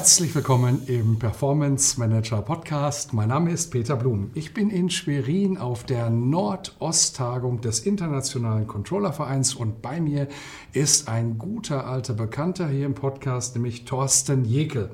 Herzlich 0.00 0.34
willkommen 0.34 0.84
im 0.86 1.18
Performance 1.18 2.00
Manager 2.00 2.40
Podcast. 2.40 3.12
Mein 3.12 3.28
Name 3.28 3.50
ist 3.52 3.70
Peter 3.70 3.96
Blum. 3.96 4.30
Ich 4.32 4.54
bin 4.54 4.70
in 4.70 4.88
Schwerin 4.88 5.58
auf 5.58 5.84
der 5.84 6.08
Nordost-Tagung 6.08 7.60
des 7.60 7.80
Internationalen 7.80 8.66
Controllervereins 8.66 9.54
und 9.54 9.82
bei 9.82 10.00
mir 10.00 10.28
ist 10.72 11.06
ein 11.06 11.36
guter 11.36 11.86
alter 11.86 12.14
Bekannter 12.14 12.66
hier 12.68 12.86
im 12.86 12.94
Podcast, 12.94 13.54
nämlich 13.56 13.84
Thorsten 13.84 14.46
Jekel. 14.46 14.90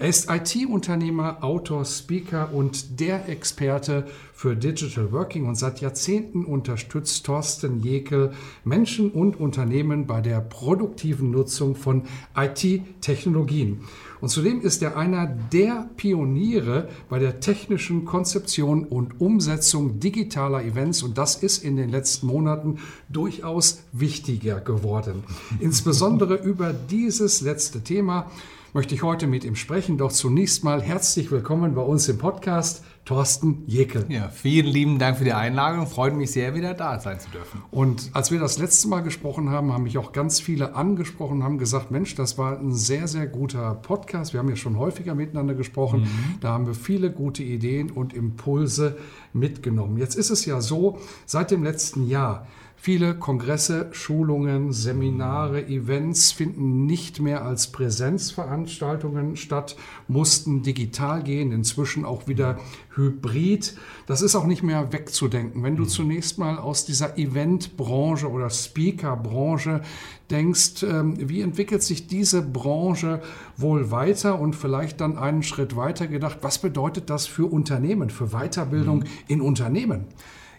Er 0.00 0.08
ist 0.08 0.30
IT-Unternehmer, 0.30 1.44
Autor, 1.44 1.84
Speaker 1.84 2.54
und 2.54 3.00
der 3.00 3.28
Experte 3.28 4.06
für 4.32 4.56
Digital 4.56 5.12
Working 5.12 5.46
und 5.46 5.56
seit 5.56 5.82
Jahrzehnten 5.82 6.46
unterstützt 6.46 7.26
Thorsten 7.26 7.82
Jekel 7.82 8.32
Menschen 8.64 9.10
und 9.10 9.38
Unternehmen 9.38 10.06
bei 10.06 10.22
der 10.22 10.40
produktiven 10.40 11.30
Nutzung 11.30 11.76
von 11.76 12.04
IT-Technologien. 12.34 13.82
Und 14.22 14.30
zudem 14.30 14.62
ist 14.62 14.82
er 14.82 14.96
einer 14.96 15.26
der 15.26 15.90
Pioniere 15.98 16.88
bei 17.10 17.18
der 17.18 17.40
technischen 17.40 18.06
Konzeption 18.06 18.84
und 18.84 19.20
Umsetzung 19.20 20.00
digitaler 20.00 20.64
Events 20.64 21.02
und 21.02 21.18
das 21.18 21.36
ist 21.36 21.62
in 21.62 21.76
den 21.76 21.90
letzten 21.90 22.26
Monaten 22.26 22.78
durchaus 23.10 23.82
wichtiger 23.92 24.62
geworden. 24.62 25.24
Insbesondere 25.58 26.36
über 26.42 26.72
dieses 26.72 27.42
letzte 27.42 27.82
Thema 27.82 28.30
möchte 28.72 28.94
ich 28.94 29.02
heute 29.02 29.26
mit 29.26 29.44
ihm 29.44 29.56
sprechen. 29.56 29.98
Doch 29.98 30.12
zunächst 30.12 30.62
mal 30.62 30.80
herzlich 30.80 31.30
willkommen 31.30 31.74
bei 31.74 31.82
uns 31.82 32.08
im 32.08 32.18
Podcast, 32.18 32.84
Thorsten 33.04 33.64
Jekel. 33.66 34.06
Ja, 34.08 34.28
vielen 34.28 34.66
lieben 34.66 34.98
Dank 35.00 35.18
für 35.18 35.24
die 35.24 35.32
Einladung. 35.32 35.88
Freut 35.88 36.14
mich 36.14 36.30
sehr, 36.30 36.54
wieder 36.54 36.74
da 36.74 37.00
sein 37.00 37.18
zu 37.18 37.28
dürfen. 37.30 37.62
Und 37.72 38.10
als 38.12 38.30
wir 38.30 38.38
das 38.38 38.58
letzte 38.58 38.86
Mal 38.88 39.00
gesprochen 39.00 39.50
haben, 39.50 39.72
haben 39.72 39.82
mich 39.82 39.98
auch 39.98 40.12
ganz 40.12 40.38
viele 40.38 40.76
angesprochen, 40.76 41.42
haben 41.42 41.58
gesagt, 41.58 41.90
Mensch, 41.90 42.14
das 42.14 42.38
war 42.38 42.58
ein 42.58 42.72
sehr, 42.72 43.08
sehr 43.08 43.26
guter 43.26 43.74
Podcast. 43.74 44.32
Wir 44.32 44.38
haben 44.38 44.48
ja 44.48 44.56
schon 44.56 44.78
häufiger 44.78 45.16
miteinander 45.16 45.54
gesprochen. 45.54 46.02
Mhm. 46.02 46.40
Da 46.40 46.50
haben 46.50 46.66
wir 46.66 46.74
viele 46.74 47.10
gute 47.10 47.42
Ideen 47.42 47.90
und 47.90 48.12
Impulse 48.12 48.96
mitgenommen. 49.32 49.96
Jetzt 49.96 50.14
ist 50.14 50.30
es 50.30 50.44
ja 50.44 50.60
so, 50.60 50.98
seit 51.26 51.50
dem 51.50 51.64
letzten 51.64 52.06
Jahr 52.06 52.46
Viele 52.82 53.14
Kongresse, 53.14 53.90
Schulungen, 53.92 54.72
Seminare, 54.72 55.66
Events 55.66 56.32
finden 56.32 56.86
nicht 56.86 57.20
mehr 57.20 57.44
als 57.44 57.66
Präsenzveranstaltungen 57.72 59.36
statt, 59.36 59.76
mussten 60.08 60.62
digital 60.62 61.22
gehen, 61.22 61.52
inzwischen 61.52 62.06
auch 62.06 62.26
wieder 62.26 62.58
hybrid. 62.94 63.76
Das 64.06 64.22
ist 64.22 64.34
auch 64.34 64.46
nicht 64.46 64.62
mehr 64.62 64.94
wegzudenken. 64.94 65.62
Wenn 65.62 65.76
du 65.76 65.84
zunächst 65.84 66.38
mal 66.38 66.56
aus 66.56 66.86
dieser 66.86 67.18
Eventbranche 67.18 68.30
oder 68.30 68.48
Speakerbranche 68.48 69.82
denkst, 70.30 70.82
ähm, 70.82 71.28
wie 71.28 71.42
entwickelt 71.42 71.82
sich 71.82 72.06
diese 72.06 72.40
Branche 72.40 73.20
wohl 73.58 73.90
weiter 73.90 74.40
und 74.40 74.56
vielleicht 74.56 75.02
dann 75.02 75.18
einen 75.18 75.42
Schritt 75.42 75.76
weiter 75.76 76.06
gedacht, 76.06 76.38
was 76.40 76.56
bedeutet 76.56 77.10
das 77.10 77.26
für 77.26 77.44
Unternehmen, 77.44 78.08
für 78.08 78.28
Weiterbildung 78.28 79.04
in 79.28 79.42
Unternehmen? 79.42 80.06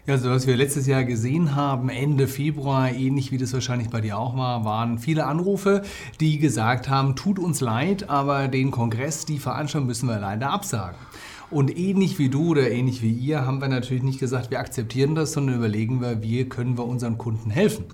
Ja, 0.04 0.14
also 0.14 0.30
was 0.30 0.48
wir 0.48 0.56
letztes 0.56 0.88
Jahr 0.88 1.04
gesehen 1.04 1.54
haben, 1.54 1.88
Ende 1.88 2.26
Februar, 2.26 2.90
ähnlich 2.90 3.30
wie 3.30 3.38
das 3.38 3.52
wahrscheinlich 3.52 3.88
bei 3.88 4.00
dir 4.00 4.18
auch 4.18 4.36
war, 4.36 4.64
waren 4.64 4.98
viele 4.98 5.26
Anrufe, 5.26 5.82
die 6.18 6.40
gesagt 6.40 6.88
haben, 6.88 7.14
tut 7.14 7.38
uns 7.38 7.60
leid, 7.60 8.10
aber 8.10 8.48
den 8.48 8.72
Kongress, 8.72 9.26
die 9.26 9.38
Veranstaltung 9.38 9.86
müssen 9.86 10.08
wir 10.08 10.18
leider 10.18 10.50
absagen. 10.50 10.98
Und 11.52 11.78
ähnlich 11.78 12.18
wie 12.18 12.30
du 12.30 12.48
oder 12.48 12.68
ähnlich 12.68 13.00
wie 13.00 13.12
ihr 13.12 13.46
haben 13.46 13.60
wir 13.60 13.68
natürlich 13.68 14.02
nicht 14.02 14.18
gesagt, 14.18 14.50
wir 14.50 14.58
akzeptieren 14.58 15.14
das, 15.14 15.34
sondern 15.34 15.54
überlegen 15.54 16.00
wir, 16.00 16.20
wie 16.20 16.48
können 16.48 16.76
wir 16.76 16.84
unseren 16.84 17.16
Kunden 17.16 17.50
helfen. 17.50 17.84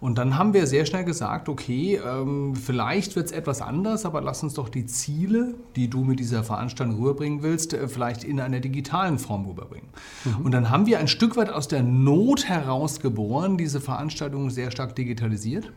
Und 0.00 0.16
dann 0.16 0.38
haben 0.38 0.54
wir 0.54 0.66
sehr 0.66 0.86
schnell 0.86 1.04
gesagt, 1.04 1.48
okay, 1.48 1.96
ähm, 1.96 2.54
vielleicht 2.54 3.16
wird 3.16 3.26
es 3.26 3.32
etwas 3.32 3.60
anders, 3.60 4.04
aber 4.04 4.20
lass 4.20 4.42
uns 4.44 4.54
doch 4.54 4.68
die 4.68 4.86
Ziele, 4.86 5.54
die 5.74 5.90
du 5.90 6.04
mit 6.04 6.20
dieser 6.20 6.44
Veranstaltung 6.44 6.96
rüberbringen 6.98 7.42
willst, 7.42 7.74
äh, 7.74 7.88
vielleicht 7.88 8.22
in 8.22 8.40
einer 8.40 8.60
digitalen 8.60 9.18
Form 9.18 9.46
rüberbringen. 9.46 9.88
Mhm. 10.24 10.44
Und 10.44 10.52
dann 10.52 10.70
haben 10.70 10.86
wir 10.86 11.00
ein 11.00 11.08
Stück 11.08 11.36
weit 11.36 11.50
aus 11.50 11.66
der 11.66 11.82
Not 11.82 12.48
heraus 12.48 13.00
geboren, 13.00 13.58
diese 13.58 13.80
Veranstaltung 13.80 14.50
sehr 14.50 14.70
stark 14.70 14.94
digitalisiert. 14.94 15.72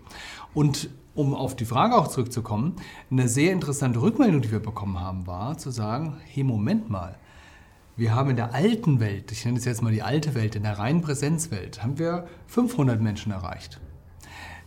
Und 0.54 0.90
um 1.16 1.34
auf 1.34 1.56
die 1.56 1.66
Frage 1.66 1.96
auch 1.96 2.08
zurückzukommen, 2.08 2.76
eine 3.10 3.28
sehr 3.28 3.52
interessante 3.52 4.02
Rückmeldung, 4.02 4.42
die 4.42 4.52
wir 4.52 4.60
bekommen 4.60 5.00
haben, 5.00 5.26
war 5.26 5.58
zu 5.58 5.72
sagen, 5.72 6.18
hey, 6.26 6.44
Moment 6.44 6.90
mal, 6.90 7.18
wir 7.98 8.16
haben 8.16 8.30
in 8.30 8.36
der 8.36 8.54
alten 8.54 9.00
Welt, 9.00 9.32
ich 9.32 9.46
nenne 9.46 9.58
es 9.58 9.66
jetzt 9.66 9.82
mal 9.82 9.92
die 9.92 10.04
alte 10.04 10.36
Welt, 10.36 10.56
in 10.56 10.64
der 10.64 10.80
reinen 10.80 11.02
Präsenzwelt, 11.02 11.84
haben 11.84 12.00
wir 12.00 12.28
500 12.48 13.02
Menschen 13.02 13.32
erreicht. 13.32 13.82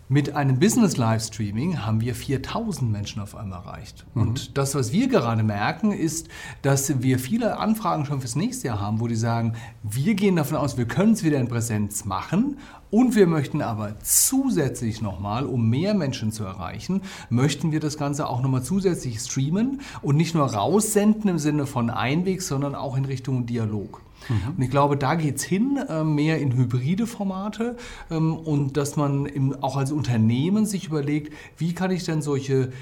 Mit 0.09 0.37
einem 0.37 0.59
Business-Livestreaming 0.59 1.87
haben 1.87 2.03
wir 2.03 2.15
4000 2.15 2.93
Menschen 2.93 3.23
auf 3.23 3.35
einmal 3.35 3.61
erreicht. 3.61 4.05
Mhm. 4.15 4.23
Und 4.23 4.59
das, 4.59 4.75
was 4.75 4.93
wir 4.93 5.09
gerade 5.09 5.43
merken, 5.43 5.93
ist, 5.93 6.29
dass 6.61 7.03
wir 7.03 7.19
viele 7.19 7.59
Anfragen 7.59 8.05
schon 8.05 8.21
fürs 8.21 8.37
nächste 8.37 8.67
Jahr 8.67 8.81
haben, 8.81 9.01
wo 9.01 9.09
die 9.09 9.17
sagen, 9.17 9.55
wir 9.83 10.15
gehen 10.15 10.37
davon 10.37 10.59
aus, 10.59 10.77
wir 10.77 10.85
können 10.85 11.15
es 11.15 11.25
wieder 11.25 11.39
in 11.39 11.49
Präsenz 11.49 12.05
machen 12.05 12.59
und 12.91 13.17
wir 13.17 13.27
möchten 13.27 13.63
aber 13.63 13.99
zusätzlich 14.01 15.01
nochmal, 15.01 15.47
um 15.47 15.71
mehr 15.71 15.95
Menschen 15.95 16.33
zu 16.33 16.45
erreichen, 16.45 17.01
möchten 17.31 17.73
wir 17.73 17.81
das 17.81 17.97
Ganze 17.97 18.29
auch 18.29 18.43
nochmal 18.43 18.63
zusätzlich 18.63 19.19
streamen 19.21 19.81
und 20.03 20.17
nicht 20.17 20.35
nur 20.35 20.53
raussenden 20.53 21.31
im 21.31 21.39
Sinne 21.39 21.65
von 21.67 21.89
Einweg, 21.89 22.43
sondern 22.43 22.75
auch 22.75 22.99
in 22.99 23.07
Richtung 23.07 23.47
Dialog. 23.47 24.03
Mhm. 24.29 24.55
Und 24.57 24.63
ich 24.63 24.71
glaube, 24.71 24.97
da 24.97 25.15
geht 25.15 25.37
es 25.37 25.45
hin, 25.45 25.79
äh, 25.89 26.05
mehr 26.05 26.39
in 26.39 26.57
hybride 26.57 27.07
Formate 27.07 27.77
ähm, 28.11 28.35
und 28.35 28.77
dass 28.77 28.97
man 28.97 29.57
auch 29.61 29.77
als 29.77 29.93
Unternehmen 29.93 30.67
sich 30.67 30.87
überlegt, 30.87 31.33
wie 31.59 31.75
kann 31.75 31.91
ich 31.91 32.05
denn 32.05 32.23
solche 32.23 32.73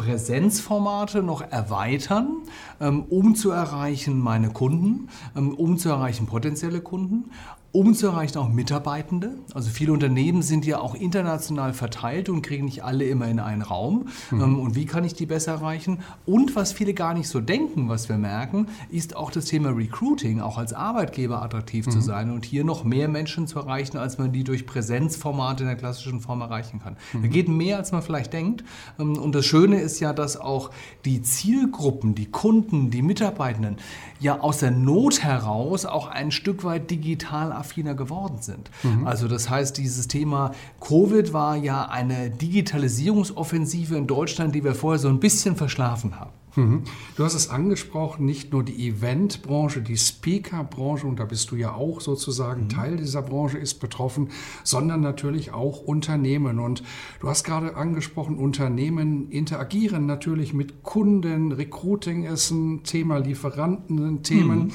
Präsenzformate 0.00 1.22
noch 1.22 1.42
erweitern, 1.42 2.38
ähm, 2.80 3.04
um 3.10 3.34
zu 3.34 3.50
erreichen 3.50 4.18
meine 4.18 4.48
Kunden, 4.48 5.08
ähm, 5.36 5.52
um 5.54 5.76
zu 5.76 5.90
erreichen 5.90 6.26
potenzielle 6.26 6.80
Kunden 6.80 7.30
um 7.72 7.94
zu 7.94 8.08
erreichen 8.08 8.38
auch 8.38 8.48
Mitarbeitende. 8.48 9.34
Also 9.54 9.70
viele 9.70 9.92
Unternehmen 9.92 10.42
sind 10.42 10.66
ja 10.66 10.80
auch 10.80 10.94
international 10.94 11.72
verteilt 11.72 12.28
und 12.28 12.42
kriegen 12.42 12.64
nicht 12.64 12.82
alle 12.82 13.04
immer 13.04 13.28
in 13.28 13.38
einen 13.38 13.62
Raum. 13.62 14.08
Mhm. 14.30 14.58
Und 14.58 14.74
wie 14.74 14.86
kann 14.86 15.04
ich 15.04 15.14
die 15.14 15.26
besser 15.26 15.52
erreichen? 15.52 16.00
Und 16.26 16.56
was 16.56 16.72
viele 16.72 16.94
gar 16.94 17.14
nicht 17.14 17.28
so 17.28 17.40
denken, 17.40 17.88
was 17.88 18.08
wir 18.08 18.18
merken, 18.18 18.66
ist 18.90 19.14
auch 19.14 19.30
das 19.30 19.44
Thema 19.44 19.70
Recruiting, 19.70 20.40
auch 20.40 20.58
als 20.58 20.72
Arbeitgeber 20.72 21.42
attraktiv 21.42 21.86
mhm. 21.86 21.90
zu 21.92 22.00
sein 22.00 22.30
und 22.30 22.44
hier 22.44 22.64
noch 22.64 22.82
mehr 22.82 23.08
Menschen 23.08 23.46
zu 23.46 23.60
erreichen, 23.60 23.98
als 23.98 24.18
man 24.18 24.32
die 24.32 24.42
durch 24.42 24.66
Präsenzformate 24.66 25.62
in 25.62 25.68
der 25.68 25.76
klassischen 25.76 26.20
Form 26.20 26.40
erreichen 26.40 26.80
kann. 26.80 26.96
Mhm. 27.12 27.22
Da 27.22 27.28
geht 27.28 27.48
mehr, 27.48 27.76
als 27.76 27.92
man 27.92 28.02
vielleicht 28.02 28.32
denkt. 28.32 28.64
Ähm, 28.98 29.16
und 29.16 29.32
das 29.34 29.46
Schöne 29.46 29.80
ist 29.80 30.00
ja, 30.00 30.12
dass 30.12 30.36
auch 30.36 30.70
die 31.04 31.22
Zielgruppen, 31.22 32.16
die 32.16 32.26
Kunden, 32.26 32.90
die 32.90 33.02
Mitarbeitenden 33.02 33.76
ja 34.20 34.40
aus 34.40 34.58
der 34.58 34.70
Not 34.70 35.22
heraus 35.22 35.86
auch 35.86 36.06
ein 36.06 36.30
Stück 36.30 36.62
weit 36.62 36.90
digital 36.90 37.52
affiner 37.52 37.94
geworden 37.94 38.38
sind. 38.40 38.70
Mhm. 38.82 39.06
Also 39.06 39.26
das 39.26 39.50
heißt, 39.50 39.76
dieses 39.78 40.06
Thema 40.08 40.52
Covid 40.80 41.32
war 41.32 41.56
ja 41.56 41.86
eine 41.86 42.30
Digitalisierungsoffensive 42.30 43.96
in 43.96 44.06
Deutschland, 44.06 44.54
die 44.54 44.62
wir 44.62 44.74
vorher 44.74 44.98
so 44.98 45.08
ein 45.08 45.20
bisschen 45.20 45.56
verschlafen 45.56 46.20
haben. 46.20 46.30
Mhm. 46.56 46.82
Du 47.16 47.24
hast 47.24 47.34
es 47.34 47.50
angesprochen, 47.50 48.26
nicht 48.26 48.52
nur 48.52 48.62
die 48.64 48.88
Eventbranche, 48.88 49.82
die 49.82 49.96
Speakerbranche, 49.96 51.06
und 51.06 51.20
da 51.20 51.24
bist 51.24 51.50
du 51.50 51.56
ja 51.56 51.74
auch 51.74 52.00
sozusagen 52.00 52.64
mhm. 52.64 52.68
Teil 52.68 52.96
dieser 52.96 53.22
Branche, 53.22 53.58
ist 53.58 53.74
betroffen, 53.74 54.30
sondern 54.64 55.00
natürlich 55.00 55.52
auch 55.52 55.80
Unternehmen. 55.80 56.58
Und 56.58 56.82
du 57.20 57.28
hast 57.28 57.44
gerade 57.44 57.76
angesprochen, 57.76 58.36
Unternehmen 58.36 59.30
interagieren 59.30 60.06
natürlich 60.06 60.52
mit 60.52 60.82
Kunden, 60.82 61.52
Recruiting 61.52 62.24
ist 62.24 62.50
ein 62.50 62.82
Thema, 62.82 63.18
Lieferanten 63.18 63.98
sind 63.98 64.24
Themen. 64.24 64.58
Mhm. 64.58 64.72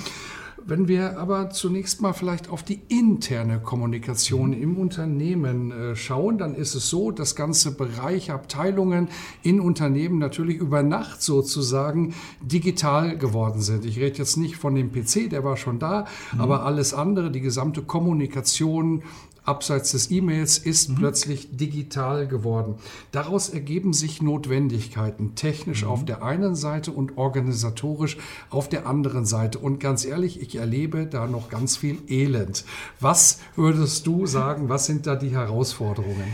Wenn 0.68 0.88
wir 0.88 1.20
aber 1.20 1.52
zunächst 1.52 2.02
mal 2.02 2.14
vielleicht 2.14 2.50
auf 2.50 2.64
die 2.64 2.82
interne 2.88 3.60
Kommunikation 3.60 4.52
im 4.52 4.78
Unternehmen 4.78 5.72
äh, 5.72 5.96
schauen, 5.96 6.40
dann 6.40 6.56
ist 6.56 6.74
es 6.74 6.90
so, 6.90 7.12
dass 7.12 7.36
ganze 7.36 7.76
Bereiche, 7.76 8.34
Abteilungen 8.34 9.10
in 9.44 9.60
Unternehmen 9.60 10.18
natürlich 10.18 10.58
über 10.58 10.82
Nacht 10.82 11.22
sozusagen 11.22 12.16
digital 12.42 13.16
geworden 13.16 13.62
sind. 13.62 13.86
Ich 13.86 14.00
rede 14.00 14.18
jetzt 14.18 14.38
nicht 14.38 14.56
von 14.56 14.74
dem 14.74 14.92
PC, 14.92 15.30
der 15.30 15.44
war 15.44 15.56
schon 15.56 15.78
da, 15.78 16.06
mhm. 16.34 16.42
aber 16.42 16.66
alles 16.66 16.96
andere, 16.96 17.30
die 17.30 17.42
gesamte 17.42 17.84
Kommunikation, 17.84 19.04
abseits 19.45 19.92
des 19.92 20.12
E-Mails 20.12 20.57
ist 20.57 20.89
mhm. 20.89 20.95
plötzlich 20.95 21.56
digital 21.56 22.27
geworden. 22.27 22.75
Daraus 23.12 23.50
ergeben 23.50 23.94
sich 23.94 24.21
Notwendigkeiten, 24.21 25.36
technisch 25.36 25.83
mhm. 25.83 25.89
auf 25.89 26.06
der 26.06 26.24
einen 26.24 26.56
Seite 26.56 26.92
und 26.92 27.18
organisatorisch 27.18 28.18
auf 28.50 28.69
der 28.69 28.88
anderen 28.88 29.25
Seite. 29.25 29.59
Und 29.59 29.80
ganz 29.80 30.06
ehrlich, 30.06 30.42
ich 30.42 30.56
erlebe 30.56 31.06
da 31.06 31.27
noch 31.27 31.50
ganz 31.50 31.77
viel 31.77 32.00
Elend. 32.07 32.65
Was 33.00 33.39
würdest 33.56 34.07
du 34.07 34.25
sagen, 34.25 34.69
was 34.69 34.86
sind 34.86 35.07
da 35.07 35.15
die 35.15 35.31
Herausforderungen? 35.31 36.33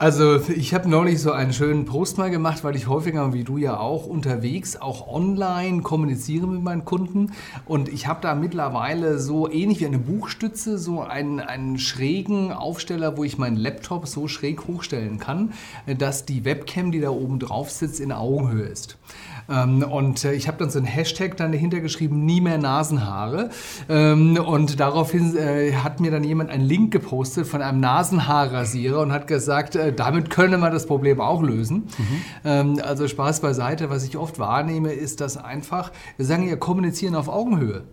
Also 0.00 0.40
ich 0.48 0.72
habe 0.72 0.88
neulich 0.88 1.20
so 1.20 1.30
einen 1.30 1.52
schönen 1.52 1.84
Post 1.84 2.16
mal 2.16 2.30
gemacht, 2.30 2.64
weil 2.64 2.74
ich 2.74 2.86
häufiger, 2.86 3.34
wie 3.34 3.44
du 3.44 3.58
ja 3.58 3.78
auch, 3.78 4.06
unterwegs, 4.06 4.78
auch 4.78 5.06
online 5.08 5.82
kommuniziere 5.82 6.46
mit 6.46 6.62
meinen 6.62 6.86
Kunden. 6.86 7.32
Und 7.66 7.90
ich 7.90 8.06
habe 8.06 8.22
da 8.22 8.34
mittlerweile 8.34 9.18
so 9.18 9.46
ähnlich 9.46 9.80
wie 9.80 9.84
eine 9.84 9.98
Buchstütze, 9.98 10.78
so 10.78 11.02
einen, 11.02 11.38
einen 11.38 11.78
schrägen 11.78 12.50
Aufsteller, 12.50 13.18
wo 13.18 13.24
ich 13.24 13.36
meinen 13.36 13.58
Laptop 13.58 14.08
so 14.08 14.26
schräg 14.26 14.66
hochstellen 14.66 15.18
kann, 15.18 15.52
dass 15.98 16.24
die 16.24 16.46
Webcam, 16.46 16.92
die 16.92 17.00
da 17.00 17.10
oben 17.10 17.38
drauf 17.38 17.70
sitzt, 17.70 18.00
in 18.00 18.10
Augenhöhe 18.10 18.64
ist. 18.64 18.96
Ähm, 19.50 19.82
und 19.82 20.24
äh, 20.24 20.32
ich 20.32 20.48
habe 20.48 20.58
dann 20.58 20.70
so 20.70 20.78
einen 20.78 20.86
Hashtag 20.86 21.36
dann 21.36 21.52
dahinter 21.52 21.80
geschrieben, 21.80 22.24
nie 22.24 22.40
mehr 22.40 22.58
Nasenhaare. 22.58 23.50
Ähm, 23.88 24.36
und 24.36 24.80
daraufhin 24.80 25.36
äh, 25.36 25.72
hat 25.72 26.00
mir 26.00 26.10
dann 26.10 26.24
jemand 26.24 26.50
einen 26.50 26.64
Link 26.64 26.92
gepostet 26.92 27.46
von 27.46 27.62
einem 27.62 27.80
Nasenhaarrasierer 27.80 29.00
und 29.00 29.12
hat 29.12 29.26
gesagt, 29.26 29.76
äh, 29.76 29.92
damit 29.92 30.30
könne 30.30 30.58
man 30.58 30.72
das 30.72 30.86
Problem 30.86 31.20
auch 31.20 31.42
lösen. 31.42 31.88
Mhm. 31.98 32.22
Ähm, 32.44 32.80
also 32.82 33.08
Spaß 33.08 33.40
beiseite. 33.40 33.90
Was 33.90 34.04
ich 34.04 34.16
oft 34.16 34.38
wahrnehme, 34.38 34.92
ist, 34.92 35.20
dass 35.20 35.36
einfach, 35.36 35.90
wir 36.16 36.26
sagen 36.26 36.48
ja, 36.48 36.56
kommunizieren 36.56 37.14
auf 37.14 37.28
Augenhöhe 37.28 37.84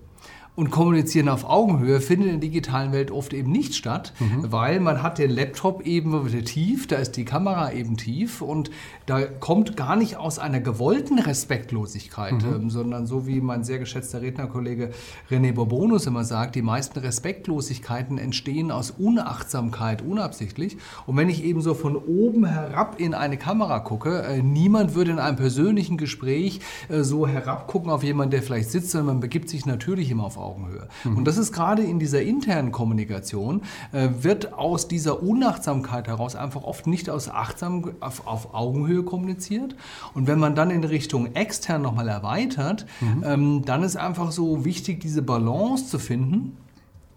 und 0.57 0.71
Kommunizieren 0.71 1.30
auf 1.30 1.48
Augenhöhe 1.48 2.01
findet 2.01 2.30
in 2.30 2.42
der 2.42 2.50
digitalen 2.50 2.92
Welt 2.92 3.12
oft 3.12 3.31
eben 3.31 3.51
nicht 3.51 3.75
statt, 3.75 4.12
mhm. 4.19 4.51
weil 4.51 4.80
man 4.80 5.04
hat 5.04 5.19
den 5.19 5.30
Laptop 5.30 5.86
eben 5.86 6.27
tief, 6.45 6.88
da 6.88 6.95
ist 6.95 7.12
die 7.12 7.25
Kamera 7.25 7.74
eben 7.74 7.95
tief 7.95 8.42
und 8.42 8.71
da 9.06 9.21
kommt 9.21 9.77
gar 9.77 9.95
nicht 9.95 10.18
aus 10.18 10.39
einer 10.39 10.59
gewollten 10.59 11.19
Respektlosigkeit, 11.19 12.42
mhm. 12.42 12.56
ähm, 12.56 12.69
sondern 12.71 13.06
so 13.06 13.27
wie 13.27 13.39
mein 13.39 13.63
sehr 13.63 13.77
geschätzter 13.77 14.24
Rednerkollege 14.24 14.89
René 15.30 15.54
Bourbonus 15.54 16.07
immer 16.07 16.24
sagt, 16.24 16.56
die 16.56 16.63
meisten 16.63 16.98
Respektlosigkeiten 16.98 18.18
entstehen 18.18 18.71
aus 18.71 18.89
Unachtsamkeit, 18.89 20.01
unabsichtlich. 20.01 20.77
Und 21.06 21.18
wenn 21.18 21.30
ich 21.30 21.44
eben 21.44 21.62
so 21.62 21.75
von 21.75 21.95
oben 21.95 22.45
herab 22.45 23.00
in 23.00 23.13
eine 23.13 23.38
Kamera 23.38 23.77
gucke, 23.80 24.24
äh, 24.24 24.42
niemand 24.42 24.95
würde 24.95 25.12
in 25.12 25.19
einem 25.19 25.38
persönlichen 25.38 25.98
Gespräch 25.98 26.62
äh, 26.89 27.03
so 27.03 27.27
herabgucken 27.27 27.92
auf 27.92 28.01
jemanden, 28.01 28.31
der 28.31 28.42
vielleicht 28.42 28.71
sitzt, 28.71 28.89
sondern 28.89 29.07
man 29.07 29.19
begibt 29.19 29.50
sich 29.50 29.68
natürlich 29.68 30.10
immer 30.10 30.24
auf 30.24 30.38
Augenhöhe. 30.38 30.46
Augenhöhe. 30.47 30.88
Mhm. 31.03 31.17
Und 31.17 31.25
das 31.25 31.38
ist 31.38 31.51
gerade 31.51 31.83
in 31.83 31.99
dieser 31.99 32.21
internen 32.21 32.71
Kommunikation, 32.71 33.61
äh, 33.91 34.09
wird 34.21 34.53
aus 34.53 34.88
dieser 34.88 35.21
Unachtsamkeit 35.21 36.07
heraus 36.07 36.35
einfach 36.35 36.63
oft 36.63 36.88
nicht 36.88 37.09
aus 37.09 37.29
Achtsam 37.29 37.91
auf, 37.99 38.25
auf, 38.25 38.53
Augenhöhe 38.53 39.03
kommuniziert. 39.03 39.75
Und 40.13 40.27
wenn 40.27 40.39
man 40.39 40.55
dann 40.55 40.71
in 40.71 40.83
Richtung 40.83 41.35
extern 41.35 41.81
nochmal 41.81 42.07
erweitert, 42.07 42.85
mhm. 43.01 43.23
ähm, 43.25 43.65
dann 43.65 43.83
ist 43.83 43.97
einfach 43.97 44.31
so 44.31 44.65
wichtig, 44.65 45.01
diese 45.01 45.21
Balance 45.21 45.88
zu 45.88 45.99
finden 45.99 46.57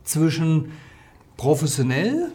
zwischen 0.05 0.73
professionell 1.37 2.33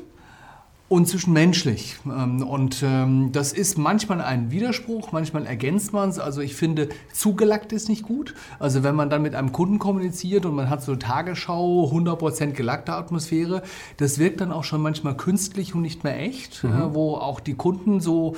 und 0.95 1.07
zwischenmenschlich. 1.07 1.97
Ähm, 2.05 2.41
und 2.41 2.81
ähm, 2.81 3.31
das 3.33 3.51
ist 3.51 3.77
manchmal 3.77 4.21
ein 4.21 4.49
Widerspruch, 4.49 5.11
manchmal 5.11 5.45
ergänzt 5.45 5.91
man 5.91 6.09
es. 6.09 6.19
Also 6.19 6.41
ich 6.41 6.55
finde, 6.55 6.89
zugelackt 7.11 7.73
ist 7.73 7.89
nicht 7.89 8.03
gut. 8.03 8.33
Also 8.59 8.83
wenn 8.83 8.95
man 8.95 9.09
dann 9.09 9.21
mit 9.21 9.35
einem 9.35 9.51
Kunden 9.51 9.77
kommuniziert 9.77 10.45
und 10.45 10.55
man 10.55 10.69
hat 10.69 10.81
so 10.81 10.95
Tagesschau, 10.95 11.91
100% 11.91 12.51
gelackte 12.51 12.93
Atmosphäre, 12.93 13.61
das 13.97 14.19
wirkt 14.19 14.39
dann 14.39 14.51
auch 14.51 14.63
schon 14.63 14.81
manchmal 14.81 15.17
künstlich 15.17 15.75
und 15.75 15.81
nicht 15.81 16.03
mehr 16.05 16.17
echt, 16.17 16.63
mhm. 16.63 16.93
wo 16.93 17.15
auch 17.15 17.41
die 17.41 17.55
Kunden 17.55 17.99
so 17.99 18.35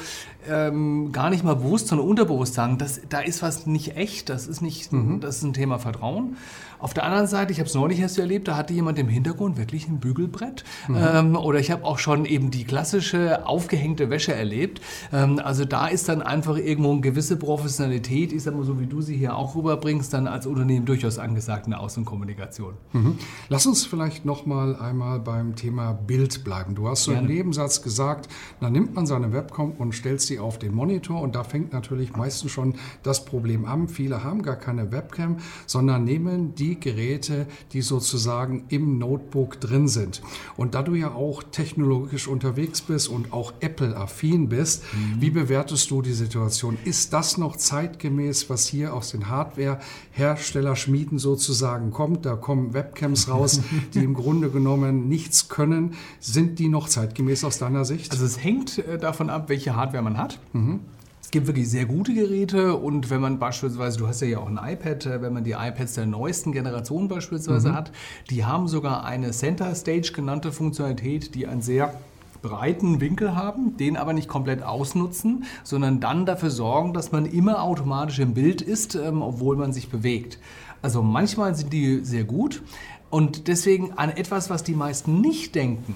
ähm, 0.49 1.11
gar 1.11 1.29
nicht 1.29 1.43
mal 1.43 1.57
bewusst, 1.57 1.87
sondern 1.87 2.07
unterbewusst 2.07 2.55
sagen, 2.55 2.77
das, 2.77 3.01
da 3.09 3.19
ist 3.19 3.41
was 3.41 3.67
nicht 3.67 3.95
echt, 3.97 4.29
das 4.29 4.47
ist, 4.47 4.61
nicht, 4.61 4.91
mhm. 4.91 5.19
das 5.19 5.37
ist 5.37 5.43
ein 5.43 5.53
Thema 5.53 5.77
Vertrauen. 5.77 6.37
Auf 6.79 6.93
der 6.93 7.05
anderen 7.05 7.25
Seite, 7.25 7.51
ich 7.51 7.59
habe 7.59 7.67
es 7.67 7.73
neulich 7.73 7.99
erst 7.99 8.19
erlebt, 8.19 8.47
da 8.47 8.55
hatte 8.55 8.73
jemand 8.73 8.99
im 8.99 9.07
Hintergrund 9.07 9.57
wirklich 9.57 9.87
ein 9.87 9.99
Bügelbrett. 9.99 10.63
Mhm. 10.87 10.97
Ähm, 10.97 11.35
oder 11.35 11.59
ich 11.59 11.71
habe 11.71 11.83
auch 11.83 11.97
schon 11.97 12.25
eben 12.25 12.46
die 12.51 12.63
klassische 12.63 13.45
aufgehängte 13.45 14.09
Wäsche 14.09 14.33
erlebt. 14.33 14.81
Ähm, 15.13 15.39
also 15.43 15.65
da 15.65 15.87
ist 15.87 16.09
dann 16.09 16.21
einfach 16.21 16.57
irgendwo 16.57 16.91
eine 16.91 17.01
gewisse 17.01 17.37
Professionalität, 17.37 18.33
ich 18.33 18.43
sag 18.43 18.55
mal 18.55 18.63
so, 18.63 18.79
wie 18.79 18.87
du 18.87 19.01
sie 19.01 19.15
hier 19.15 19.35
auch 19.35 19.55
rüberbringst, 19.55 20.13
dann 20.13 20.27
als 20.27 20.47
Unternehmen 20.47 20.85
durchaus 20.85 21.19
angesagt 21.19 21.67
in 21.67 21.71
der 21.71 21.81
Außenkommunikation. 21.81 22.73
Mhm. 22.93 23.17
Lass 23.49 23.65
uns 23.65 23.85
vielleicht 23.85 24.25
noch 24.25 24.45
mal 24.45 24.75
einmal 24.75 25.19
beim 25.19 25.55
Thema 25.55 25.93
Bild 25.93 26.43
bleiben. 26.43 26.75
Du 26.75 26.87
hast 26.87 27.03
so 27.03 27.11
Gerne. 27.11 27.27
im 27.27 27.33
Nebensatz 27.33 27.81
gesagt, 27.81 28.27
dann 28.59 28.73
nimmt 28.73 28.95
man 28.95 29.05
seine 29.05 29.33
Webcam 29.33 29.71
und 29.71 29.93
stellt 29.93 30.21
sie 30.21 30.39
auf 30.39 30.57
den 30.57 30.73
Monitor 30.73 31.21
und 31.21 31.35
da 31.35 31.43
fängt 31.43 31.73
natürlich 31.73 32.15
meistens 32.15 32.51
schon 32.51 32.75
das 33.03 33.25
Problem 33.25 33.65
an. 33.65 33.87
Viele 33.87 34.23
haben 34.23 34.41
gar 34.41 34.55
keine 34.55 34.91
Webcam, 34.91 35.37
sondern 35.65 36.03
nehmen 36.03 36.55
die 36.55 36.79
Geräte, 36.79 37.45
die 37.73 37.81
sozusagen 37.81 38.65
im 38.69 38.97
Notebook 38.97 39.59
drin 39.59 39.87
sind. 39.87 40.21
Und 40.55 40.75
da 40.75 40.81
du 40.87 40.95
ja 40.95 41.13
auch 41.13 41.43
technologisch 41.43 42.26
unterwegs 42.27 42.81
bist 42.81 43.09
und 43.09 43.33
auch 43.33 43.53
Apple-affin 43.59 44.49
bist, 44.49 44.83
mhm. 44.93 45.21
wie 45.21 45.29
bewertest 45.29 45.89
du 45.91 46.01
die 46.01 46.13
Situation? 46.13 46.77
Ist 46.85 47.13
das 47.13 47.37
noch 47.37 47.55
zeitgemäß, 47.55 48.49
was 48.49 48.67
hier 48.67 48.93
aus 48.93 49.11
den 49.11 49.29
Hardware-Herstellerschmieden 49.29 51.19
sozusagen 51.19 51.91
kommt? 51.91 52.25
Da 52.25 52.35
kommen 52.35 52.73
Webcams 52.73 53.29
raus, 53.29 53.61
die 53.93 54.03
im 54.03 54.13
Grunde 54.13 54.49
genommen 54.49 55.07
nichts 55.07 55.49
können. 55.49 55.93
Sind 56.19 56.59
die 56.59 56.69
noch 56.69 56.87
zeitgemäß 56.89 57.43
aus 57.43 57.57
deiner 57.57 57.85
Sicht? 57.85 58.11
Also 58.11 58.25
es 58.25 58.43
hängt 58.43 58.77
äh, 58.79 58.97
davon 58.97 59.29
ab, 59.29 59.49
welche 59.49 59.75
Hardware 59.75 60.03
man 60.03 60.17
hat. 60.17 60.39
Mhm. 60.53 60.81
Es 61.27 61.31
gibt 61.31 61.47
wirklich 61.47 61.69
sehr 61.69 61.83
gute 61.83 62.13
Geräte 62.13 62.75
und 62.75 63.09
wenn 63.09 63.19
man 63.19 63.37
beispielsweise, 63.37 63.97
du 63.97 64.07
hast 64.07 64.21
ja 64.21 64.39
auch 64.39 64.47
ein 64.47 64.57
iPad, 64.63 65.05
äh, 65.07 65.21
wenn 65.21 65.33
man 65.33 65.43
die 65.43 65.51
iPads 65.51 65.95
der 65.95 66.05
neuesten 66.05 66.53
Generation 66.53 67.09
beispielsweise 67.09 67.67
mhm. 67.67 67.75
hat, 67.75 67.91
die 68.29 68.45
haben 68.45 68.69
sogar 68.69 69.03
eine 69.03 69.31
Center 69.31 69.75
Stage 69.75 70.13
genannte 70.15 70.53
Funktionalität, 70.53 71.35
die 71.35 71.45
einen 71.45 71.61
sehr 71.61 71.93
breiten 72.41 73.01
Winkel 73.01 73.35
haben, 73.35 73.77
den 73.77 73.97
aber 73.97 74.13
nicht 74.13 74.27
komplett 74.27 74.63
ausnutzen, 74.63 75.45
sondern 75.63 75.99
dann 75.99 76.25
dafür 76.25 76.49
sorgen, 76.49 76.93
dass 76.93 77.11
man 77.11 77.25
immer 77.25 77.61
automatisch 77.63 78.19
im 78.19 78.33
Bild 78.33 78.61
ist, 78.61 78.95
ähm, 78.95 79.21
obwohl 79.21 79.55
man 79.55 79.73
sich 79.73 79.89
bewegt. 79.89 80.39
Also 80.81 81.01
manchmal 81.01 81.55
sind 81.55 81.73
die 81.73 82.03
sehr 82.03 82.23
gut 82.23 82.61
und 83.09 83.47
deswegen 83.47 83.93
an 83.93 84.09
etwas, 84.09 84.49
was 84.49 84.63
die 84.63 84.75
meisten 84.75 85.21
nicht 85.21 85.55
denken. 85.55 85.95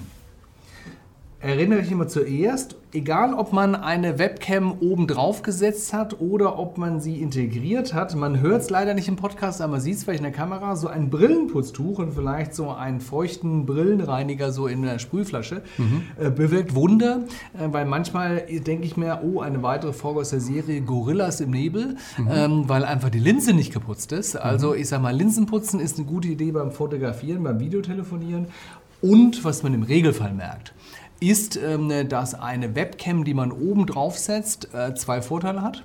Erinnere 1.42 1.80
ich 1.80 1.90
immer 1.90 2.08
zuerst 2.08 2.76
egal 2.94 3.32
ob 3.34 3.52
man 3.52 3.74
eine 3.74 4.18
Webcam 4.18 4.76
oben 4.80 5.06
drauf 5.06 5.42
gesetzt 5.42 5.92
hat 5.92 6.20
oder 6.20 6.58
ob 6.58 6.78
man 6.78 7.00
sie 7.00 7.20
integriert 7.20 7.94
hat, 7.94 8.14
man 8.14 8.40
hört 8.40 8.62
es 8.62 8.70
leider 8.70 8.94
nicht 8.94 9.08
im 9.08 9.16
Podcast, 9.16 9.60
aber 9.60 9.72
man 9.72 9.80
sieht 9.80 9.96
es 9.96 10.04
vielleicht 10.04 10.20
in 10.20 10.24
der 10.24 10.32
Kamera, 10.32 10.76
so 10.76 10.88
ein 10.88 11.08
Brillenputztuch 11.10 11.98
und 11.98 12.12
vielleicht 12.12 12.54
so 12.54 12.70
einen 12.70 13.00
feuchten 13.00 13.66
Brillenreiniger 13.66 14.52
so 14.52 14.66
in 14.66 14.84
einer 14.84 14.98
Sprühflasche 14.98 15.62
mhm. 15.78 16.02
äh, 16.20 16.30
bewirkt 16.30 16.74
Wunder, 16.74 17.22
äh, 17.54 17.72
weil 17.72 17.86
manchmal 17.86 18.44
denke 18.48 18.84
ich 18.84 18.96
mir, 18.96 19.20
oh, 19.22 19.40
eine 19.40 19.62
weitere 19.62 19.92
Folge 19.92 20.20
aus 20.20 20.30
der 20.30 20.40
Serie 20.40 20.82
Gorillas 20.82 21.40
im 21.40 21.50
Nebel, 21.50 21.96
mhm. 22.18 22.28
ähm, 22.30 22.68
weil 22.68 22.84
einfach 22.84 23.10
die 23.10 23.20
Linse 23.20 23.54
nicht 23.54 23.72
geputzt 23.72 24.12
ist. 24.12 24.36
Also 24.36 24.70
mhm. 24.70 24.80
ich 24.80 24.88
sage 24.88 25.02
mal, 25.02 25.16
Linsenputzen 25.16 25.80
ist 25.80 25.96
eine 25.98 26.06
gute 26.06 26.28
Idee 26.28 26.52
beim 26.52 26.72
Fotografieren, 26.72 27.42
beim 27.42 27.58
Videotelefonieren 27.58 28.48
und 29.00 29.44
was 29.44 29.62
man 29.62 29.74
im 29.74 29.82
Regelfall 29.82 30.32
merkt 30.32 30.74
ist, 31.28 31.56
ähm, 31.56 32.08
dass 32.08 32.34
eine 32.34 32.74
Webcam, 32.74 33.24
die 33.24 33.34
man 33.34 33.52
oben 33.52 33.86
drauf 33.86 34.18
setzt, 34.18 34.74
äh, 34.74 34.94
zwei 34.94 35.22
Vorteile 35.22 35.62
hat. 35.62 35.84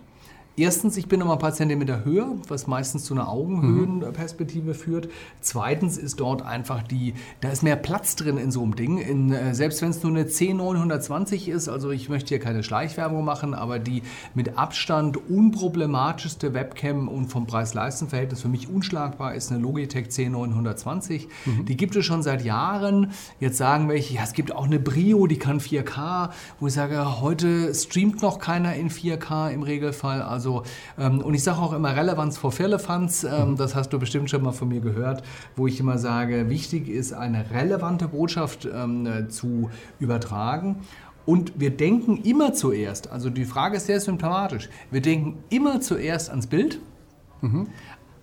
Erstens, 0.59 0.97
ich 0.97 1.07
bin 1.07 1.19
noch 1.19 1.27
mal 1.27 1.33
ein 1.33 1.39
paar 1.39 1.53
Zentimeter 1.53 2.03
höher, 2.03 2.35
was 2.47 2.65
meistens 2.65 3.03
zu 3.03 3.13
einer 3.13 3.29
Augenhöhenperspektive 3.29 4.73
führt. 4.73 5.07
Zweitens 5.39 5.99
ist 5.99 6.19
dort 6.19 6.41
einfach 6.41 6.81
die, 6.81 7.13
da 7.41 7.49
ist 7.49 7.61
mehr 7.61 7.75
Platz 7.75 8.15
drin 8.15 8.39
in 8.39 8.49
so 8.49 8.63
einem 8.63 8.75
Ding. 8.75 8.97
In, 8.97 9.31
äh, 9.31 9.53
selbst 9.53 9.83
wenn 9.83 9.91
es 9.91 10.01
nur 10.01 10.11
eine 10.11 10.23
C920 10.23 11.47
ist, 11.47 11.69
also 11.69 11.91
ich 11.91 12.09
möchte 12.09 12.29
hier 12.29 12.39
keine 12.39 12.63
Schleichwerbung 12.63 13.23
machen, 13.23 13.53
aber 13.53 13.77
die 13.77 14.01
mit 14.33 14.57
Abstand 14.57 15.29
unproblematischste 15.29 16.55
Webcam 16.55 17.07
und 17.07 17.27
vom 17.27 17.45
Preis-Leisten-Verhältnis 17.45 18.41
für 18.41 18.49
mich 18.49 18.67
unschlagbar 18.67 19.35
ist 19.35 19.51
eine 19.51 19.61
Logitech 19.61 20.07
C920. 20.07 21.27
Mhm. 21.45 21.65
Die 21.65 21.77
gibt 21.77 21.95
es 21.95 22.03
schon 22.03 22.23
seit 22.23 22.43
Jahren. 22.43 23.11
Jetzt 23.39 23.57
sagen 23.57 23.89
welche, 23.89 24.15
ja, 24.15 24.23
es 24.23 24.33
gibt 24.33 24.51
auch 24.51 24.65
eine 24.65 24.79
Brio, 24.79 25.27
die 25.27 25.37
kann 25.37 25.59
4K, 25.59 26.31
wo 26.59 26.65
ich 26.65 26.73
sage, 26.73 27.21
heute 27.21 27.75
streamt 27.75 28.23
noch 28.23 28.39
keiner 28.39 28.73
in 28.73 28.89
4K 28.89 29.51
im 29.51 29.61
Regelfall. 29.61 30.23
Also 30.23 30.46
Also, 30.47 30.63
ähm, 30.97 31.19
und 31.19 31.33
ich 31.33 31.43
sage 31.43 31.59
auch 31.59 31.73
immer 31.73 31.95
Relevanz 31.95 32.37
vor 32.37 32.53
Firlefanz. 32.53 33.25
Ähm, 33.25 33.51
mhm. 33.51 33.55
Das 33.57 33.75
hast 33.75 33.91
du 33.91 33.99
bestimmt 33.99 34.29
schon 34.29 34.41
mal 34.43 34.53
von 34.53 34.69
mir 34.69 34.79
gehört, 34.79 35.23
wo 35.57 35.67
ich 35.67 35.79
immer 35.79 35.97
sage, 35.97 36.49
wichtig 36.49 36.87
ist, 36.87 37.11
eine 37.13 37.51
relevante 37.51 38.07
Botschaft 38.07 38.65
ähm, 38.65 39.27
zu 39.29 39.69
übertragen. 39.99 40.77
Und 41.25 41.59
wir 41.59 41.71
denken 41.71 42.21
immer 42.23 42.53
zuerst, 42.53 43.11
also 43.11 43.29
die 43.29 43.43
Frage 43.43 43.75
ist 43.75 43.87
sehr 43.87 43.99
symptomatisch, 43.99 44.69
wir 44.91 45.01
denken 45.01 45.43
immer 45.49 45.81
zuerst 45.81 46.29
ans 46.29 46.47
Bild, 46.47 46.79
mhm. 47.41 47.67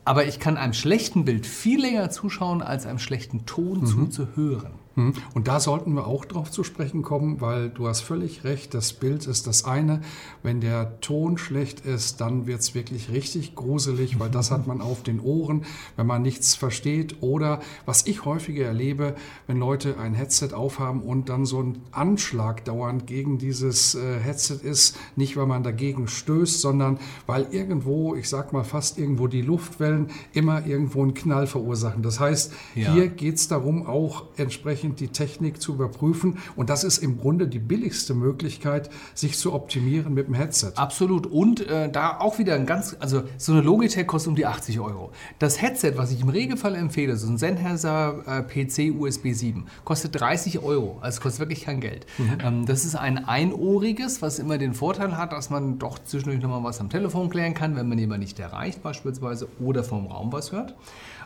aber 0.07 0.25
ich 0.25 0.40
kann 0.40 0.57
einem 0.57 0.73
schlechten 0.73 1.26
Bild 1.26 1.47
viel 1.47 1.83
länger 1.83 2.09
zuschauen, 2.09 2.62
als 2.62 2.87
einem 2.87 2.99
schlechten 2.99 3.45
Ton 3.45 3.81
mhm. 3.81 3.87
zuzuhören. 3.87 4.84
Hm. 4.95 5.13
Und 5.35 5.49
da 5.49 5.59
sollten 5.59 5.95
wir 5.95 6.07
auch 6.07 6.25
drauf 6.25 6.51
zu 6.51 6.63
sprechen 6.63 7.03
kommen, 7.03 7.41
weil 7.41 7.69
du 7.69 7.89
hast 7.89 8.03
völlig 8.03 8.45
recht, 8.45 8.75
das 8.75 8.93
Bild 8.93 9.27
ist 9.27 9.47
das 9.47 9.65
eine. 9.65 10.01
Wenn 10.43 10.61
der 10.61 11.01
Ton 11.01 11.37
schlecht 11.37 11.81
ist, 11.81 12.21
dann 12.21 12.47
wird 12.47 12.61
es 12.61 12.75
wirklich 12.75 13.11
richtig 13.11 13.55
gruselig, 13.55 14.21
weil 14.21 14.31
das 14.31 14.51
hat 14.51 14.67
man 14.67 14.81
auf 14.81 15.03
den 15.03 15.21
Ohren, 15.21 15.65
wenn 15.97 16.07
man 16.07 16.23
nichts 16.23 16.55
versteht. 16.55 17.17
Oder 17.23 17.61
was 17.87 18.07
ich 18.07 18.25
häufiger 18.25 18.67
erlebe, 18.67 19.17
wenn 19.47 19.59
Leute 19.59 19.99
ein 19.99 20.15
Headset 20.15 20.51
aufhaben 20.53 21.01
und 21.03 21.29
dann 21.29 21.45
so 21.45 21.61
ein 21.61 21.81
Anschlag 21.91 22.65
dauernd 22.65 23.07
gegen 23.07 23.39
dieses 23.39 23.95
äh, 23.95 24.19
Headset 24.21 24.61
ist, 24.63 24.97
nicht 25.17 25.37
weil 25.37 25.47
man 25.47 25.63
dagegen 25.63 26.07
stößt, 26.07 26.61
sondern 26.61 26.99
weil 27.27 27.49
irgendwo, 27.51 28.15
ich 28.15 28.29
sag 28.29 28.53
mal 28.53 28.65
fast 28.65 28.99
irgendwo 28.99 29.27
die 29.27 29.43
Luftwellen 29.43 30.11
immer 30.33 30.67
irgendwo 30.67 31.03
einen 31.03 31.15
Knall 31.15 31.47
verursachen. 31.47 32.03
Das 32.03 32.21
heißt, 32.21 32.53
ja. 32.75 32.93
hier 32.93 33.09
geht 33.09 33.37
es 33.37 33.49
darum, 33.49 33.87
auch 33.87 34.27
entsprechend 34.37 34.84
entsprechend 34.85 35.00
die 35.00 35.09
Technik 35.09 35.61
zu 35.61 35.75
überprüfen. 35.75 36.38
Und 36.57 36.71
das 36.71 36.85
ist 36.85 36.99
im 36.99 37.19
Grunde 37.19 37.49
die 37.49 37.59
billigste 37.59 38.14
Möglichkeit, 38.14 38.91
sich 39.14 39.38
zu 39.38 39.53
optimieren 39.53 40.14
mit 40.14 40.29
dem 40.29 40.35
Headset. 40.35 40.73
Absolut. 40.76 41.26
Und 41.26 41.67
äh, 41.69 41.91
da 41.91 42.19
auch 42.19 42.38
wieder 42.38 42.55
ein 42.55 42.67
ganz, 42.67 42.97
also 43.00 43.23
so 43.38 43.53
eine 43.53 43.62
Logitech 43.62 44.07
kostet 44.07 44.29
um 44.29 44.37
die 44.37 44.47
80 44.47 44.81
Euro. 44.81 45.12
Das 45.38 45.61
Headset, 45.61 45.93
was 45.97 46.12
ich 46.12 46.21
im 46.21 46.29
Regelfall 46.29 46.75
empfehle, 46.75 47.17
so 47.17 47.26
ein 47.29 47.38
Sennheiser 47.38 48.23
äh, 48.26 48.43
PC 48.43 48.95
USB 48.99 49.33
7, 49.33 49.67
kostet 49.85 50.21
30 50.21 50.61
Euro. 50.61 50.99
Also 51.00 51.21
kostet 51.21 51.41
wirklich 51.41 51.64
kein 51.64 51.81
Geld. 51.81 52.07
Mhm. 52.19 52.38
Ähm, 52.43 52.67
das 52.67 52.85
ist 52.85 52.95
ein 52.95 53.25
einohriges, 53.25 54.23
was 54.23 54.38
immer 54.38 54.59
den 54.59 54.75
Vorteil 54.75 55.17
hat, 55.17 55.33
dass 55.33 55.50
man 55.50 55.79
doch 55.79 55.99
zwischendurch 55.99 56.41
nochmal 56.41 56.62
was 56.64 56.81
am 56.81 56.91
Telefon 56.91 57.31
klären 57.31 57.55
kann, 57.55 57.76
wenn 57.76 57.88
man 57.88 57.99
jemanden 57.99 58.25
nicht 58.25 58.38
erreicht 58.38 58.83
beispielsweise 58.83 59.49
oder 59.61 59.85
vom 59.85 60.07
Raum 60.07 60.33
was 60.33 60.53
hört. 60.53 60.75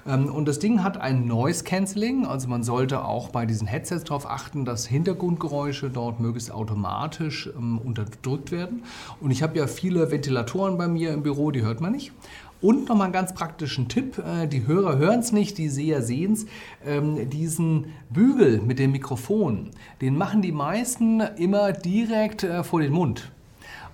Ähm, 0.09 0.33
und 0.33 0.49
das 0.49 0.59
Ding 0.59 0.83
hat 0.83 0.97
ein 0.99 1.27
Noise 1.27 1.65
Cancelling, 1.65 2.27
also 2.27 2.49
man 2.49 2.63
sollte 2.63 3.05
auch 3.05 3.29
bei 3.29 3.47
diesen 3.47 3.67
Headsets 3.67 4.05
darauf 4.05 4.29
achten, 4.29 4.65
dass 4.65 4.87
Hintergrundgeräusche 4.87 5.91
dort 5.91 6.19
möglichst 6.21 6.51
automatisch 6.51 7.51
ähm, 7.57 7.79
unterdrückt 7.79 8.51
werden. 8.51 8.83
Und 9.21 9.31
ich 9.31 9.43
habe 9.43 9.59
ja 9.59 9.67
viele 9.67 10.11
Ventilatoren 10.11 10.79
bei 10.79 10.89
mir 10.89 11.13
im 11.13 11.23
Büro, 11.23 11.51
die 11.51 11.63
hört 11.63 11.81
man 11.81 11.93
nicht. 11.93 12.13
Und 12.61 12.89
nochmal 12.89 13.05
einen 13.05 13.13
ganz 13.13 13.35
praktischen 13.35 13.89
Tipp, 13.89 14.19
äh, 14.19 14.49
die 14.49 14.67
Hörer 14.67 14.99
hören 14.99 15.21
es 15.21 15.31
nicht, 15.31 15.59
die 15.59 15.69
Seher 15.69 16.03
sehen 16.03 16.33
es, 16.33 16.47
ähm, 16.85 17.31
diesen 17.31 17.87
Bügel 18.11 18.61
mit 18.61 18.79
dem 18.81 18.93
Mikrofon, 18.93 19.71
den 20.01 20.17
machen 20.17 20.43
die 20.43 20.53
meisten 20.53 21.21
immer 21.21 21.73
direkt 21.73 22.43
äh, 22.43 22.65
vor 22.65 22.81
den 22.81 22.93
Mund. 22.93 23.31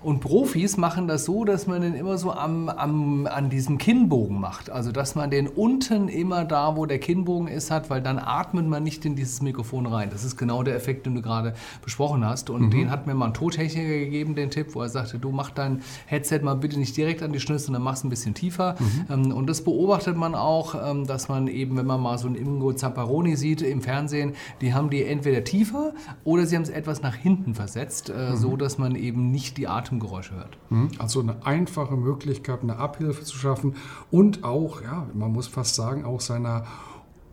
Und 0.05 0.21
Profis 0.21 0.77
machen 0.77 1.09
das 1.09 1.25
so, 1.25 1.47
dass 1.47 1.67
man 1.67 1.81
den 1.81 1.95
immer 1.95 2.19
so 2.19 2.31
am, 2.31 2.69
am, 2.69 3.27
an 3.27 3.49
diesem 3.49 3.79
Kinnbogen 3.79 4.39
macht. 4.39 4.69
Also 4.69 4.93
dass 4.93 5.15
man 5.15 5.31
den 5.31 5.49
unten 5.49 6.09
immer 6.09 6.45
da, 6.45 6.77
wo 6.77 6.85
der 6.85 6.99
Kinnbogen 6.99 7.49
ist, 7.49 7.71
hat, 7.71 7.89
weil 7.89 8.03
dann 8.03 8.19
atmet 8.19 8.67
man 8.67 8.83
nicht 8.83 9.07
in 9.07 9.17
dieses 9.17 9.41
Mikrofon 9.41 9.87
rein. 9.87 10.11
Das 10.11 10.23
ist 10.23 10.37
genau 10.37 10.63
der 10.63 10.77
Effekt, 10.77 11.07
den 11.07 11.15
du 11.15 11.23
gerade 11.23 11.55
besprochen 11.83 12.23
hast. 12.25 12.51
Und 12.51 12.67
mhm. 12.67 12.71
den 12.71 12.91
hat 12.91 13.07
mir 13.07 13.15
mal 13.15 13.29
ein 13.29 13.35
Tontechniker 13.35 13.89
gegeben, 13.89 14.35
den 14.35 14.51
Tipp, 14.51 14.75
wo 14.75 14.83
er 14.83 14.91
sagte, 14.91 15.19
du 15.19 15.31
mach 15.31 15.51
dein 15.51 15.81
Headset 16.05 16.41
mal 16.43 16.55
bitte 16.55 16.79
nicht 16.79 16.95
direkt 16.97 17.23
an 17.23 17.33
die 17.33 17.41
Schnüsse, 17.41 17.67
sondern 17.67 17.83
mach 17.83 17.95
es 17.95 18.05
ein 18.05 18.11
bisschen 18.11 18.35
tiefer. 18.35 18.77
Mhm. 18.79 19.07
Ähm, 19.11 19.33
und 19.33 19.47
das 19.49 19.65
beobachtet 19.65 20.19
man 20.19 20.35
auch, 20.35 20.75
ähm, 20.75 21.07
dass 21.07 21.31
man 21.31 21.49
eben, 21.49 21.79
wenn 21.79 21.87
man 21.87 22.03
mal 22.03 22.19
so 22.19 22.27
einen 22.27 22.37
Ingo 22.37 22.75
Zapparoni 22.75 23.37
sieht 23.37 23.63
im 23.63 23.81
Fernsehen, 23.81 24.35
die 24.61 24.75
haben 24.75 24.91
die 24.91 25.03
entweder 25.03 25.45
tiefer 25.45 25.95
oder 26.25 26.45
sie 26.45 26.57
haben 26.57 26.63
es 26.63 26.69
etwas 26.69 27.01
nach 27.01 27.15
hinten 27.15 27.55
versetzt, 27.55 28.11
äh, 28.11 28.33
mhm. 28.33 28.37
so 28.37 28.57
dass 28.59 28.77
man 28.77 28.97
eben 28.97 29.31
nicht 29.31 29.57
die 29.57 29.67
Atem 29.67 29.94
Atemgeräusche 29.95 30.35
hört. 30.35 30.57
Mhm. 30.71 30.91
Also 30.99 31.21
eine 31.21 31.45
einfache 31.45 31.97
Möglichkeit, 31.97 32.63
eine 32.63 32.77
Abhilfe 32.77 33.25
zu 33.25 33.37
schaffen 33.37 33.77
und 34.11 34.45
auch, 34.45 34.83
ja, 34.83 35.07
man 35.15 35.33
muss 35.33 35.47
fast 35.47 35.75
sagen, 35.75 36.05
auch 36.05 36.21
seiner 36.21 36.65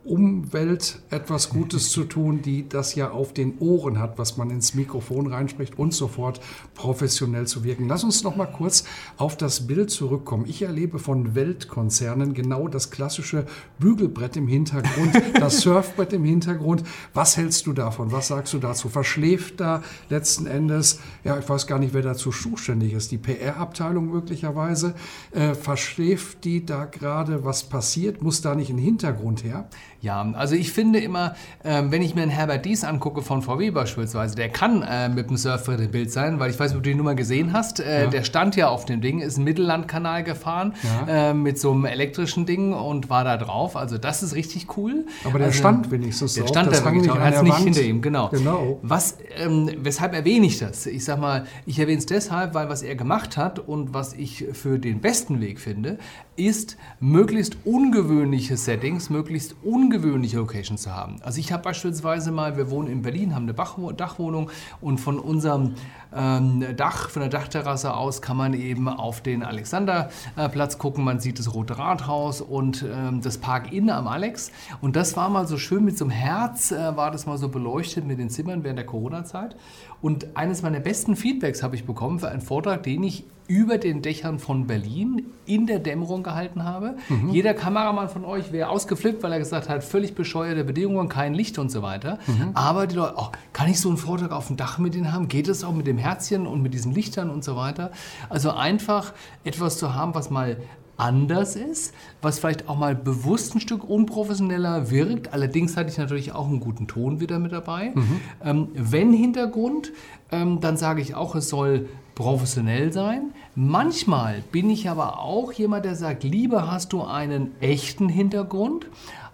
Umwelt 0.04 1.00
etwas 1.12 1.50
Gutes 1.50 1.92
zu 1.92 2.06
tun, 2.06 2.42
die 2.42 2.68
das 2.68 2.96
ja 2.96 3.12
auf 3.12 3.34
den 3.34 3.60
Ohren 3.60 4.00
hat, 4.00 4.18
was 4.18 4.36
man 4.36 4.50
ins 4.50 4.74
Mikrofon 4.74 5.28
reinspricht 5.28 5.78
und 5.78 5.94
sofort 5.94 6.42
professionell 6.74 7.46
zu 7.46 7.64
wirken. 7.64 7.88
Lass 7.88 8.04
uns 8.04 8.24
noch 8.24 8.36
mal 8.36 8.48
kurz 8.48 8.84
auf 9.18 9.38
das 9.38 9.68
Bild 9.68 9.92
zurückkommen. 9.92 10.46
Ich 10.48 10.64
erlebe 10.64 10.98
von 10.98 11.36
Weltkonzernen 11.36 12.34
genau 12.34 12.68
das 12.68 12.90
klassische 12.90 13.46
Bügelbrett 13.78 14.38
im 14.38 14.48
Hintergrund, 14.48 15.22
das 15.40 15.62
Surfbrett 15.62 16.14
im 16.14 16.24
Hintergrund. 16.24 16.84
Was 17.14 17.38
hältst 17.38 17.68
du 17.68 17.74
davon? 17.74 18.12
Was 18.12 18.30
sagst 18.30 18.54
du 18.54 18.58
dazu? 18.58 18.90
Verschläft 18.90 19.60
da 19.60 19.84
letzten 20.10 20.48
Endes, 20.48 21.00
ja, 21.24 21.38
ich 21.38 21.48
weiß 21.48 21.68
gar 21.68 21.78
nicht, 21.78 21.94
wer 21.94 22.02
dazu 22.02 22.32
zuständig 22.32 22.94
ist, 22.94 23.12
die 23.12 23.18
PR-Abteilung 23.20 24.10
möglicherweise, 24.10 24.96
äh, 25.32 25.54
verschläft 25.54 26.44
die 26.44 26.66
da 26.66 26.86
gerade, 26.86 27.46
was 27.46 27.64
passiert? 27.64 28.22
Muss 28.22 28.42
da 28.42 28.56
nicht 28.56 28.72
ein 28.72 28.78
Hintergrund 28.80 29.44
her? 29.44 29.70
Ja, 30.02 30.28
also 30.34 30.56
ich 30.56 30.72
finde 30.74 31.00
immer, 31.00 31.36
äh, 31.64 31.84
wenn 31.90 32.02
ich 32.02 32.16
mir 32.16 32.24
einen 32.24 32.32
Herbert 32.32 32.66
Dies 32.66 32.84
angucke 32.84 33.22
von 33.22 33.44
VW 33.44 33.70
beispielsweise, 33.70 34.36
der 34.36 34.50
kann 34.50 34.82
äh, 34.82 35.10
mit 35.10 35.30
dem 35.30 35.38
Surfbrett 35.38 35.80
im 35.80 35.92
Bild 35.92 36.12
sein, 36.12 36.40
weil 36.40 36.50
ich 36.50 36.60
weiß 36.60 36.72
nicht, 36.72 36.78
ob 36.78 36.84
du 36.84 36.90
die 36.90 36.96
Nummer 36.96 37.14
gesehen 37.14 37.54
hast. 37.54 37.80
Äh, 37.80 38.06
ja. 38.06 38.10
Der 38.10 38.24
stand 38.24 38.56
ja 38.56 38.70
auf 38.70 38.86
dem 38.86 39.02
Ding, 39.02 39.20
ist 39.20 39.36
einen 39.36 39.46
Mittellandkanal 39.46 40.24
gefahren 40.24 40.74
ja. 41.08 41.30
Äh, 41.30 41.34
mit 41.36 41.60
so 41.60 41.72
einem 41.72 41.86
elektrischen 41.86 42.48
Ding 42.48 42.74
und 42.74 43.12
war 43.12 43.24
da 43.24 43.38
drauf. 43.38 43.76
Also 43.76 44.00
das 44.00 44.24
ist 44.24 44.34
richtig 44.34 44.76
cool. 44.76 45.06
Aber 45.24 45.38
der 45.38 45.50
also, 45.50 45.60
stand 45.60 45.92
wenigstens 45.92 46.34
Der 46.34 46.48
stand 46.48 46.74
da 46.74 46.84
wirklich, 46.84 47.06
er 47.06 47.20
hat 47.22 47.44
nicht 47.44 47.58
hinter 47.58 47.84
ihm, 47.84 48.02
genau. 48.02 48.30
genau. 48.30 48.80
Was, 48.82 49.18
ähm, 49.38 49.70
weshalb 49.78 50.16
erwähne 50.16 50.48
ich 50.48 50.58
das? 50.58 50.88
Ich 50.88 51.06
sag 51.06 51.20
mal, 51.20 51.46
ich 51.68 51.78
erwähne 51.78 52.00
es 52.00 52.08
deshalb, 52.08 52.56
weil 52.56 52.70
was 52.70 52.82
er 52.82 52.96
gemacht 52.96 53.38
hat 53.38 53.60
und 53.60 53.94
was 53.94 54.14
ich 54.14 54.46
für 54.54 54.80
den 54.80 55.00
besten 55.00 55.42
Weg 55.42 55.60
finde, 55.60 56.00
ist 56.38 56.78
möglichst 57.00 57.58
ungewöhnliche 57.66 58.58
Settings, 58.58 59.12
möglichst 59.12 59.56
ungewöhnliche 59.62 59.91
ungewöhnliche 59.92 60.38
Locations 60.38 60.82
zu 60.82 60.96
haben. 60.96 61.18
Also 61.22 61.40
ich 61.40 61.52
habe 61.52 61.64
beispielsweise 61.64 62.32
mal, 62.32 62.56
wir 62.56 62.70
wohnen 62.70 62.88
in 62.88 63.02
Berlin, 63.02 63.36
haben 63.36 63.44
eine 63.44 63.94
Dachwohnung 63.94 64.50
und 64.80 65.00
von 65.00 65.20
unserem 65.20 65.76
ähm, 66.16 66.66
Dach, 66.78 67.10
von 67.10 67.22
der 67.22 67.30
Dachterrasse 67.30 67.94
aus 67.94 68.22
kann 68.22 68.38
man 68.38 68.54
eben 68.54 68.88
auf 68.88 69.22
den 69.22 69.44
Alexanderplatz 69.44 70.78
gucken. 70.78 71.04
Man 71.04 71.20
sieht 71.20 71.40
das 71.40 71.54
Rote 71.54 71.78
Rathaus 71.78 72.40
und 72.40 72.86
ähm, 72.90 73.22
das 73.22 73.38
Park 73.38 73.74
Inn 73.74 73.90
am 73.90 74.08
Alex. 74.08 74.52
Und 74.80 74.96
das 74.96 75.18
war 75.18 75.30
mal 75.30 75.46
so 75.46 75.58
schön 75.58 75.84
mit 75.84 75.98
so 75.98 76.06
einem 76.06 76.12
Herz, 76.12 76.72
äh, 76.72 76.96
war 76.96 77.12
das 77.12 77.26
mal 77.26 77.38
so 77.38 77.50
beleuchtet 77.50 78.06
mit 78.06 78.20
den 78.20 78.30
Zimmern 78.30 78.64
während 78.64 78.80
der 78.80 78.86
Corona-Zeit. 78.86 79.58
Und 80.02 80.36
eines 80.36 80.62
meiner 80.62 80.80
besten 80.80 81.16
Feedbacks 81.16 81.64
habe 81.64 81.76
ich 81.76 81.86
bekommen 81.86 82.20
für 82.20 82.30
einen 82.30 82.42
Vortrag, 82.42 82.84
den 82.84 83.04
ich 83.04 83.26
über 83.48 83.78
den 83.78 84.02
Dächern 84.02 84.40
von 84.40 84.66
Berlin 84.66 85.26
in 85.46 85.68
der 85.68 85.80
Dämmerung 85.80 86.24
gehalten 86.24 86.64
habe. 86.64 86.96
Mhm. 87.10 87.32
Jeder 87.32 87.54
Kameramann 87.54 88.08
von 88.08 88.24
euch 88.24 88.54
wäre 88.54 88.70
ausgeflippt, 88.70 89.22
weil 89.24 89.34
er 89.34 89.40
gesagt 89.40 89.68
hat, 89.68 89.84
völlig 89.84 90.16
bescheuerte 90.16 90.64
Bedingungen, 90.64 91.10
kein 91.10 91.34
Licht 91.34 91.60
und 91.60 91.70
so 91.70 91.82
weiter. 91.82 92.18
Mhm. 92.28 92.52
Aber 92.54 92.88
die 92.88 92.96
Leute, 92.96 93.16
oh, 93.18 93.28
kann 93.52 93.70
ich 93.70 93.82
so 93.82 93.90
einen 93.90 93.98
Vortrag 93.98 94.32
auf 94.32 94.48
dem 94.48 94.56
Dach 94.56 94.78
mit 94.78 94.94
denen 94.94 95.12
haben? 95.12 95.28
Geht 95.28 95.50
es 95.50 95.66
auch 95.66 95.74
mit 95.74 95.86
dem 95.86 95.98
Herzchen 95.98 96.48
und 96.48 96.62
mit 96.62 96.74
diesen 96.74 96.94
Lichtern 96.94 97.30
und 97.30 97.44
so 97.44 97.58
weiter? 97.58 97.92
Also 98.30 98.52
einfach 98.52 99.14
etwas 99.44 99.78
zu 99.78 99.94
haben, 99.94 100.16
was 100.16 100.30
mal 100.30 100.56
anders 101.02 101.56
ist, 101.56 101.94
was 102.22 102.40
vielleicht 102.40 102.70
auch 102.70 102.78
mal 102.78 102.96
bewusst 102.96 103.56
ein 103.56 103.60
Stück 103.60 103.84
unprofessioneller 103.84 104.92
wirkt. 104.92 105.34
Allerdings 105.34 105.76
hatte 105.76 105.90
ich 105.90 105.98
natürlich 105.98 106.32
auch 106.32 106.48
einen 106.48 106.60
guten 106.60 106.88
Ton 106.88 107.20
wieder 107.20 107.40
mit 107.40 107.52
dabei. 107.52 107.92
Mhm. 107.96 108.22
Ähm, 108.44 108.68
wenn 108.74 109.12
Hintergrund, 109.12 109.92
ähm, 110.32 110.62
dann 110.62 110.78
sage 110.78 111.02
ich 111.02 111.16
auch, 111.16 111.36
es 111.36 111.50
soll 111.50 111.90
professionell 112.16 112.94
sein. 112.94 113.32
Manchmal 113.56 114.44
bin 114.52 114.70
ich 114.70 114.90
aber 114.90 115.20
auch 115.20 115.52
jemand, 115.54 115.86
der 115.86 115.96
sagt, 115.96 116.24
lieber 116.24 116.72
hast 116.72 116.94
du 116.94 117.04
einen 117.04 117.52
echten 117.60 118.08
Hintergrund 118.08 118.86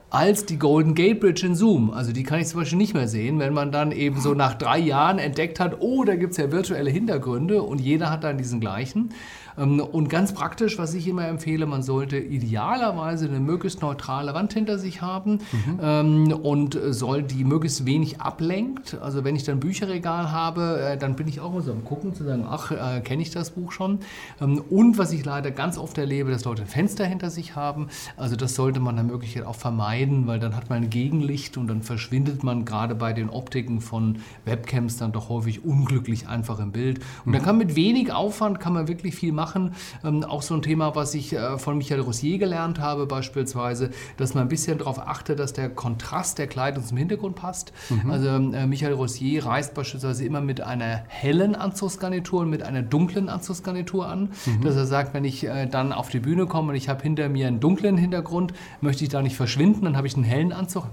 als 0.09 0.45
die 0.45 0.57
Golden 0.57 0.95
Gate 0.95 1.19
Bridge 1.19 1.45
in 1.45 1.55
Zoom. 1.55 1.91
Also 1.91 2.13
die 2.13 2.23
kann 2.23 2.39
ich 2.39 2.47
zum 2.47 2.61
Beispiel 2.61 2.77
nicht 2.77 2.93
mehr 2.93 3.07
sehen, 3.07 3.39
wenn 3.39 3.53
man 3.53 3.71
dann 3.71 3.91
eben 3.91 4.21
so 4.21 4.33
nach 4.33 4.53
drei 4.53 4.79
Jahren 4.79 5.19
entdeckt 5.19 5.59
hat, 5.59 5.81
oh, 5.81 6.05
da 6.05 6.15
gibt 6.15 6.31
es 6.31 6.37
ja 6.37 6.51
virtuelle 6.51 6.89
Hintergründe 6.89 7.61
und 7.61 7.81
jeder 7.81 8.09
hat 8.09 8.23
dann 8.23 8.37
diesen 8.37 8.61
gleichen. 8.61 9.09
Ähm, 9.57 9.79
und 9.79 10.09
ganz 10.09 10.33
praktisch, 10.33 10.77
was 10.77 10.93
ich 10.93 11.07
immer 11.07 11.27
empfehle, 11.27 11.65
man 11.65 11.83
sollte 11.83 12.17
idealerweise 12.17 13.27
eine 13.27 13.39
möglichst 13.39 13.81
neutrale 13.81 14.33
Wand 14.33 14.53
hinter 14.53 14.77
sich 14.79 15.01
haben 15.01 15.39
mhm. 15.51 16.31
und 16.33 16.77
soll 16.89 17.23
die 17.23 17.43
möglichst 17.43 17.85
wenig 17.85 18.21
ablenkt. 18.21 18.97
Also 19.01 19.23
wenn 19.23 19.35
ich 19.35 19.43
dann 19.43 19.59
Bücherregal 19.59 20.31
habe, 20.31 20.79
äh, 20.81 20.97
dann 20.97 21.15
bin 21.15 21.27
ich 21.27 21.39
auch 21.39 21.51
immer 21.51 21.61
so 21.61 21.71
am 21.71 21.83
Gucken, 21.83 22.13
zu 22.13 22.23
sagen, 22.23 22.45
ach, 22.47 22.71
äh, 22.71 23.01
kenne 23.01 23.21
ich 23.21 23.31
das 23.31 23.51
Buch 23.51 23.71
schon. 23.71 23.99
Ähm, 24.41 24.61
und 24.69 24.97
was 24.97 25.11
ich 25.11 25.25
leider 25.25 25.51
ganz 25.51 25.77
oft 25.77 25.97
erlebe, 25.97 26.31
dass 26.31 26.45
Leute 26.45 26.63
ein 26.63 26.67
Fenster 26.67 27.05
hinter 27.05 27.29
sich 27.29 27.55
haben. 27.55 27.87
Also 28.15 28.35
das 28.35 28.55
sollte 28.55 28.79
man 28.79 28.95
dann 28.97 29.07
Möglichkeit 29.07 29.45
auch 29.45 29.55
vermeiden, 29.55 30.27
weil 30.27 30.39
dann 30.39 30.55
hat 30.55 30.69
man 30.69 30.83
ein 30.83 30.89
Gegenlicht 30.89 31.57
und 31.57 31.67
dann 31.67 31.81
verschwindet 31.81 32.43
man 32.43 32.65
gerade 32.65 32.95
bei 32.95 33.13
den 33.13 33.29
Optiken 33.29 33.81
von 33.81 34.19
Webcams 34.45 34.97
dann 34.97 35.11
doch 35.11 35.29
häufig 35.29 35.63
unglücklich 35.65 36.27
einfach 36.27 36.59
im 36.59 36.71
Bild. 36.71 36.99
Und 37.25 37.27
mhm. 37.27 37.33
dann 37.33 37.43
kann 37.43 37.57
mit 37.57 37.75
wenig 37.75 38.11
Aufwand 38.11 38.59
kann 38.59 38.73
man 38.73 38.87
wirklich 38.87 39.15
viel 39.15 39.31
machen 39.31 39.46
machen. 39.47 39.73
Ähm, 40.03 40.23
auch 40.23 40.41
so 40.41 40.53
ein 40.55 40.61
Thema, 40.61 40.95
was 40.95 41.13
ich 41.13 41.33
äh, 41.33 41.57
von 41.57 41.77
Michael 41.77 42.01
Rossier 42.01 42.37
gelernt 42.37 42.79
habe, 42.79 43.05
beispielsweise, 43.05 43.91
dass 44.17 44.33
man 44.33 44.43
ein 44.43 44.49
bisschen 44.49 44.77
darauf 44.77 44.99
achtet, 44.99 45.39
dass 45.39 45.53
der 45.53 45.69
Kontrast 45.69 46.37
der 46.37 46.47
Kleidung 46.47 46.83
zum 46.83 46.97
Hintergrund 46.97 47.35
passt. 47.35 47.71
Mhm. 47.89 48.11
Also 48.11 48.27
äh, 48.27 48.67
Michael 48.67 48.93
Rossier 48.93 49.45
reist 49.45 49.73
beispielsweise 49.73 50.25
immer 50.25 50.41
mit 50.41 50.61
einer 50.61 51.03
hellen 51.07 51.55
Anzugsgarnitur 51.55 52.41
und 52.41 52.49
mit 52.49 52.63
einer 52.63 52.81
dunklen 52.81 53.29
Anzugsgarnitur 53.29 54.07
an. 54.07 54.31
Mhm. 54.45 54.61
Dass 54.63 54.75
er 54.75 54.85
sagt, 54.85 55.13
wenn 55.13 55.23
ich 55.23 55.45
äh, 55.45 55.67
dann 55.67 55.93
auf 55.93 56.09
die 56.09 56.19
Bühne 56.19 56.45
komme 56.45 56.69
und 56.69 56.75
ich 56.75 56.89
habe 56.89 57.01
hinter 57.01 57.29
mir 57.29 57.47
einen 57.47 57.59
dunklen 57.59 57.97
Hintergrund, 57.97 58.53
möchte 58.81 59.03
ich 59.03 59.09
da 59.09 59.21
nicht 59.21 59.37
verschwinden, 59.37 59.85
dann 59.85 59.95
habe 59.95 60.07
ich 60.07 60.15
einen 60.15 60.25
hellen 60.25 60.51
Anzug 60.51 60.85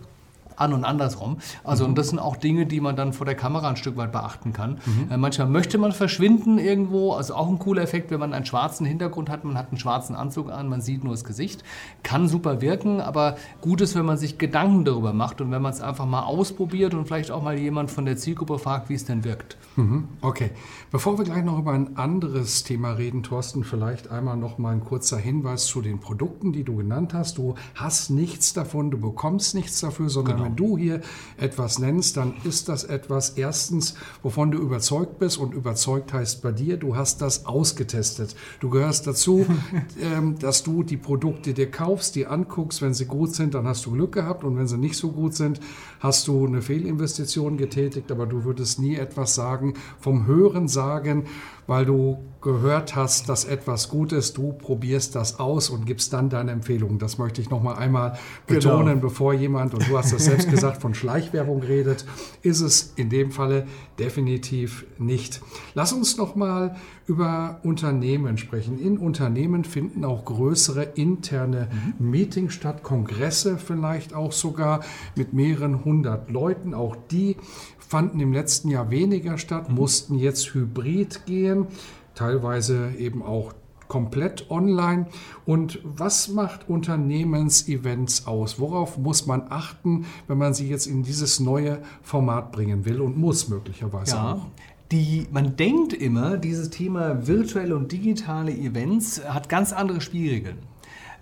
an 0.56 0.73
und 0.73 0.84
andersrum. 0.84 1.38
Also, 1.62 1.84
mhm. 1.84 1.90
und 1.90 1.99
das 1.99 2.08
sind 2.08 2.18
auch 2.18 2.37
Dinge, 2.37 2.66
die 2.66 2.80
man 2.80 2.96
dann 2.96 3.12
vor 3.12 3.26
der 3.26 3.34
Kamera 3.34 3.68
ein 3.68 3.76
Stück 3.76 3.96
weit 3.96 4.12
beachten 4.12 4.52
kann. 4.52 4.78
Mhm. 4.84 5.11
Äh, 5.11 5.16
manchmal 5.16 5.49
möchte 5.49 5.78
man 5.78 5.92
verschwinden 5.92 6.58
irgendwo, 6.58 7.12
also 7.12 7.34
auch 7.34 7.49
ein 7.49 7.58
cooler 7.58 7.82
Effekt, 7.82 8.11
wenn 8.11 8.20
man 8.20 8.32
einen 8.32 8.46
schwarzen 8.46 8.87
Hintergrund 8.87 9.30
hat, 9.30 9.44
man 9.44 9.56
hat 9.56 9.68
einen 9.68 9.78
schwarzen 9.78 10.16
Anzug 10.16 10.50
an, 10.50 10.68
man 10.68 10.80
sieht 10.80 11.04
nur 11.04 11.12
das 11.12 11.25
Gesicht. 11.25 11.64
Kann 12.02 12.28
super 12.28 12.61
wirken, 12.61 13.00
aber 13.00 13.37
gut 13.61 13.80
ist, 13.80 13.94
wenn 13.94 14.04
man 14.04 14.16
sich 14.16 14.38
Gedanken 14.38 14.84
darüber 14.84 15.12
macht 15.12 15.40
und 15.40 15.50
wenn 15.50 15.62
man 15.62 15.73
es 15.73 15.80
einfach 15.80 16.06
mal 16.06 16.23
ausprobiert 16.23 16.94
und 16.94 17.06
vielleicht 17.06 17.30
auch 17.30 17.42
mal 17.42 17.58
jemand 17.58 17.90
von 17.90 18.04
der 18.04 18.16
Zielgruppe 18.16 18.58
fragt, 18.58 18.88
wie 18.88 18.94
es 18.94 19.04
denn 19.04 19.25
wirkt. 19.25 19.56
Mhm. 19.76 20.08
Okay. 20.20 20.50
Bevor 20.90 21.18
wir 21.18 21.25
gleich 21.25 21.44
noch 21.44 21.58
über 21.58 21.73
ein 21.73 21.96
anderes 21.96 22.62
Thema 22.62 22.92
reden, 22.92 23.23
Thorsten, 23.23 23.64
vielleicht 23.64 24.11
einmal 24.11 24.37
noch 24.37 24.58
mal 24.58 24.73
ein 24.73 24.84
kurzer 24.84 25.18
Hinweis 25.18 25.66
zu 25.66 25.82
den 25.82 25.99
Produkten, 25.99 26.52
die 26.52 26.62
du 26.62 26.76
genannt 26.76 27.14
hast. 27.14 27.38
Du 27.38 27.54
hast 27.75 28.11
nichts 28.11 28.52
davon, 28.52 28.90
du 28.90 28.99
bekommst 28.99 29.54
nichts 29.54 29.80
dafür, 29.80 30.08
sondern 30.08 30.37
genau. 30.37 30.43
Wenn 30.44 30.56
du 30.56 30.76
hier 30.76 31.00
etwas 31.36 31.78
nennst, 31.78 32.16
dann 32.16 32.34
ist 32.44 32.68
das 32.68 32.84
etwas, 32.84 33.30
erstens, 33.30 33.94
wovon 34.22 34.50
du 34.50 34.58
überzeugt 34.58 35.18
bist 35.18 35.38
und 35.38 35.54
überzeugt 35.54 36.12
heißt 36.12 36.42
bei 36.42 36.52
dir, 36.52 36.76
du 36.76 36.96
hast 36.96 37.20
das 37.20 37.46
ausgetestet. 37.46 38.36
Du 38.60 38.70
gehörst 38.70 39.06
dazu, 39.06 39.46
ähm, 40.00 40.38
dass 40.38 40.62
du 40.62 40.82
die 40.82 40.96
Produkte 40.96 41.54
dir 41.54 41.70
kaufst, 41.70 42.14
die 42.14 42.26
anguckst, 42.26 42.82
wenn 42.82 42.94
sie 42.94 43.06
gut 43.06 43.34
sind, 43.34 43.54
dann 43.54 43.66
hast 43.66 43.86
du 43.86 43.92
Glück 43.92 44.12
gehabt 44.12 44.44
und 44.44 44.56
wenn 44.56 44.66
sie 44.66 44.78
nicht 44.78 44.96
so 44.96 45.10
gut 45.10 45.34
sind, 45.34 45.60
hast 46.00 46.28
du 46.28 46.46
eine 46.46 46.62
Fehlinvestition 46.62 47.56
getätigt, 47.56 48.12
aber 48.12 48.26
du 48.26 48.44
würdest 48.44 48.78
nie 48.78 48.96
etwas 48.96 49.34
sagen 49.34 49.74
vom 49.98 50.26
Hören 50.26 50.68
sagen, 50.68 51.24
weil 51.66 51.86
du 51.86 52.18
gehört 52.42 52.94
hast, 52.94 53.28
dass 53.28 53.44
etwas 53.44 53.88
gut 53.88 54.12
ist, 54.12 54.36
du 54.36 54.52
probierst 54.52 55.14
das 55.14 55.38
aus 55.38 55.70
und 55.70 55.86
gibst 55.86 56.12
dann 56.12 56.28
deine 56.28 56.52
Empfehlung. 56.52 56.98
Das 56.98 57.16
möchte 57.16 57.40
ich 57.40 57.48
noch 57.48 57.62
mal 57.62 57.74
einmal 57.74 58.18
genau. 58.46 58.60
betonen, 58.60 58.94
genau. 58.94 59.00
bevor 59.00 59.32
jemand, 59.32 59.72
und 59.72 59.88
du 59.88 59.96
hast 59.96 60.12
es 60.12 60.28
selbst 60.34 60.50
gesagt, 60.50 60.82
von 60.82 60.94
Schleichwerbung 60.94 61.62
redet, 61.62 62.04
ist 62.42 62.60
es 62.60 62.92
in 62.96 63.08
dem 63.08 63.30
Falle 63.30 63.66
definitiv 63.98 64.84
nicht. 64.98 65.40
Lass 65.74 65.92
uns 65.92 66.16
noch 66.16 66.34
mal 66.34 66.76
über 67.06 67.60
Unternehmen 67.62 68.36
sprechen. 68.36 68.78
In 68.78 68.98
Unternehmen 68.98 69.64
finden 69.64 70.04
auch 70.04 70.24
größere 70.24 70.82
interne. 70.82 71.68
Meetings 71.98 72.54
statt, 72.54 72.82
Kongresse 72.82 73.58
vielleicht 73.58 74.14
auch 74.14 74.32
sogar 74.32 74.80
mit 75.14 75.32
mehreren 75.32 75.84
hundert 75.84 76.30
Leuten. 76.30 76.74
Auch 76.74 76.96
die 77.10 77.36
fanden 77.78 78.18
im 78.18 78.32
letzten 78.32 78.70
Jahr 78.70 78.90
weniger 78.90 79.38
statt, 79.38 79.70
mussten 79.70 80.16
jetzt 80.16 80.52
hybrid 80.54 81.26
gehen, 81.26 81.66
teilweise 82.14 82.90
eben 82.98 83.22
auch 83.22 83.52
komplett 83.88 84.50
online. 84.50 85.06
Und 85.46 85.78
was 85.82 86.28
macht 86.28 86.68
Unternehmensevents 86.68 88.26
aus? 88.26 88.58
Worauf 88.58 88.98
muss 88.98 89.26
man 89.26 89.44
achten, 89.50 90.06
wenn 90.28 90.38
man 90.38 90.54
sie 90.54 90.68
jetzt 90.68 90.86
in 90.86 91.02
dieses 91.02 91.40
neue 91.40 91.80
Format 92.02 92.52
bringen 92.52 92.84
will 92.84 93.00
und 93.00 93.16
muss 93.16 93.48
möglicherweise 93.48 94.16
ja. 94.16 94.32
auch? 94.34 94.46
Die, 94.92 95.26
man 95.32 95.56
denkt 95.56 95.92
immer, 95.92 96.36
dieses 96.36 96.70
Thema 96.70 97.26
virtuelle 97.26 97.74
und 97.74 97.90
digitale 97.90 98.52
Events 98.52 99.22
hat 99.26 99.48
ganz 99.48 99.72
andere 99.72 100.00
Spielregeln. 100.00 100.58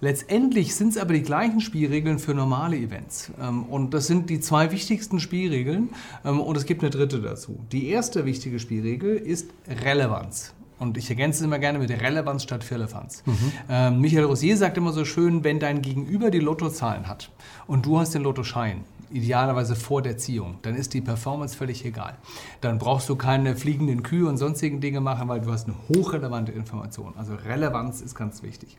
Letztendlich 0.02 0.74
sind 0.74 0.88
es 0.88 0.98
aber 0.98 1.14
die 1.14 1.22
gleichen 1.22 1.60
Spielregeln 1.60 2.18
für 2.18 2.34
normale 2.34 2.76
Events. 2.76 3.30
Ähm, 3.40 3.62
und 3.62 3.94
das 3.94 4.08
sind 4.08 4.30
die 4.30 4.40
zwei 4.40 4.72
wichtigsten 4.72 5.20
Spielregeln. 5.20 5.90
Ähm, 6.24 6.40
und 6.40 6.56
es 6.56 6.66
gibt 6.66 6.82
eine 6.82 6.90
dritte 6.90 7.22
dazu. 7.22 7.60
Die 7.70 7.88
erste 7.88 8.24
wichtige 8.24 8.58
Spielregel 8.58 9.14
ist 9.14 9.50
Relevanz. 9.68 10.54
Und 10.82 10.98
ich 10.98 11.08
ergänze 11.08 11.38
es 11.38 11.44
immer 11.44 11.60
gerne 11.60 11.78
mit 11.78 11.90
Relevanz 11.90 12.42
statt 12.42 12.64
Firlefanz. 12.64 13.22
Mhm. 13.24 13.52
Ähm, 13.70 14.00
Michael 14.00 14.24
Rosier 14.24 14.56
sagt 14.56 14.76
immer 14.76 14.92
so 14.92 15.04
schön, 15.04 15.44
wenn 15.44 15.60
dein 15.60 15.80
Gegenüber 15.80 16.32
die 16.32 16.40
Lottozahlen 16.40 17.06
hat 17.06 17.30
und 17.68 17.86
du 17.86 18.00
hast 18.00 18.14
den 18.14 18.22
Lottoschein, 18.22 18.82
idealerweise 19.12 19.76
vor 19.76 20.02
der 20.02 20.18
Ziehung, 20.18 20.56
dann 20.62 20.74
ist 20.74 20.92
die 20.92 21.00
Performance 21.00 21.56
völlig 21.56 21.84
egal. 21.84 22.16
Dann 22.62 22.78
brauchst 22.78 23.08
du 23.08 23.14
keine 23.14 23.54
fliegenden 23.54 24.02
Kühe 24.02 24.26
und 24.28 24.38
sonstigen 24.38 24.80
Dinge 24.80 25.00
machen, 25.00 25.28
weil 25.28 25.40
du 25.40 25.52
hast 25.52 25.68
eine 25.68 25.76
hochrelevante 25.88 26.50
Information. 26.50 27.14
Also 27.16 27.36
Relevanz 27.36 28.00
ist 28.00 28.16
ganz 28.16 28.42
wichtig. 28.42 28.76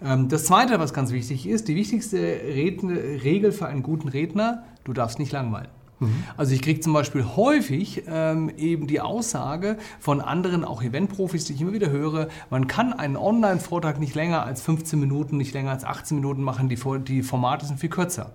Ähm, 0.00 0.28
das 0.28 0.44
Zweite, 0.44 0.78
was 0.78 0.94
ganz 0.94 1.10
wichtig 1.10 1.48
ist, 1.48 1.66
die 1.66 1.74
wichtigste 1.74 2.18
Regel 2.20 3.50
für 3.50 3.66
einen 3.66 3.82
guten 3.82 4.06
Redner, 4.06 4.62
du 4.84 4.92
darfst 4.92 5.18
nicht 5.18 5.32
langweilen. 5.32 5.70
Mhm. 6.02 6.24
Also 6.36 6.54
ich 6.54 6.62
kriege 6.62 6.80
zum 6.80 6.92
Beispiel 6.92 7.24
häufig 7.36 8.04
ähm, 8.06 8.50
eben 8.56 8.86
die 8.86 9.00
Aussage 9.00 9.78
von 10.00 10.20
anderen, 10.20 10.64
auch 10.64 10.82
Eventprofis, 10.82 11.44
die 11.44 11.54
ich 11.54 11.60
immer 11.60 11.72
wieder 11.72 11.90
höre, 11.90 12.28
man 12.50 12.66
kann 12.66 12.92
einen 12.92 13.16
Online-Vortrag 13.16 13.98
nicht 13.98 14.14
länger 14.14 14.44
als 14.44 14.62
15 14.62 14.98
Minuten, 14.98 15.36
nicht 15.36 15.54
länger 15.54 15.70
als 15.70 15.84
18 15.84 16.16
Minuten 16.16 16.42
machen, 16.42 16.68
die, 16.68 16.78
die 17.06 17.22
Formate 17.22 17.66
sind 17.66 17.80
viel 17.80 17.90
kürzer 17.90 18.32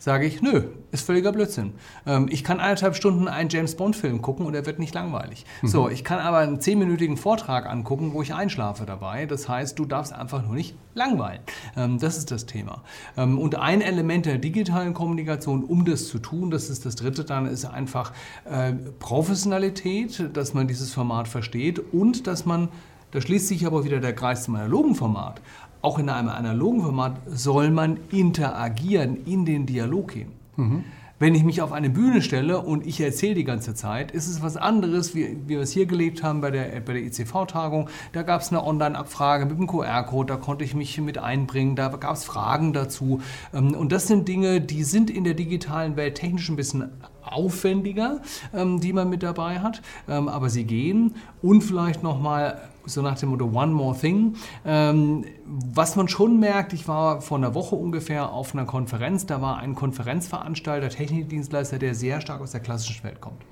sage 0.00 0.26
ich, 0.26 0.40
nö, 0.40 0.64
ist 0.92 1.04
völliger 1.06 1.30
Blödsinn. 1.30 1.74
Ähm, 2.06 2.26
ich 2.30 2.42
kann 2.42 2.58
eineinhalb 2.58 2.96
Stunden 2.96 3.28
einen 3.28 3.50
James 3.50 3.76
Bond-Film 3.76 4.22
gucken 4.22 4.46
und 4.46 4.54
er 4.54 4.64
wird 4.66 4.78
nicht 4.78 4.94
langweilig. 4.94 5.44
Mhm. 5.60 5.68
So, 5.68 5.88
ich 5.88 6.02
kann 6.02 6.18
aber 6.18 6.38
einen 6.38 6.60
zehnminütigen 6.60 7.18
Vortrag 7.18 7.66
angucken, 7.66 8.12
wo 8.14 8.22
ich 8.22 8.34
einschlafe 8.34 8.86
dabei. 8.86 9.26
Das 9.26 9.48
heißt, 9.48 9.78
du 9.78 9.84
darfst 9.84 10.12
einfach 10.12 10.42
nur 10.42 10.54
nicht 10.54 10.74
langweilen. 10.94 11.42
Ähm, 11.76 11.98
das 11.98 12.16
ist 12.16 12.30
das 12.30 12.46
Thema. 12.46 12.82
Ähm, 13.16 13.38
und 13.38 13.56
ein 13.56 13.82
Element 13.82 14.24
der 14.24 14.38
digitalen 14.38 14.94
Kommunikation, 14.94 15.62
um 15.62 15.84
das 15.84 16.08
zu 16.08 16.18
tun, 16.18 16.50
das 16.50 16.70
ist 16.70 16.86
das 16.86 16.96
dritte 16.96 17.24
dann, 17.24 17.44
ist 17.44 17.66
einfach 17.66 18.12
äh, 18.46 18.72
Professionalität, 18.98 20.30
dass 20.32 20.54
man 20.54 20.66
dieses 20.66 20.94
Format 20.94 21.28
versteht 21.28 21.78
und 21.92 22.26
dass 22.26 22.46
man 22.46 22.70
da 23.12 23.20
schließt 23.20 23.48
sich 23.48 23.66
aber 23.66 23.84
wieder 23.84 23.98
der 23.98 24.14
Kreis 24.14 24.44
zum 24.44 24.54
analogen 24.54 24.94
Format 24.94 25.40
auch 25.82 25.98
in 25.98 26.08
einem 26.08 26.28
analogen 26.28 26.82
Format 26.82 27.16
soll 27.26 27.70
man 27.70 27.98
interagieren, 28.10 29.24
in 29.26 29.44
den 29.44 29.66
Dialog 29.66 30.12
gehen. 30.12 30.32
Mhm. 30.56 30.84
Wenn 31.20 31.34
ich 31.34 31.44
mich 31.44 31.60
auf 31.60 31.72
eine 31.72 31.90
Bühne 31.90 32.22
stelle 32.22 32.62
und 32.62 32.86
ich 32.86 32.98
erzähle 32.98 33.34
die 33.34 33.44
ganze 33.44 33.74
Zeit, 33.74 34.10
ist 34.10 34.26
es 34.26 34.40
was 34.40 34.56
anderes, 34.56 35.14
wie, 35.14 35.36
wie 35.44 35.50
wir 35.50 35.60
es 35.60 35.70
hier 35.70 35.84
gelebt 35.84 36.22
haben 36.22 36.40
bei 36.40 36.50
der, 36.50 36.80
bei 36.80 36.94
der 36.94 37.02
ICV-Tagung. 37.02 37.90
Da 38.12 38.22
gab 38.22 38.40
es 38.40 38.48
eine 38.48 38.64
Online-Abfrage 38.64 39.44
mit 39.44 39.58
dem 39.58 39.66
QR-Code, 39.66 40.32
da 40.32 40.36
konnte 40.38 40.64
ich 40.64 40.74
mich 40.74 40.98
mit 40.98 41.18
einbringen, 41.18 41.76
da 41.76 41.88
gab 41.88 42.14
es 42.14 42.24
Fragen 42.24 42.72
dazu. 42.72 43.20
Ähm, 43.52 43.74
und 43.74 43.92
das 43.92 44.06
sind 44.06 44.28
Dinge, 44.28 44.62
die 44.62 44.82
sind 44.82 45.10
in 45.10 45.24
der 45.24 45.34
digitalen 45.34 45.96
Welt 45.96 46.14
technisch 46.14 46.48
ein 46.48 46.56
bisschen 46.56 46.88
aufwendiger, 47.22 48.22
ähm, 48.54 48.80
die 48.80 48.94
man 48.94 49.10
mit 49.10 49.22
dabei 49.22 49.60
hat, 49.60 49.82
ähm, 50.08 50.26
aber 50.26 50.48
sie 50.48 50.64
gehen. 50.64 51.16
Und 51.42 51.60
vielleicht 51.60 52.02
nochmal 52.02 52.62
so 52.92 53.02
nach 53.02 53.18
dem 53.18 53.30
Motto 53.30 53.46
One 53.46 53.72
More 53.72 53.98
Thing. 53.98 54.34
Ähm, 54.64 55.24
was 55.46 55.96
man 55.96 56.08
schon 56.08 56.38
merkt, 56.40 56.72
ich 56.72 56.86
war 56.88 57.20
vor 57.20 57.38
einer 57.38 57.54
Woche 57.54 57.76
ungefähr 57.76 58.30
auf 58.30 58.54
einer 58.54 58.64
Konferenz, 58.64 59.26
da 59.26 59.40
war 59.40 59.58
ein 59.58 59.74
Konferenzveranstalter, 59.74 60.88
Technikdienstleister, 60.88 61.78
der 61.78 61.94
sehr 61.94 62.20
stark 62.20 62.40
aus 62.40 62.52
der 62.52 62.60
klassischen 62.60 63.04
Welt 63.04 63.20
kommt. 63.20 63.42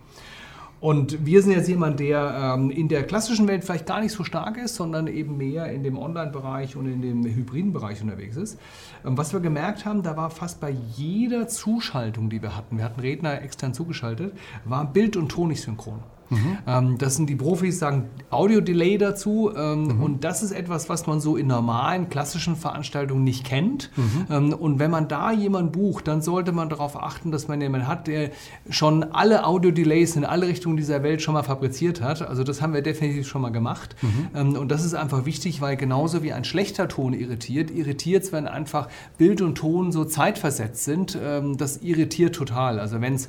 Und 0.81 1.27
wir 1.27 1.42
sind 1.42 1.53
jetzt 1.53 1.68
jemand, 1.68 1.98
der 1.98 2.55
ähm, 2.57 2.70
in 2.70 2.88
der 2.88 3.03
klassischen 3.03 3.48
Welt 3.48 3.64
vielleicht 3.64 3.87
gar 3.87 4.01
nicht 4.01 4.12
so 4.12 4.22
stark 4.22 4.57
ist, 4.59 4.77
sondern 4.77 5.09
eben 5.09 5.37
mehr 5.37 5.72
in 5.72 5.83
dem 5.83 5.98
Online-Bereich 5.98 6.77
und 6.77 6.87
in 6.87 7.03
dem 7.03 7.24
hybriden 7.24 7.72
Bereich 7.72 8.01
unterwegs 8.01 8.37
ist. 8.37 8.61
Ähm, 9.05 9.18
was 9.18 9.33
wir 9.33 9.40
gemerkt 9.40 9.85
haben, 9.85 10.05
da 10.05 10.16
war 10.16 10.31
fast 10.31 10.61
bei 10.61 10.70
jeder 10.96 11.48
Zuschaltung, 11.48 12.31
die 12.31 12.42
wir 12.42 12.57
hatten, 12.57 12.79
wir 12.79 12.85
hatten 12.85 13.01
Redner 13.01 13.42
extern 13.42 13.74
zugeschaltet, 13.74 14.33
war 14.64 14.85
Bild 14.92 15.16
und 15.16 15.31
Ton 15.31 15.48
nicht 15.48 15.62
synchron. 15.62 15.98
Mhm. 16.31 16.59
Ähm, 16.67 16.99
das 16.99 17.17
sind 17.17 17.29
die 17.29 17.37
Profis, 17.37 17.79
sagen 17.79 18.05
Audio-Delay 18.31 18.99
dazu. 18.99 19.53
Ähm, 19.57 19.85
mhm. 19.85 20.03
Und 20.03 20.25
das 20.25 20.43
ist 20.43 20.53
etwas, 20.53 20.88
was 20.88 21.07
man 21.07 21.21
so 21.21 21.37
in 21.37 21.47
normalen, 21.47 22.09
klassischen 22.09 22.57
Veranstaltungen 22.57 23.25
nicht 23.25 23.45
kennt. 23.45 23.91
Mhm. 23.97 24.27
Ähm, 24.31 24.53
und 24.53 24.79
wenn 24.79 24.91
man 24.91 25.09
da 25.09 25.33
jemanden 25.33 25.73
bucht, 25.73 26.09
dann 26.09 26.23
sollte 26.23 26.53
man 26.53 26.69
darauf 26.69 27.01
achten, 27.01 27.31
dass 27.31 27.49
man 27.49 27.61
jemanden 27.61 27.88
hat, 27.88 28.07
der 28.07 28.31
schon 28.71 29.03
alle 29.05 29.47
Audio-Delays 29.47 30.17
in 30.17 30.25
alle 30.25 30.49
Richtungen 30.49 30.77
dieser 30.77 31.03
Welt 31.03 31.23
schon 31.23 31.35
mal 31.35 31.43
fabriziert 31.43 32.01
hat. 32.01 32.23
Also 32.23 32.45
das 32.45 32.61
haben 32.61 32.75
wir 32.75 32.83
definitiv 32.83 33.27
schon 33.27 33.43
mal 33.43 33.51
gemacht. 33.51 33.97
Mhm. 34.03 34.57
Und 34.57 34.69
das 34.71 34.85
ist 34.85 34.95
einfach 34.95 35.25
wichtig, 35.25 35.61
weil 35.61 35.77
genauso 35.77 36.23
wie 36.23 36.33
ein 36.33 36.45
schlechter 36.45 36.88
Ton 36.88 37.12
irritiert, 37.12 37.71
irritiert 37.71 38.25
es, 38.25 38.33
wenn 38.33 38.47
einfach 38.47 38.88
Bild 39.17 39.41
und 39.41 39.57
Ton 39.57 39.93
so 39.93 40.05
zeitversetzt 40.05 40.85
sind. 40.85 41.19
Das 41.57 41.79
irritiert 41.79 42.35
total. 42.35 42.79
Also 42.79 43.01
wenn 43.01 43.14
es 43.14 43.29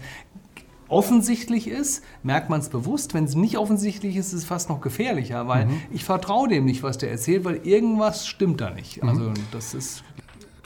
offensichtlich 0.90 1.68
ist, 1.68 2.04
merkt 2.24 2.50
man 2.50 2.60
es 2.60 2.70
bewusst. 2.70 3.14
Wenn 3.14 3.24
es 3.24 3.36
nicht 3.36 3.58
offensichtlich 3.58 4.16
ist, 4.16 4.28
ist 4.28 4.34
es 4.34 4.46
fast 4.46 4.70
noch 4.70 4.82
gefährlicher, 4.82 5.48
weil 5.48 5.68
mhm. 5.68 5.82
ich 5.92 6.04
vertraue 6.04 6.48
dem 6.48 6.66
nicht, 6.66 6.84
was 6.84 6.98
der 6.98 7.12
erzählt, 7.12 7.46
weil 7.46 7.66
irgendwas 7.66 8.28
stimmt 8.28 8.62
da 8.62 8.72
nicht. 8.72 9.04
Also 9.04 9.32
das 9.52 9.74
ist 9.74 10.04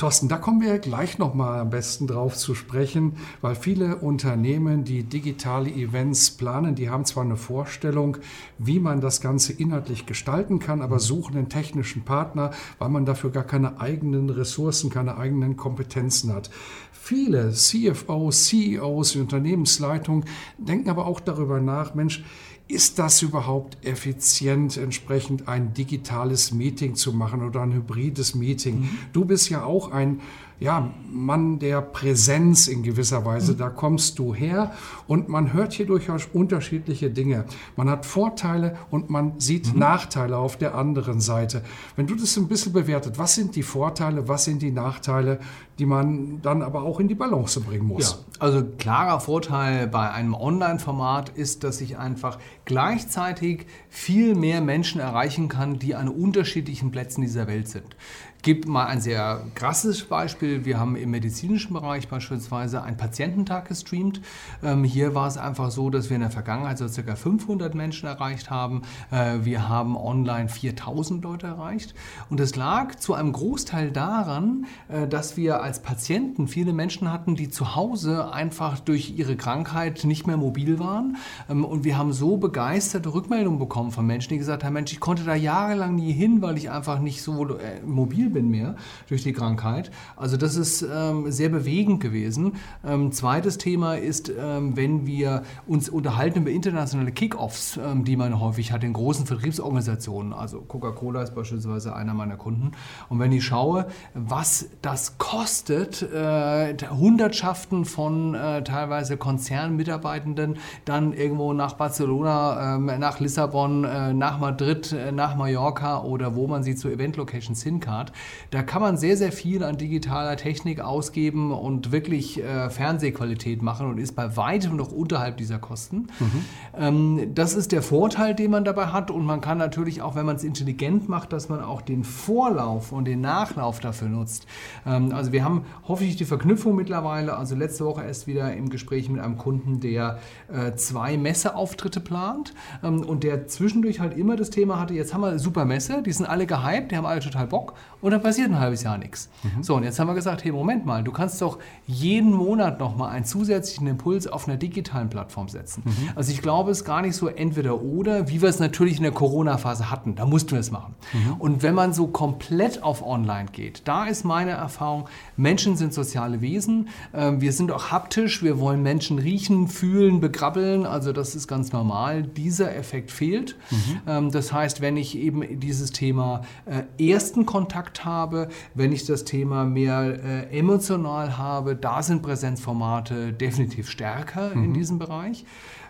Thorsten, 0.03 0.27
da 0.27 0.35
kommen 0.35 0.59
wir 0.59 0.79
gleich 0.79 1.17
noch 1.17 1.33
mal 1.33 1.61
am 1.61 1.69
besten 1.69 2.07
drauf 2.07 2.35
zu 2.35 2.55
sprechen, 2.55 3.13
weil 3.39 3.55
viele 3.55 3.95
Unternehmen, 3.95 4.83
die 4.83 5.05
digitale 5.05 5.69
Events 5.69 6.31
planen, 6.31 6.75
die 6.75 6.89
haben 6.89 7.05
zwar 7.05 7.23
eine 7.23 7.37
Vorstellung, 7.37 8.17
wie 8.57 8.81
man 8.81 8.99
das 8.99 9.21
Ganze 9.21 9.53
inhaltlich 9.53 10.05
gestalten 10.05 10.59
kann, 10.59 10.81
aber 10.81 10.99
suchen 10.99 11.37
einen 11.37 11.47
technischen 11.47 12.03
Partner, 12.03 12.51
weil 12.79 12.89
man 12.89 13.05
dafür 13.05 13.29
gar 13.29 13.45
keine 13.45 13.79
eigenen 13.79 14.29
Ressourcen, 14.29 14.89
keine 14.89 15.15
eigenen 15.15 15.55
Kompetenzen 15.55 16.33
hat. 16.33 16.49
Viele 16.91 17.51
CFOs, 17.51 18.45
CEOs, 18.47 19.15
Unternehmensleitungen 19.15 20.25
denken 20.57 20.89
aber 20.89 21.05
auch 21.05 21.21
darüber 21.21 21.61
nach, 21.61 21.95
Mensch, 21.95 22.25
ist 22.67 22.97
das 22.97 23.21
überhaupt 23.21 23.77
effizient, 23.85 24.77
entsprechend 24.77 25.47
ein 25.47 25.73
digitales 25.73 26.51
Meeting 26.51 26.95
zu 26.95 27.13
machen 27.13 27.43
oder 27.43 27.61
ein 27.61 27.73
hybrides 27.73 28.35
Meeting? 28.35 28.81
Mhm. 28.81 28.89
Du 29.11 29.25
bist 29.25 29.49
ja 29.49 29.63
auch 29.63 29.91
ein 29.91 30.21
ja, 30.63 30.93
Mann 31.11 31.59
der 31.59 31.81
Präsenz 31.81 32.69
in 32.69 32.83
gewisser 32.83 33.25
Weise. 33.25 33.51
Mhm. 33.51 33.57
Da 33.57 33.69
kommst 33.69 34.17
du 34.17 34.33
her 34.33 34.71
und 35.07 35.27
man 35.27 35.51
hört 35.51 35.73
hier 35.73 35.85
durchaus 35.85 36.29
unterschiedliche 36.31 37.09
Dinge. 37.09 37.43
Man 37.75 37.89
hat 37.89 38.05
Vorteile 38.05 38.77
und 38.89 39.09
man 39.09 39.41
sieht 39.41 39.73
mhm. 39.73 39.79
Nachteile 39.79 40.37
auf 40.37 40.55
der 40.55 40.75
anderen 40.75 41.19
Seite. 41.19 41.63
Wenn 41.97 42.07
du 42.07 42.15
das 42.15 42.37
ein 42.37 42.47
bisschen 42.47 42.71
bewertet, 42.71 43.19
was 43.19 43.35
sind 43.35 43.57
die 43.57 43.63
Vorteile, 43.63 44.29
was 44.29 44.45
sind 44.45 44.61
die 44.61 44.71
Nachteile, 44.71 45.39
die 45.79 45.85
man 45.85 46.41
dann 46.41 46.61
aber 46.61 46.83
auch 46.83 47.01
in 47.01 47.09
die 47.09 47.15
Balance 47.15 47.59
bringen 47.59 47.85
muss? 47.85 48.11
Ja, 48.11 48.35
also 48.39 48.63
klarer 48.77 49.19
Vorteil 49.19 49.87
bei 49.87 50.11
einem 50.11 50.33
Online-Format 50.33 51.29
ist, 51.29 51.65
dass 51.65 51.81
ich 51.81 51.97
einfach 51.97 52.39
gleichzeitig 52.63 53.65
viel 53.89 54.33
mehr 54.33 54.61
Menschen 54.61 55.01
erreichen 55.01 55.49
kann, 55.49 55.77
die 55.77 55.93
an 55.93 56.07
unterschiedlichen 56.07 56.91
Plätzen 56.91 57.21
dieser 57.21 57.47
Welt 57.47 57.67
sind 57.67 57.97
gebe 58.43 58.69
mal 58.69 58.85
ein 58.85 58.99
sehr 58.99 59.41
krasses 59.55 60.03
Beispiel. 60.03 60.65
Wir 60.65 60.77
haben 60.77 60.97
im 60.97 61.11
medizinischen 61.11 61.73
Bereich 61.73 62.09
beispielsweise 62.09 62.83
einen 62.83 62.97
Patiententag 62.97 63.69
gestreamt. 63.69 64.21
Ähm, 64.61 64.83
hier 64.83 65.15
war 65.15 65.27
es 65.27 65.37
einfach 65.37 65.71
so, 65.71 65.89
dass 65.89 66.09
wir 66.09 66.15
in 66.15 66.21
der 66.21 66.29
Vergangenheit 66.29 66.77
so 66.77 66.85
ca. 66.87 67.15
500 67.15 67.73
Menschen 67.73 68.05
erreicht 68.05 68.49
haben. 68.49 68.81
Äh, 69.11 69.39
wir 69.43 69.69
haben 69.69 69.95
online 69.95 70.49
4000 70.49 71.23
Leute 71.23 71.47
erreicht. 71.47 71.95
Und 72.29 72.41
es 72.41 72.57
lag 72.57 72.95
zu 72.95 73.13
einem 73.13 73.31
Großteil 73.31 73.91
daran, 73.91 74.65
äh, 74.89 75.07
dass 75.07 75.37
wir 75.37 75.63
als 75.63 75.81
Patienten 75.81 76.49
viele 76.49 76.73
Menschen 76.73 77.11
hatten, 77.11 77.35
die 77.35 77.49
zu 77.49 77.75
Hause 77.75 78.33
einfach 78.33 78.79
durch 78.79 79.17
ihre 79.17 79.37
Krankheit 79.37 80.03
nicht 80.03 80.27
mehr 80.27 80.37
mobil 80.37 80.79
waren. 80.79 81.15
Ähm, 81.49 81.63
und 81.63 81.85
wir 81.85 81.97
haben 81.97 82.11
so 82.11 82.35
begeisterte 82.35 83.13
Rückmeldungen 83.13 83.57
bekommen 83.57 83.91
von 83.91 84.05
Menschen, 84.05 84.33
die 84.33 84.37
gesagt 84.37 84.65
haben, 84.65 84.73
Mensch, 84.73 84.91
ich 84.91 84.99
konnte 84.99 85.23
da 85.23 85.33
jahrelang 85.33 85.95
nie 85.95 86.11
hin, 86.11 86.41
weil 86.41 86.57
ich 86.57 86.69
einfach 86.69 86.99
nicht 86.99 87.21
so 87.21 87.57
äh, 87.57 87.81
mobil 87.85 88.32
bin 88.33 88.49
mehr 88.49 88.75
durch 89.07 89.23
die 89.23 89.33
Krankheit. 89.33 89.91
Also 90.15 90.37
das 90.37 90.55
ist 90.55 90.81
ähm, 90.81 91.31
sehr 91.31 91.49
bewegend 91.49 92.01
gewesen. 92.01 92.53
Ähm, 92.85 93.11
zweites 93.11 93.57
Thema 93.57 93.95
ist, 93.95 94.29
ähm, 94.29 94.75
wenn 94.75 95.05
wir 95.05 95.43
uns 95.67 95.89
unterhalten 95.89 96.39
über 96.39 96.51
internationale 96.51 97.11
Kickoffs, 97.11 97.77
ähm, 97.77 98.03
die 98.03 98.17
man 98.17 98.39
häufig 98.39 98.71
hat 98.71 98.83
in 98.83 98.93
großen 98.93 99.25
Vertriebsorganisationen. 99.25 100.33
Also 100.33 100.61
Coca-Cola 100.61 101.21
ist 101.21 101.35
beispielsweise 101.35 101.95
einer 101.95 102.13
meiner 102.13 102.37
Kunden. 102.37 102.71
Und 103.09 103.19
wenn 103.19 103.31
ich 103.31 103.43
schaue, 103.43 103.87
was 104.13 104.69
das 104.81 105.17
kostet, 105.17 106.01
äh, 106.01 106.75
Hundertschaften 106.89 107.85
von 107.85 108.35
äh, 108.35 108.63
teilweise 108.63 109.17
Konzernmitarbeitenden 109.17 110.57
dann 110.85 111.13
irgendwo 111.13 111.53
nach 111.53 111.73
Barcelona, 111.73 112.75
äh, 112.75 112.97
nach 112.97 113.19
Lissabon, 113.19 113.81
nach 114.17 114.39
Madrid, 114.39 114.91
äh, 114.91 115.11
nach 115.11 115.35
Mallorca 115.35 116.01
oder 116.01 116.35
wo 116.35 116.47
man 116.47 116.63
sie 116.63 116.75
zu 116.75 116.89
Event-Locations 116.89 117.61
hinkart, 117.63 118.11
da 118.51 118.63
kann 118.63 118.81
man 118.81 118.97
sehr, 118.97 119.17
sehr 119.17 119.31
viel 119.31 119.63
an 119.63 119.77
digitaler 119.77 120.37
Technik 120.37 120.79
ausgeben 120.79 121.51
und 121.51 121.91
wirklich 121.91 122.43
äh, 122.43 122.69
Fernsehqualität 122.69 123.61
machen 123.61 123.87
und 123.87 123.97
ist 123.97 124.15
bei 124.15 124.35
weitem 124.37 124.75
noch 124.75 124.91
unterhalb 124.91 125.37
dieser 125.37 125.59
Kosten. 125.59 126.07
Mhm. 126.19 126.45
Ähm, 126.77 127.35
das 127.35 127.53
ist 127.53 127.71
der 127.71 127.81
Vorteil, 127.81 128.35
den 128.35 128.51
man 128.51 128.63
dabei 128.63 128.87
hat 128.87 129.11
und 129.11 129.25
man 129.25 129.41
kann 129.41 129.57
natürlich 129.57 130.01
auch, 130.01 130.15
wenn 130.15 130.25
man 130.25 130.35
es 130.35 130.43
intelligent 130.43 131.09
macht, 131.09 131.33
dass 131.33 131.49
man 131.49 131.61
auch 131.61 131.81
den 131.81 132.03
Vorlauf 132.03 132.91
und 132.91 133.05
den 133.05 133.21
Nachlauf 133.21 133.79
dafür 133.79 134.09
nutzt. 134.09 134.45
Ähm, 134.85 135.11
also 135.13 135.31
wir 135.31 135.43
haben 135.43 135.65
hoffentlich 135.87 136.15
die 136.15 136.25
Verknüpfung 136.25 136.75
mittlerweile, 136.75 137.37
also 137.37 137.55
letzte 137.55 137.85
Woche 137.85 138.03
erst 138.03 138.27
wieder 138.27 138.53
im 138.53 138.69
Gespräch 138.69 139.09
mit 139.09 139.21
einem 139.21 139.37
Kunden, 139.37 139.79
der 139.79 140.19
äh, 140.51 140.75
zwei 140.75 141.17
Messeauftritte 141.17 141.99
plant 141.99 142.53
ähm, 142.83 143.01
und 143.01 143.23
der 143.23 143.47
zwischendurch 143.47 143.99
halt 143.99 144.17
immer 144.17 144.35
das 144.35 144.49
Thema 144.49 144.79
hatte, 144.79 144.93
jetzt 144.93 145.13
haben 145.13 145.21
wir 145.21 145.39
super 145.39 145.65
Messe, 145.65 146.03
die 146.03 146.11
sind 146.11 146.25
alle 146.25 146.45
gehypt, 146.45 146.91
die 146.91 146.97
haben 146.97 147.05
alle 147.05 147.19
total 147.19 147.47
Bock 147.47 147.73
und 148.01 148.12
dann 148.13 148.21
passiert 148.21 148.49
ein 148.49 148.59
halbes 148.59 148.83
Jahr 148.83 148.97
nichts. 148.97 149.29
Mhm. 149.43 149.63
So, 149.63 149.75
und 149.75 149.83
jetzt 149.83 149.99
haben 149.99 150.07
wir 150.07 150.13
gesagt, 150.13 150.43
hey, 150.43 150.51
Moment 150.51 150.85
mal, 150.85 151.03
du 151.03 151.11
kannst 151.11 151.41
doch 151.41 151.59
jeden 151.85 152.31
Monat 152.31 152.79
nochmal 152.79 153.11
einen 153.11 153.25
zusätzlichen 153.25 153.87
Impuls 153.87 154.27
auf 154.27 154.47
einer 154.47 154.57
digitalen 154.57 155.09
Plattform 155.09 155.49
setzen. 155.49 155.83
Mhm. 155.85 156.09
Also 156.15 156.31
ich 156.31 156.41
glaube, 156.41 156.71
es 156.71 156.79
ist 156.79 156.85
gar 156.85 157.01
nicht 157.01 157.15
so 157.15 157.27
entweder 157.27 157.81
oder, 157.81 158.29
wie 158.29 158.41
wir 158.41 158.49
es 158.49 158.59
natürlich 158.59 158.97
in 158.97 159.03
der 159.03 159.11
Corona-Phase 159.11 159.89
hatten. 159.89 160.15
Da 160.15 160.25
mussten 160.25 160.51
wir 160.51 160.59
es 160.59 160.71
machen. 160.71 160.95
Mhm. 161.13 161.33
Und 161.39 161.63
wenn 161.63 161.75
man 161.75 161.93
so 161.93 162.07
komplett 162.07 162.83
auf 162.83 163.05
Online 163.05 163.49
geht, 163.51 163.81
da 163.85 164.05
ist 164.05 164.23
meine 164.23 164.51
Erfahrung, 164.51 165.09
Menschen 165.35 165.75
sind 165.75 165.93
soziale 165.93 166.41
Wesen. 166.41 166.89
Ähm, 167.13 167.41
wir 167.41 167.51
sind 167.51 167.71
auch 167.71 167.91
haptisch. 167.91 168.43
Wir 168.43 168.59
wollen 168.59 168.83
Menschen 168.83 169.19
riechen, 169.19 169.67
fühlen, 169.67 170.19
begrabbeln. 170.19 170.85
Also 170.85 171.11
das 171.13 171.35
ist 171.35 171.47
ganz 171.47 171.71
normal. 171.71 172.23
Dieser 172.23 172.75
Effekt 172.75 173.11
fehlt. 173.11 173.57
Mhm. 173.71 174.01
Ähm, 174.07 174.31
das 174.31 174.53
heißt, 174.53 174.81
wenn 174.81 174.97
ich 174.97 175.17
eben 175.17 175.59
dieses 175.59 175.91
Thema 175.91 176.43
äh, 176.65 177.11
ersten 177.11 177.45
Kontakt 177.45 178.02
habe, 178.05 178.49
wenn 178.73 178.91
ich 178.91 179.05
das 179.05 179.23
Thema 179.23 179.65
mehr 179.65 180.23
äh, 180.23 180.57
emotional 180.57 181.37
habe, 181.37 181.75
da 181.75 182.03
sind 182.03 182.21
Präsenzformate 182.21 183.33
definitiv 183.33 183.89
stärker 183.89 184.55
mhm. 184.55 184.63
in 184.65 184.73
diesem 184.73 184.99
Bereich. 184.99 185.45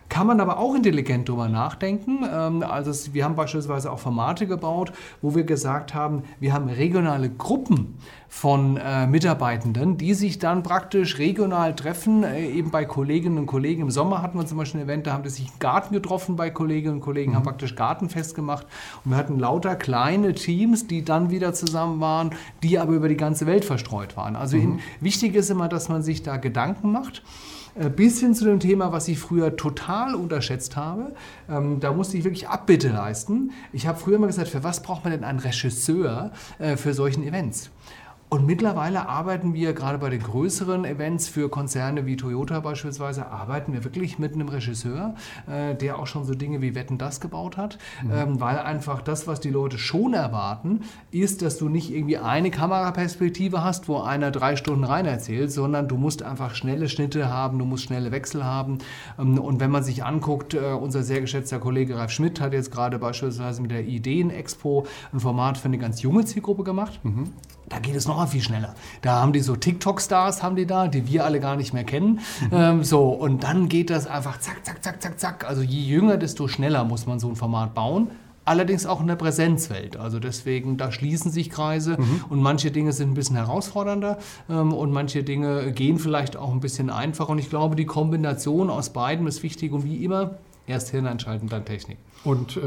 Kann 0.09 0.27
man 0.27 0.39
aber 0.39 0.59
auch 0.59 0.75
intelligent 0.75 1.27
drüber 1.29 1.49
nachdenken. 1.49 2.19
Ähm, 2.31 2.63
also 2.63 3.13
wir 3.13 3.25
haben 3.25 3.35
beispielsweise 3.35 3.91
auch 3.91 3.99
Formate 3.99 4.47
gebaut, 4.47 4.93
wo 5.21 5.35
wir 5.35 5.43
gesagt 5.43 5.93
haben, 5.93 6.23
wir 6.39 6.53
haben 6.53 6.69
regionale 6.69 7.29
Gruppen 7.29 7.97
von 8.33 8.77
äh, 8.77 9.05
Mitarbeitenden, 9.05 9.97
die 9.97 10.15
sich 10.15 10.39
dann 10.39 10.63
praktisch 10.63 11.19
regional 11.19 11.75
treffen, 11.75 12.23
äh, 12.23 12.47
eben 12.47 12.71
bei 12.71 12.83
Kolleginnen 12.83 13.37
und 13.37 13.45
Kollegen. 13.45 13.83
Im 13.83 13.91
Sommer 13.91 14.21
hatten 14.23 14.39
wir 14.39 14.45
zum 14.47 14.57
Beispiel 14.57 14.81
ein 14.81 14.85
Event, 14.85 15.05
da 15.05 15.13
haben 15.13 15.23
die 15.23 15.29
sich 15.29 15.47
im 15.47 15.59
Garten 15.59 15.93
getroffen 15.93 16.35
bei 16.35 16.49
Kolleginnen 16.49 16.95
und 16.95 17.01
Kollegen, 17.01 17.31
mhm. 17.31 17.35
haben 17.35 17.43
praktisch 17.43 17.75
Gartenfest 17.75 18.33
gemacht 18.33 18.65
und 19.05 19.11
wir 19.11 19.17
hatten 19.17 19.37
lauter 19.37 19.75
kleine 19.75 20.33
Teams, 20.33 20.87
die 20.87 21.05
dann 21.05 21.29
wieder 21.29 21.53
zusammen 21.53 22.01
waren, 22.01 22.31
die 22.63 22.79
aber 22.79 22.93
über 22.93 23.07
die 23.07 23.17
ganze 23.17 23.45
Welt 23.45 23.65
verstreut 23.65 24.17
waren. 24.17 24.35
Also 24.35 24.57
mhm. 24.57 24.63
in, 24.63 24.79
wichtig 24.99 25.35
ist 25.35 25.51
immer, 25.51 25.69
dass 25.69 25.87
man 25.87 26.01
sich 26.01 26.23
da 26.23 26.37
Gedanken 26.37 26.91
macht. 26.91 27.21
Äh, 27.75 27.89
bis 27.89 28.19
hin 28.19 28.35
zu 28.35 28.45
dem 28.45 28.59
Thema, 28.59 28.91
was 28.91 29.07
ich 29.07 29.19
früher 29.19 29.55
total 29.55 30.15
unterschätzt 30.15 30.75
habe. 30.75 31.13
Ähm, 31.49 31.79
da 31.79 31.91
musste 31.91 32.17
ich 32.17 32.23
wirklich 32.23 32.47
Abbitte 32.47 32.89
leisten. 32.89 33.51
Ich 33.71 33.87
habe 33.87 33.99
früher 33.99 34.17
immer 34.17 34.27
gesagt, 34.27 34.49
für 34.49 34.63
was 34.63 34.81
braucht 34.81 35.03
man 35.03 35.11
denn 35.11 35.23
einen 35.23 35.39
Regisseur 35.39 36.31
äh, 36.59 36.77
für 36.77 36.93
solchen 36.93 37.23
Events? 37.23 37.71
Und 38.33 38.47
mittlerweile 38.47 39.07
arbeiten 39.09 39.53
wir 39.53 39.73
gerade 39.73 39.99
bei 39.99 40.09
den 40.09 40.23
größeren 40.23 40.85
Events 40.85 41.27
für 41.27 41.49
Konzerne 41.49 42.07
wie 42.07 42.15
Toyota 42.15 42.61
beispielsweise, 42.61 43.27
arbeiten 43.27 43.73
wir 43.73 43.83
wirklich 43.83 44.17
mit 44.17 44.33
einem 44.33 44.49
Regisseur, 44.49 45.13
äh, 45.47 45.75
der 45.75 45.99
auch 45.99 46.07
schon 46.07 46.25
so 46.25 46.33
Dinge 46.33 46.59
wie 46.59 46.73
Wetten 46.73 46.97
das 46.97 47.21
gebaut 47.21 47.57
hat, 47.57 47.77
mhm. 48.01 48.11
ähm, 48.11 48.41
weil 48.41 48.57
einfach 48.57 49.03
das, 49.03 49.27
was 49.27 49.39
die 49.39 49.51
Leute 49.51 49.77
schon 49.77 50.15
erwarten, 50.15 50.79
ist, 51.11 51.43
dass 51.43 51.59
du 51.59 51.69
nicht 51.69 51.93
irgendwie 51.93 52.17
eine 52.17 52.49
Kameraperspektive 52.49 53.63
hast, 53.63 53.87
wo 53.87 53.99
einer 53.99 54.31
drei 54.31 54.55
Stunden 54.55 54.83
rein 54.83 55.05
erzählt, 55.05 55.51
sondern 55.51 55.87
du 55.87 55.97
musst 55.97 56.23
einfach 56.23 56.55
schnelle 56.55 56.89
Schnitte 56.89 57.29
haben, 57.29 57.59
du 57.59 57.65
musst 57.65 57.83
schnelle 57.83 58.11
Wechsel 58.11 58.43
haben. 58.43 58.79
Ähm, 59.19 59.37
und 59.37 59.59
wenn 59.59 59.69
man 59.69 59.83
sich 59.83 60.03
anguckt, 60.03 60.55
äh, 60.55 60.71
unser 60.71 61.03
sehr 61.03 61.21
geschätzter 61.21 61.59
Kollege 61.59 61.97
Ralf 61.97 62.09
Schmidt 62.09 62.41
hat 62.41 62.53
jetzt 62.53 62.71
gerade 62.71 62.97
beispielsweise 62.97 63.61
mit 63.61 63.69
der 63.69 63.85
Ideen-Expo 63.85 64.87
ein 65.13 65.19
Format 65.19 65.59
für 65.59 65.65
eine 65.65 65.77
ganz 65.77 66.01
junge 66.01 66.25
Zielgruppe 66.25 66.63
gemacht. 66.63 66.99
Mhm. 67.03 67.31
Da 67.73 67.79
geht 67.79 67.95
es 67.95 68.07
noch 68.07 68.17
mal 68.17 68.27
viel 68.27 68.41
schneller. 68.41 68.75
Da 69.01 69.19
haben 69.19 69.33
die 69.33 69.39
so 69.39 69.55
TikTok-Stars, 69.55 70.43
haben 70.43 70.55
die 70.55 70.67
da, 70.67 70.87
die 70.87 71.07
wir 71.07 71.25
alle 71.25 71.39
gar 71.39 71.55
nicht 71.55 71.73
mehr 71.73 71.83
kennen. 71.83 72.19
Ähm, 72.51 72.83
so, 72.83 73.09
und 73.09 73.43
dann 73.43 73.67
geht 73.67 73.89
das 73.89 74.05
einfach 74.05 74.39
zack, 74.39 74.63
zack, 74.63 74.83
zack, 74.83 75.01
zack, 75.01 75.19
zack. 75.19 75.49
Also 75.49 75.63
je 75.63 75.81
jünger, 75.81 76.17
desto 76.17 76.47
schneller 76.47 76.83
muss 76.83 77.07
man 77.07 77.19
so 77.19 77.29
ein 77.29 77.35
Format 77.35 77.73
bauen. 77.73 78.11
Allerdings 78.45 78.85
auch 78.85 79.01
in 79.01 79.07
der 79.07 79.15
Präsenzwelt. 79.15 79.97
Also 79.97 80.19
deswegen, 80.19 80.77
da 80.77 80.91
schließen 80.91 81.31
sich 81.31 81.49
Kreise 81.49 81.97
mhm. 81.97 82.25
und 82.29 82.41
manche 82.41 82.69
Dinge 82.69 82.93
sind 82.93 83.11
ein 83.11 83.13
bisschen 83.15 83.37
herausfordernder 83.37 84.19
ähm, 84.49 84.71
und 84.71 84.91
manche 84.91 85.23
Dinge 85.23 85.71
gehen 85.71 85.97
vielleicht 85.97 86.37
auch 86.37 86.51
ein 86.51 86.59
bisschen 86.59 86.91
einfacher. 86.91 87.31
Und 87.31 87.39
ich 87.39 87.49
glaube, 87.49 87.75
die 87.75 87.85
Kombination 87.85 88.69
aus 88.69 88.91
beidem 88.91 89.25
ist 89.25 89.41
wichtig. 89.41 89.71
Und 89.71 89.83
wie 89.83 90.03
immer, 90.03 90.35
Erst 90.65 90.91
Hirn 90.91 91.07
einschalten, 91.07 91.49
dann 91.49 91.65
Technik. 91.65 91.97
Und 92.23 92.55
äh, 92.55 92.61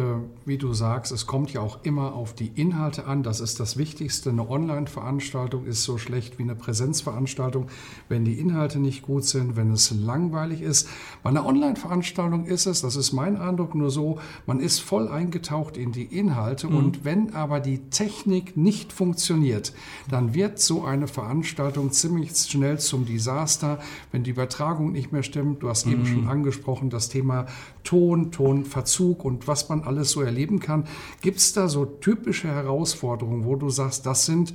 wie 0.44 0.58
du 0.58 0.74
sagst, 0.74 1.12
es 1.12 1.26
kommt 1.26 1.50
ja 1.50 1.62
auch 1.62 1.78
immer 1.82 2.14
auf 2.14 2.34
die 2.34 2.48
Inhalte 2.54 3.06
an. 3.06 3.22
Das 3.22 3.40
ist 3.40 3.58
das 3.58 3.78
Wichtigste. 3.78 4.28
Eine 4.28 4.50
Online-Veranstaltung 4.50 5.64
ist 5.64 5.82
so 5.82 5.96
schlecht 5.96 6.38
wie 6.38 6.42
eine 6.42 6.54
Präsenzveranstaltung, 6.54 7.68
wenn 8.10 8.26
die 8.26 8.38
Inhalte 8.38 8.78
nicht 8.80 9.00
gut 9.00 9.24
sind, 9.24 9.56
wenn 9.56 9.72
es 9.72 9.90
langweilig 9.92 10.60
ist. 10.60 10.90
Bei 11.22 11.30
einer 11.30 11.46
Online-Veranstaltung 11.46 12.44
ist 12.44 12.66
es, 12.66 12.82
das 12.82 12.96
ist 12.96 13.12
mein 13.12 13.38
Eindruck, 13.38 13.74
nur 13.74 13.90
so, 13.90 14.18
man 14.44 14.60
ist 14.60 14.80
voll 14.80 15.08
eingetaucht 15.08 15.78
in 15.78 15.90
die 15.90 16.04
Inhalte. 16.04 16.66
Mhm. 16.66 16.76
Und 16.76 17.04
wenn 17.06 17.32
aber 17.34 17.58
die 17.58 17.78
Technik 17.88 18.58
nicht 18.58 18.92
funktioniert, 18.92 19.72
dann 20.10 20.34
wird 20.34 20.58
so 20.58 20.84
eine 20.84 21.08
Veranstaltung 21.08 21.92
ziemlich 21.92 22.36
schnell 22.36 22.78
zum 22.78 23.06
Desaster, 23.06 23.78
wenn 24.12 24.22
die 24.22 24.32
Übertragung 24.32 24.92
nicht 24.92 25.12
mehr 25.12 25.22
stimmt. 25.22 25.62
Du 25.62 25.70
hast 25.70 25.86
mhm. 25.86 25.92
eben 25.92 26.06
schon 26.06 26.28
angesprochen, 26.28 26.90
das 26.90 27.08
Thema 27.08 27.46
Ton, 27.86 28.32
Tonverzug 28.32 29.24
und 29.24 29.48
was 29.48 29.68
man 29.68 29.82
alles 29.84 30.10
so 30.10 30.20
erleben 30.20 30.60
kann. 30.60 30.84
Gibt 31.22 31.38
es 31.38 31.52
da 31.52 31.68
so 31.68 31.86
typische 31.86 32.48
Herausforderungen, 32.48 33.44
wo 33.46 33.56
du 33.56 33.70
sagst, 33.70 34.04
das 34.04 34.26
sind 34.26 34.52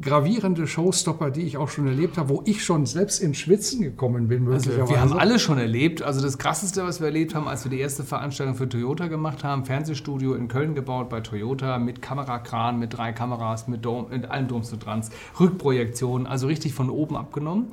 gravierende 0.00 0.66
Showstopper, 0.66 1.30
die 1.30 1.42
ich 1.42 1.56
auch 1.56 1.68
schon 1.68 1.86
erlebt 1.86 2.18
habe, 2.18 2.28
wo 2.28 2.42
ich 2.44 2.64
schon 2.64 2.86
selbst 2.86 3.20
ins 3.20 3.38
Schwitzen 3.38 3.82
gekommen 3.82 4.28
bin. 4.28 4.46
Also 4.48 4.70
wir 4.76 5.00
haben 5.00 5.12
alle 5.12 5.38
schon 5.38 5.58
erlebt. 5.58 6.02
Also 6.02 6.20
das 6.20 6.38
Krasseste, 6.38 6.84
was 6.84 7.00
wir 7.00 7.06
erlebt 7.06 7.34
haben, 7.34 7.48
als 7.48 7.64
wir 7.64 7.70
die 7.70 7.80
erste 7.80 8.04
Veranstaltung 8.04 8.54
für 8.54 8.68
Toyota 8.68 9.08
gemacht 9.08 9.42
haben, 9.42 9.64
Fernsehstudio 9.64 10.34
in 10.34 10.48
Köln 10.48 10.74
gebaut 10.74 11.08
bei 11.08 11.20
Toyota 11.20 11.78
mit 11.78 12.02
Kamerakran, 12.02 12.78
mit 12.78 12.96
drei 12.96 13.12
Kameras, 13.12 13.68
mit, 13.68 13.84
Dom, 13.84 14.08
mit 14.10 14.28
und 14.30 14.86
Drans, 14.86 15.10
Rückprojektionen, 15.38 16.26
also 16.26 16.46
richtig 16.46 16.74
von 16.74 16.90
oben 16.90 17.16
abgenommen. 17.16 17.68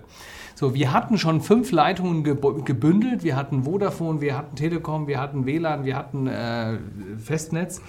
So, 0.55 0.75
wir 0.75 0.93
hatten 0.93 1.19
schon 1.19 1.41
fünf 1.43 1.71
Leitungen 1.71 2.25
gebündelt. 2.25 3.23
Wir 3.23 3.37
hatten 3.37 3.65
Vodafone, 3.65 4.23
wir 4.23 4.39
hatten 4.39 4.57
Telekom, 4.57 5.07
wir 5.07 5.21
hatten 5.21 5.45
WLAN, 5.45 5.85
wir 5.85 5.97
hatten 5.97 6.27
äh, 6.27 6.79
Festnetz. 7.19 7.83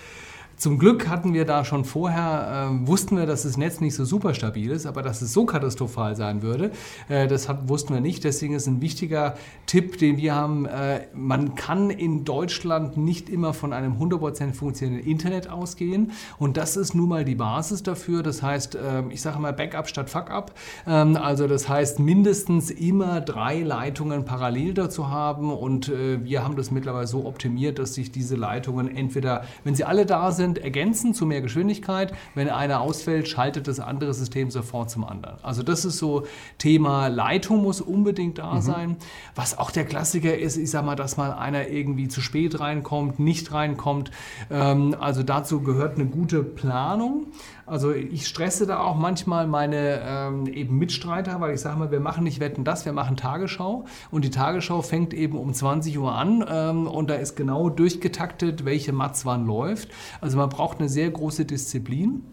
Zum 0.58 0.80
Glück 0.80 1.08
hatten 1.08 1.36
wir 1.36 1.46
da 1.46 1.64
schon 1.64 1.86
vorher, 1.86 2.72
äh, 2.72 2.88
wussten 2.88 3.16
wir, 3.16 3.28
dass 3.28 3.44
das 3.44 3.58
Netz 3.58 3.80
nicht 3.80 3.94
so 3.94 4.06
super 4.06 4.34
stabil 4.34 4.72
ist, 4.72 4.88
aber 4.88 5.04
dass 5.04 5.22
es 5.22 5.32
so 5.32 5.46
katastrophal 5.46 6.16
sein 6.16 6.42
würde, 6.42 6.72
äh, 7.10 7.28
das 7.28 7.48
hat, 7.48 7.70
wussten 7.70 7.94
wir 7.94 8.02
nicht. 8.02 8.24
Deswegen 8.24 8.56
ist 8.56 8.66
ein 8.66 8.82
wichtiger 8.82 9.36
Tipp, 9.68 10.00
den 10.00 10.18
wir 10.18 10.34
haben, 10.34 10.66
äh, 10.66 11.02
man 11.14 11.54
kann 11.54 11.92
in 11.92 12.26
Deutschland 12.26 12.98
nicht 12.98 13.30
immer 13.30 13.54
von 13.54 13.72
einem 13.72 14.00
100% 14.00 14.54
funktionierenden 14.54 15.08
Internet 15.08 15.48
ausgehen 15.48 16.12
und 16.40 16.58
das 16.58 16.76
ist 16.76 16.96
nun 16.96 17.10
mal 17.10 17.24
die 17.24 17.36
Basis 17.36 17.84
dafür. 17.84 18.24
Das 18.24 18.42
heißt, 18.42 18.80
ähm, 18.84 19.12
ich 19.12 19.22
sage 19.22 19.38
mal 19.38 19.54
Backup 19.54 19.88
statt 19.88 20.10
Fuckup. 20.10 20.54
Ähm, 20.88 21.18
also 21.18 21.48
das 21.48 21.70
heißt, 21.70 22.00
mindestens 22.00 22.72
immer 22.72 23.22
drei 23.22 23.62
Leitungen 23.62 24.26
parallel 24.26 24.74
dazu 24.74 25.12
haben 25.12 25.54
und 25.54 25.90
äh, 25.90 26.26
wir 26.26 26.44
haben 26.44 26.56
das 26.56 26.72
mittlerweile 26.72 27.06
so 27.06 27.28
optimiert, 27.28 27.78
dass 27.78 27.94
sich 27.94 28.12
diese 28.12 28.36
Leitungen 28.36 28.88
entweder, 28.88 29.44
wenn 29.64 29.76
sie 29.76 29.84
alle 29.84 30.08
da 30.08 30.32
sind, 30.32 30.47
sind, 30.48 30.58
ergänzen 30.60 31.14
zu 31.14 31.26
mehr 31.26 31.42
Geschwindigkeit. 31.42 32.14
Wenn 32.36 32.50
einer 32.50 32.82
ausfällt, 32.82 33.28
schaltet 33.28 33.68
das 33.68 33.80
andere 33.80 34.14
System 34.14 34.50
sofort 34.50 34.90
zum 34.90 35.04
anderen. 35.04 35.38
Also 35.44 35.64
das 35.64 35.86
ist 35.86 35.98
so 35.98 36.26
Thema 36.58 37.08
Leitung 37.08 37.62
muss 37.62 37.82
unbedingt 37.82 38.38
da 38.38 38.56
mhm. 38.56 38.62
sein. 38.62 38.98
Was 39.36 39.58
auch 39.58 39.72
der 39.72 39.86
Klassiker 39.86 40.38
ist, 40.38 40.58
ich 40.58 40.72
sag 40.72 40.86
mal, 40.86 40.96
dass 40.96 41.18
mal 41.18 41.34
einer 41.34 41.68
irgendwie 41.68 42.08
zu 42.08 42.22
spät 42.22 42.60
reinkommt, 42.60 43.20
nicht 43.20 43.52
reinkommt. 43.52 44.12
Ähm, 44.50 44.96
also 45.00 45.24
dazu 45.24 45.62
gehört 45.62 45.96
eine 45.96 46.06
gute 46.06 46.44
Planung. 46.44 47.28
Also 47.68 47.92
ich 47.92 48.28
stresse 48.28 48.66
da 48.66 48.80
auch 48.80 48.96
manchmal 48.96 49.46
meine 49.46 50.00
ähm, 50.02 50.48
eben 50.48 50.78
Mitstreiter, 50.78 51.42
weil 51.42 51.54
ich 51.54 51.60
sage 51.60 51.78
mal, 51.78 51.92
wir 51.92 52.00
machen 52.00 52.24
nicht 52.24 52.40
Wetten 52.40 52.64
das, 52.64 52.86
wir 52.86 52.94
machen 52.94 53.18
Tagesschau 53.18 53.84
und 54.10 54.24
die 54.24 54.30
Tagesschau 54.30 54.82
fängt 54.82 55.14
eben 55.14 55.38
um 55.38 55.54
20 55.54 56.00
Uhr 56.00 56.16
an 56.16 56.46
ähm, 56.50 56.88
und 56.88 57.10
da 57.10 57.16
ist 57.16 57.36
genau 57.36 57.70
durchgetaktet, 57.70 58.64
welche 58.64 58.94
Matz 58.94 59.26
wann 59.26 59.46
läuft. 59.46 59.90
Also 60.22 60.37
man 60.38 60.50
braucht 60.50 60.80
eine 60.80 60.90
sehr 60.90 61.10
große 61.10 61.46
Disziplin. 61.46 62.24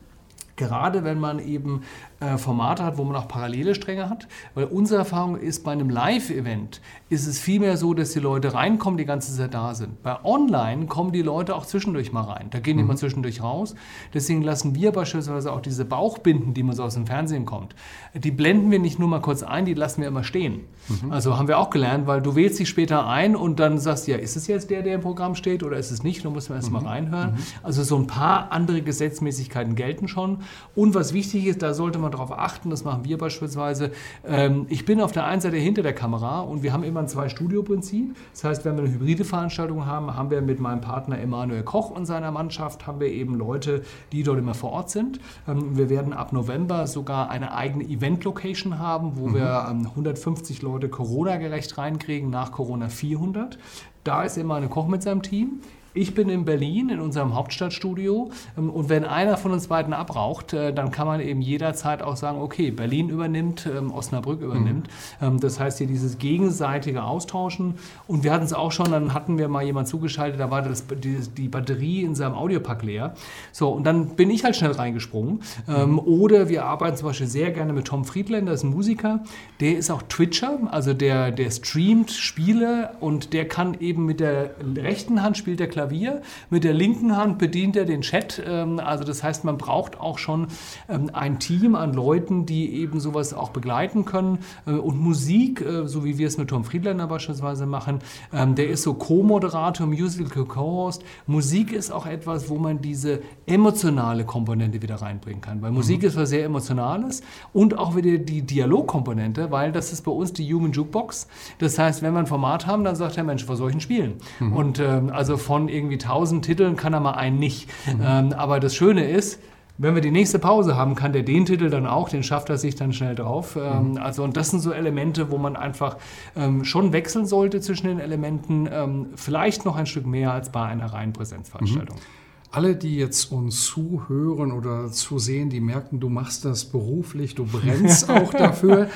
Gerade 0.57 1.03
wenn 1.03 1.19
man 1.19 1.41
eben 1.41 1.83
äh, 2.21 2.39
Formate 2.39 2.85
hat, 2.85 2.99
wo 2.99 3.05
man 3.05 3.17
auch 3.17 3.29
parallele 3.29 3.75
Stränge 3.75 4.09
hat. 4.09 4.29
Weil 4.55 4.67
unsere 4.67 4.99
Erfahrung 4.99 5.37
ist, 5.37 5.65
bei 5.65 5.73
einem 5.73 5.91
Live-Event 5.91 6.81
ist 7.11 7.27
es 7.27 7.39
vielmehr 7.39 7.77
so, 7.77 7.95
dass 7.95 8.13
die 8.13 8.21
Leute 8.21 8.55
reinkommen, 8.55 8.99
die 8.99 9.05
ganze 9.05 9.37
Zeit 9.37 9.55
da 9.55 9.75
sind. 9.75 10.03
Bei 10.03 10.25
Online 10.25 10.87
kommen 10.87 11.13
die 11.13 11.23
Leute 11.23 11.55
auch 11.55 11.67
zwischendurch 11.67 12.13
mal 12.13 12.23
rein. 12.23 12.49
Da 12.51 12.61
gehen 12.61 12.77
die 12.77 12.83
mhm. 12.83 12.89
mal 12.89 12.97
zwischendurch 12.97 13.43
raus. 13.43 13.75
Deswegen 14.13 14.43
lassen 14.43 14.75
wir 14.75 14.93
beispielsweise 14.93 15.53
auch 15.53 15.61
diese 15.61 15.85
Bauchbinden, 15.85 16.55
die 16.55 16.63
man 16.63 16.75
so 16.75 16.83
aus 16.83 16.95
dem 16.95 17.07
Fernsehen 17.07 17.45
kommt, 17.45 17.75
die 18.15 18.31
blenden 18.31 18.71
wir 18.71 18.79
nicht 18.79 18.99
nur 18.99 19.09
mal 19.09 19.21
kurz 19.21 19.43
ein, 19.43 19.65
die 19.65 19.75
lassen 19.75 20.01
wir 20.01 20.09
immer 20.09 20.25
stehen. 20.25 20.61
Mhm. 20.89 21.13
Also 21.13 21.37
haben 21.37 21.49
wir 21.49 21.59
auch 21.59 21.71
gelernt, 21.71 22.07
weil 22.07 22.23
du 22.23 22.35
wählst 22.37 22.59
dich 22.59 22.69
später 22.69 23.07
ein 23.07 23.37
und 23.37 23.61
dann 23.61 23.79
sagst, 23.79 24.07
ja, 24.09 24.17
ist 24.17 24.37
es 24.37 24.47
jetzt 24.47 24.71
der, 24.71 24.83
der 24.83 24.97
im 24.97 25.01
Programm 25.01 25.35
steht 25.35 25.63
oder 25.63 25.77
ist 25.77 25.91
es 25.91 26.03
nicht? 26.03 26.25
Da 26.25 26.31
muss 26.31 26.49
man 26.49 26.59
erst 26.59 26.69
mhm. 26.69 26.75
mal 26.75 26.87
reinhören. 26.87 27.33
Mhm. 27.33 27.39
Also 27.63 27.83
so 27.83 27.97
ein 27.97 28.07
paar 28.07 28.53
andere 28.53 28.83
Gesetzmäßigkeiten 28.83 29.75
gelten 29.75 30.09
schon. 30.09 30.39
Und 30.75 30.95
was 30.95 31.13
wichtig 31.13 31.47
ist, 31.47 31.63
da 31.63 31.75
sollte 31.75 31.99
man 31.99 32.11
darauf 32.15 32.33
achten, 32.33 32.71
das 32.71 32.85
machen 32.85 33.05
wir 33.05 33.19
beispielsweise. 33.19 33.91
Ähm, 34.27 34.67
ich 34.69 34.85
bin 34.85 35.01
auf 35.01 35.13
der 35.13 35.27
einen 35.27 35.41
Seite 35.41 35.57
hinter 35.57 35.83
der 35.83 35.93
Kamera 35.93 36.41
und 36.41 36.63
wir 36.63 36.73
haben 36.73 36.85
immer 36.85 37.01
ein 37.01 37.09
Zwei-Studio-Prinzip. 37.09 38.15
Das 38.33 38.45
heißt, 38.45 38.65
wenn 38.65 38.77
wir 38.77 38.85
eine 38.85 38.93
hybride 38.93 39.25
Veranstaltung 39.25 39.87
haben, 39.87 40.15
haben 40.17 40.31
wir 40.31 40.41
mit 40.41 40.61
meinem 40.61 40.81
Partner 40.81 41.19
Emanuel 41.19 41.63
Koch 41.63 41.91
und 41.91 42.07
seiner 42.07 42.31
Mannschaft, 42.31 42.87
haben 42.87 43.01
wir 43.01 43.09
eben 43.09 43.35
Leute, 43.35 43.83
die 44.13 44.23
dort 44.23 44.39
immer 44.39 44.55
vor 44.55 44.73
Ort 44.73 44.91
sind. 44.91 45.21
Ähm, 45.49 45.77
wir 45.77 45.91
werden 45.91 46.13
ab 46.13 46.33
November 46.33 46.87
sogar 46.87 47.31
eine 47.31 47.55
eigene 47.55 47.85
Event-Location 47.85 48.79
haben, 48.79 49.17
wo 49.17 49.29
mhm. 49.29 49.35
wir 49.35 49.69
150 49.69 50.63
Leute 50.63 50.89
Corona-gerecht 50.89 51.77
reinkriegen, 51.79 52.31
nach 52.31 52.53
Corona 52.53 52.89
400. 52.89 53.59
Da 54.05 54.23
ist 54.23 54.37
Emanuel 54.37 54.69
Koch 54.69 54.87
mit 54.87 55.03
seinem 55.03 55.23
Team. 55.23 55.61
Ich 55.97 56.13
bin 56.13 56.29
in 56.29 56.45
Berlin 56.45 56.89
in 56.89 56.99
unserem 56.99 57.37
Hauptstadtstudio 57.37 58.31
ähm, 58.59 58.69
und 58.69 58.89
wenn 58.89 59.05
einer 59.05 59.37
von 59.37 59.53
uns 59.53 59.69
beiden 59.69 59.93
abraucht, 59.93 60.53
äh, 60.53 60.75
dann 60.75 60.91
kann 60.91 61.07
man 61.07 61.21
eben 61.21 61.41
jederzeit 61.41 62.03
auch 62.03 62.17
sagen, 62.17 62.41
okay, 62.41 62.73
Berlin 62.73 63.09
übernimmt, 63.09 63.67
ähm, 63.67 63.93
Osnabrück 63.93 64.41
übernimmt. 64.41 64.89
Mhm. 65.21 65.39
Das 65.39 65.61
heißt 65.61 65.79
hier 65.79 65.87
dieses 65.87 66.19
gegenseitige 66.19 67.05
Austauschen 67.05 67.75
und 68.09 68.25
wir 68.25 68.33
hatten 68.33 68.45
es 68.45 68.53
auch 68.53 68.73
schon, 68.73 68.91
dann 68.91 69.15
hatten 69.15 69.39
wir 69.39 69.47
mal 69.47 69.63
jemand 69.63 69.87
zugeschaltet, 69.87 70.41
da 70.41 70.51
war 70.51 70.63
das, 70.63 70.85
die, 70.89 71.19
die 71.37 71.49
Batterie 71.49 72.03
in 72.03 72.17
seinem 72.17 72.35
Audiopack 72.35 72.83
leer. 72.83 73.15
So, 73.53 73.69
und 73.71 73.85
dann 73.85 74.17
bin 74.17 74.31
ich 74.31 74.43
halt 74.43 74.57
schnell 74.57 74.73
reingesprungen. 74.73 75.43
Mhm. 75.69 76.01
Oder 76.01 76.49
wir 76.49 76.65
arbeiten 76.65 76.97
zum 76.97 77.07
Beispiel 77.09 77.29
sehr 77.29 77.53
gerne 77.53 77.73
mit 77.73 77.87
Tom 77.87 78.05
Friedländer, 78.05 78.51
das 78.51 78.61
ist 78.61 78.65
ein 78.65 78.71
Musiker, 78.71 79.21
der 79.61 79.79
ist 79.79 79.91
auch 79.93 80.03
Twitcher, 80.03 80.59
also 80.73 80.93
der, 80.93 81.31
der 81.31 81.51
streamt 81.53 82.11
Spiele 82.11 82.91
und 82.99 83.33
der 83.33 83.47
kann 83.47 83.75
eben 83.79 84.07
mit 84.07 84.19
der 84.19 84.51
rechten 84.77 85.23
Hand 85.23 85.37
spielt 85.37 85.61
der 85.61 85.69
Klavier 85.69 85.84
Klavier. 85.85 86.23
Mit 86.49 86.65
der 86.65 86.73
linken 86.73 87.17
Hand 87.17 87.39
bedient 87.39 87.77
er 87.77 87.85
den 87.85 88.01
Chat. 88.01 88.43
Ähm, 88.47 88.81
also 88.81 89.05
das 89.05 89.23
heißt, 89.23 89.45
man 89.45 89.59
braucht 89.59 90.01
auch 90.01 90.19
schon 90.19 90.47
ähm, 90.89 91.11
ein 91.13 91.39
Team 91.39 91.75
an 91.75 91.93
Leuten, 91.93 92.47
die 92.47 92.75
eben 92.75 93.01
sowas 93.01 93.35
auch 93.35 93.51
begleiten 93.51 94.05
können. 94.05 94.39
Äh, 94.67 94.73
und 94.73 94.99
Musik, 94.99 95.61
äh, 95.61 95.87
so 95.87 96.05
wie 96.05 96.17
wir 96.17 96.27
es 96.27 96.39
mit 96.39 96.49
Tom 96.49 96.65
Friedländer 96.65 97.07
beispielsweise 97.07 97.67
machen, 97.67 97.99
ähm, 98.33 98.55
der 98.55 98.69
ist 98.69 98.83
so 98.83 98.95
Co-Moderator, 98.95 99.87
Musical 99.87 100.45
Co-Host. 100.47 101.05
Musik 101.27 101.73
ist 101.73 101.91
auch 101.91 102.07
etwas, 102.07 102.49
wo 102.49 102.57
man 102.57 102.81
diese 102.81 103.21
emotionale 103.47 104.25
Komponente 104.25 104.81
wieder 104.81 104.97
reinbringen 104.97 105.43
kann. 105.43 105.61
Weil 105.61 105.71
Musik 105.71 106.01
mhm. 106.01 106.09
ist 106.09 106.17
was 106.17 106.31
sehr 106.31 106.45
Emotionales 106.45 107.23
und 107.53 107.77
auch 107.77 107.95
wieder 107.95 108.19
die 108.19 108.43
Dialogkomponente, 108.43 109.51
weil 109.51 109.73
das 109.73 109.93
ist 109.93 110.03
bei 110.03 110.13
uns 110.13 110.33
die 110.33 110.53
Human 110.53 110.73
Jukebox. 110.73 111.29
Das 111.59 111.79
heißt, 111.79 112.03
wenn 112.03 112.15
wir 112.15 112.21
ein 112.21 112.27
Format 112.27 112.67
haben, 112.67 112.85
dann 112.85 112.97
sagt 112.97 113.17
der 113.17 113.25
Mensch, 113.25 113.47
was 113.49 113.59
soll 113.59 113.69
ich 113.69 113.75
denn 113.75 113.81
spielen? 113.81 114.15
Mhm. 114.41 114.53
Und 114.55 114.81
ähm, 114.81 115.11
also 115.13 115.37
von 115.37 115.69
irgendwie 115.75 115.95
1000 115.95 116.45
Titeln 116.45 116.77
kann 116.77 116.95
er 116.95 117.01
mal 117.01 117.13
einen 117.13 117.39
nicht. 117.39 117.69
Mhm. 117.87 118.03
Ähm, 118.05 118.33
aber 118.33 118.61
das 118.61 118.75
Schöne 118.75 119.09
ist, 119.09 119.41
wenn 119.77 119.95
wir 119.95 120.03
die 120.03 120.13
nächste 120.13 120.39
Pause 120.39 120.77
haben, 120.77 120.95
kann 120.95 121.13
der 121.13 121.25
den 121.25 121.47
Titel 121.47 121.69
dann 121.69 121.87
auch, 121.87 122.09
den 122.09 122.23
schafft 122.23 122.49
er 122.49 122.59
sich 122.59 122.77
dann 122.77 122.93
schnell 122.93 123.17
drauf. 123.17 123.57
Ähm, 123.61 123.93
mhm. 123.93 123.97
Also, 123.97 124.23
und 124.23 124.37
das 124.37 124.51
sind 124.51 124.61
so 124.61 124.73
Elemente, 124.73 125.31
wo 125.31 125.39
man 125.39 125.57
einfach 125.57 125.97
ähm, 126.37 126.65
schon 126.65 126.93
wechseln 126.93 127.27
sollte 127.27 127.61
zwischen 127.61 127.89
den 127.89 127.99
Elementen, 127.99 128.69
ähm, 128.71 129.07
vielleicht 129.17 129.65
noch 129.65 129.77
ein 129.77 129.87
Stück 129.87 130.07
mehr 130.07 130.33
als 130.33 130.51
bei 130.51 130.65
einer 130.65 130.87
reinen 130.87 131.13
Präsenzveranstaltung. 131.13 131.97
Mhm. 131.97 132.24
Alle, 132.55 132.77
die 132.77 132.95
jetzt 132.95 133.33
uns 133.33 133.65
zuhören 133.65 134.53
oder 134.53 134.93
zusehen, 134.93 135.51
die 135.51 135.61
merken, 135.61 135.99
du 135.99 136.09
machst 136.09 136.45
das 136.45 136.65
beruflich, 136.65 137.35
du 137.35 137.47
brennst 137.47 138.09
auch 138.11 138.33
dafür. 138.33 138.89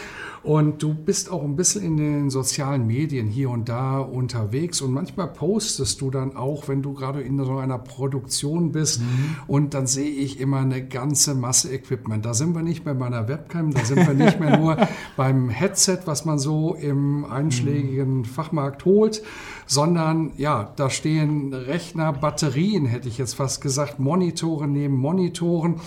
Und 0.44 0.84
du 0.84 0.94
bist 0.94 1.32
auch 1.32 1.42
ein 1.42 1.56
bisschen 1.56 1.82
in 1.82 1.96
den 1.96 2.30
sozialen 2.30 2.86
Medien 2.86 3.26
hier 3.26 3.50
und 3.50 3.68
da 3.68 3.98
unterwegs 3.98 4.80
und 4.80 4.92
manchmal 4.92 5.26
postest 5.26 6.00
du 6.00 6.12
dann 6.12 6.36
auch, 6.36 6.68
wenn 6.68 6.80
du 6.80 6.94
gerade 6.94 7.20
in 7.20 7.44
so 7.44 7.56
einer 7.56 7.78
Produktion 7.78 8.70
bist 8.70 9.00
mhm. 9.00 9.36
und 9.48 9.74
dann 9.74 9.88
sehe 9.88 10.10
ich 10.10 10.38
immer 10.38 10.58
eine 10.58 10.86
ganze 10.86 11.34
Masse 11.34 11.72
Equipment. 11.72 12.24
Da 12.24 12.34
sind 12.34 12.54
wir 12.54 12.62
nicht 12.62 12.84
mehr 12.84 12.94
bei 12.94 13.06
einer 13.06 13.26
Webcam, 13.26 13.74
da 13.74 13.84
sind 13.84 14.06
wir 14.06 14.14
nicht 14.14 14.38
mehr 14.38 14.58
nur 14.58 14.76
beim 15.16 15.48
Headset, 15.48 15.98
was 16.04 16.24
man 16.24 16.38
so 16.38 16.74
im 16.74 17.24
einschlägigen 17.24 18.18
mhm. 18.18 18.24
Fachmarkt 18.24 18.84
holt, 18.84 19.22
sondern 19.68 20.32
ja, 20.38 20.72
da 20.76 20.90
stehen 20.90 21.52
Rechner, 21.52 22.12
Batterien, 22.12 22.86
hätte 22.86 23.08
ich 23.08 23.18
jetzt 23.18 23.34
fast 23.34 23.60
gesagt, 23.60 24.00
Monitore 24.00 24.66
neben 24.66 24.96
Monitoren. 24.96 25.80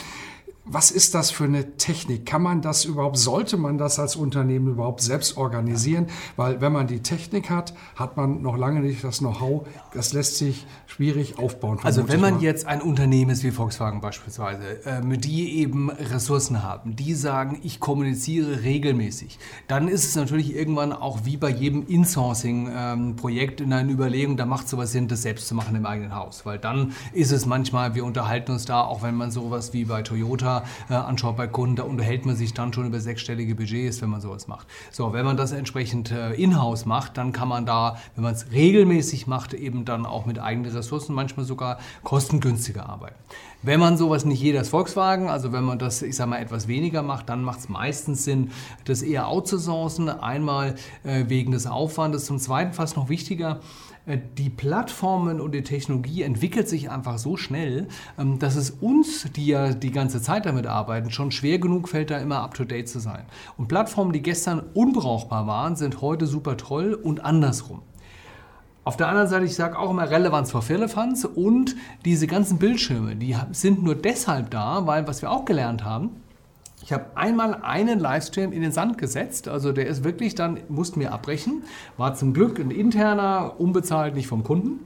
Was 0.64 0.92
ist 0.92 1.16
das 1.16 1.32
für 1.32 1.46
eine 1.46 1.76
Technik? 1.78 2.28
Kann 2.28 2.44
man 2.44 2.62
das 2.62 2.86
überhaupt, 2.86 3.18
sollte 3.18 3.58
man 3.58 3.80
das 3.80 3.98
als 3.98 4.16
Unternehmen 4.16 4.68
überhaupt 4.68 5.02
selbst 5.02 5.36
organisieren? 5.36 6.06
Weil 6.36 6.62
wenn 6.62 6.72
man 6.72 6.86
die 6.86 7.00
Technik 7.00 7.50
hat, 7.50 7.74
hat 7.96 8.16
man 8.16 8.44
noch 8.44 8.58
lange 8.58 8.82
nicht 8.82 9.04
das 9.04 9.20
Know-how. 9.20 9.66
Das 9.96 10.14
lässt 10.14 10.38
sich 10.38 10.68
schwierig 10.86 11.40
aufbauen. 11.40 11.80
Also 11.82 12.08
wenn 12.08 12.22
man 12.22 12.42
jetzt 12.42 12.68
ein 12.68 12.80
Unternehmen 12.82 13.32
ist 13.32 13.44
wie 13.44 13.50
Volkswagen 13.50 14.02
beispielsweise, 14.02 14.82
ähm, 14.86 15.20
die 15.20 15.58
eben 15.58 15.90
Ressourcen 15.90 16.62
haben, 16.62 16.96
die 16.96 17.16
sagen, 17.16 17.60
ich 17.64 17.80
kommuniziere 17.80 18.62
regelmäßig, 18.62 19.40
dann 19.68 19.88
ist 19.88 20.06
es 20.06 20.16
natürlich 20.16 20.56
irgendwann 20.56 20.94
auch 20.94 21.22
wie 21.24 21.38
bei 21.38 21.50
jedem 21.50 21.88
Insourcing-Projekt 21.88 23.62
in 23.62 23.74
einer 23.74 23.92
Überlegung, 23.92 24.38
da 24.38 24.46
macht 24.46 24.66
es 24.66 24.72
sowas 24.72 24.92
Sinn, 24.92 25.08
das 25.08 25.24
selbst 25.24 25.48
zu 25.48 25.56
machen 25.56 25.76
im 25.76 25.88
eigenen 25.88 26.14
Haus. 26.14 26.46
Weil 26.46 26.60
dann 26.60 26.94
ist 27.14 27.32
es 27.32 27.48
manchmal, 27.48 27.96
wir 27.96 28.06
unterhalten 28.06 28.52
uns 28.52 28.66
da, 28.66 28.82
auch 28.82 29.02
wenn 29.02 29.16
man 29.16 29.32
sowas 29.32 29.74
wie 29.74 29.86
bei 29.86 30.04
Toyota 30.04 30.51
Toyota 30.52 30.64
äh, 30.90 30.94
anschaut 30.94 31.38
bei 31.38 31.48
Kunden, 31.48 31.76
da 31.76 31.84
unterhält 31.84 32.26
man 32.26 32.36
sich 32.36 32.54
dann 32.54 32.74
schon 32.74 32.88
über 32.88 33.00
sechsstellige 33.00 33.56
Budgets, 33.56 34.02
wenn 34.02 34.10
man 34.10 34.22
sowas 34.22 34.48
macht. 34.48 34.68
So, 34.92 35.14
wenn 35.14 35.26
man 35.26 35.38
das 35.38 35.52
entsprechend 35.52 36.12
äh, 36.12 36.34
in-house 36.34 36.86
macht, 36.86 37.18
dann 37.18 37.32
kann 37.32 37.48
man 37.48 37.66
da, 37.66 37.98
wenn 38.16 38.24
man 38.24 38.34
es 38.34 38.52
regelmäßig 38.52 39.28
macht, 39.28 39.54
eben 39.54 39.86
dann 39.86 40.06
auch 40.06 40.26
mit 40.26 40.40
eigenen 40.40 40.72
Ressourcen 40.72 41.14
manchmal 41.14 41.46
sogar 41.46 41.80
kostengünstiger 42.04 42.90
arbeiten. 42.90 43.16
Wenn 43.64 43.80
man 43.80 43.96
sowas 43.96 44.26
nicht 44.26 44.42
jeder 44.42 44.64
Volkswagen, 44.66 45.30
also 45.30 45.52
wenn 45.52 45.64
man 45.64 45.78
das, 45.78 46.02
ich 46.02 46.16
sag 46.16 46.28
mal, 46.28 46.40
etwas 46.40 46.68
weniger 46.68 47.04
macht, 47.04 47.30
dann 47.30 47.44
macht 47.44 47.60
es 47.60 47.70
meistens 47.70 48.24
Sinn, 48.24 48.50
das 48.86 49.04
eher 49.04 49.28
outzusourcen. 49.28 50.10
Einmal 50.10 50.74
äh, 51.04 51.26
wegen 51.28 51.52
des 51.52 51.68
Aufwandes, 51.68 52.26
zum 52.26 52.40
Zweiten 52.40 52.74
fast 52.74 52.98
noch 52.98 53.08
wichtiger, 53.08 53.60
äh, 54.08 54.18
die 54.36 54.50
Plattformen 54.50 55.40
und 55.40 55.52
die 55.52 55.62
Technologie 55.62 56.24
entwickelt 56.24 56.68
sich 56.68 56.90
einfach 56.90 57.20
so 57.20 57.38
schnell, 57.38 57.88
ähm, 58.18 58.40
dass 58.40 58.56
es 58.56 58.72
uns, 58.72 59.28
die 59.36 59.46
ja 59.46 59.74
die 59.74 59.92
ganze 59.92 60.24
Zeit 60.24 60.48
damit 60.48 60.66
arbeiten, 60.66 61.12
schon 61.12 61.30
schwer 61.30 61.60
genug 61.60 61.88
fällt, 61.88 62.10
da 62.10 62.18
immer 62.18 62.40
up-to-date 62.40 62.90
zu 62.90 63.00
sein. 63.00 63.26
Und 63.58 63.68
Plattformen, 63.68 64.12
die 64.12 64.24
gestern 64.24 64.64
unbrauchbar 64.74 65.46
waren, 65.46 65.76
sind 65.76 66.02
heute 66.02 66.26
super 66.26 66.58
toll 66.58 66.96
und 66.96 67.24
andersrum. 67.24 67.84
Auf 68.84 68.98
der 68.98 69.10
anderen 69.10 69.28
Seite, 69.28 69.46
ich 69.46 69.54
sage 69.54 69.78
auch 69.78 69.92
immer 69.92 70.10
Relevanz 70.10 70.52
vor 70.52 70.64
Firlefanz 70.64 71.24
und 71.24 71.76
diese 72.04 72.26
ganzen 72.26 72.58
Bildschirme, 72.58 73.16
die 73.16 73.36
sind 73.52 73.84
nur 73.84 73.94
deshalb 73.94 74.50
da, 74.50 74.88
weil, 74.88 75.08
was 75.08 75.22
wir 75.22 75.30
auch 75.30 75.46
gelernt 75.46 75.84
haben, 75.84 76.10
ich 76.84 76.92
habe 76.92 77.06
einmal 77.14 77.62
einen 77.62 78.00
Livestream 78.00 78.52
in 78.52 78.64
den 78.64 78.72
Sand 78.72 78.98
gesetzt, 78.98 79.48
also 79.48 79.72
der 79.72 79.86
ist 79.86 80.04
wirklich 80.04 80.34
dann, 80.34 80.60
mussten 80.68 81.00
wir 81.00 81.14
abbrechen, 81.14 81.62
war 81.98 82.16
zum 82.16 82.34
Glück 82.34 82.60
ein 82.60 82.72
interner, 82.72 83.54
unbezahlt, 83.60 84.16
nicht 84.16 84.28
vom 84.28 84.44
Kunden. 84.44 84.80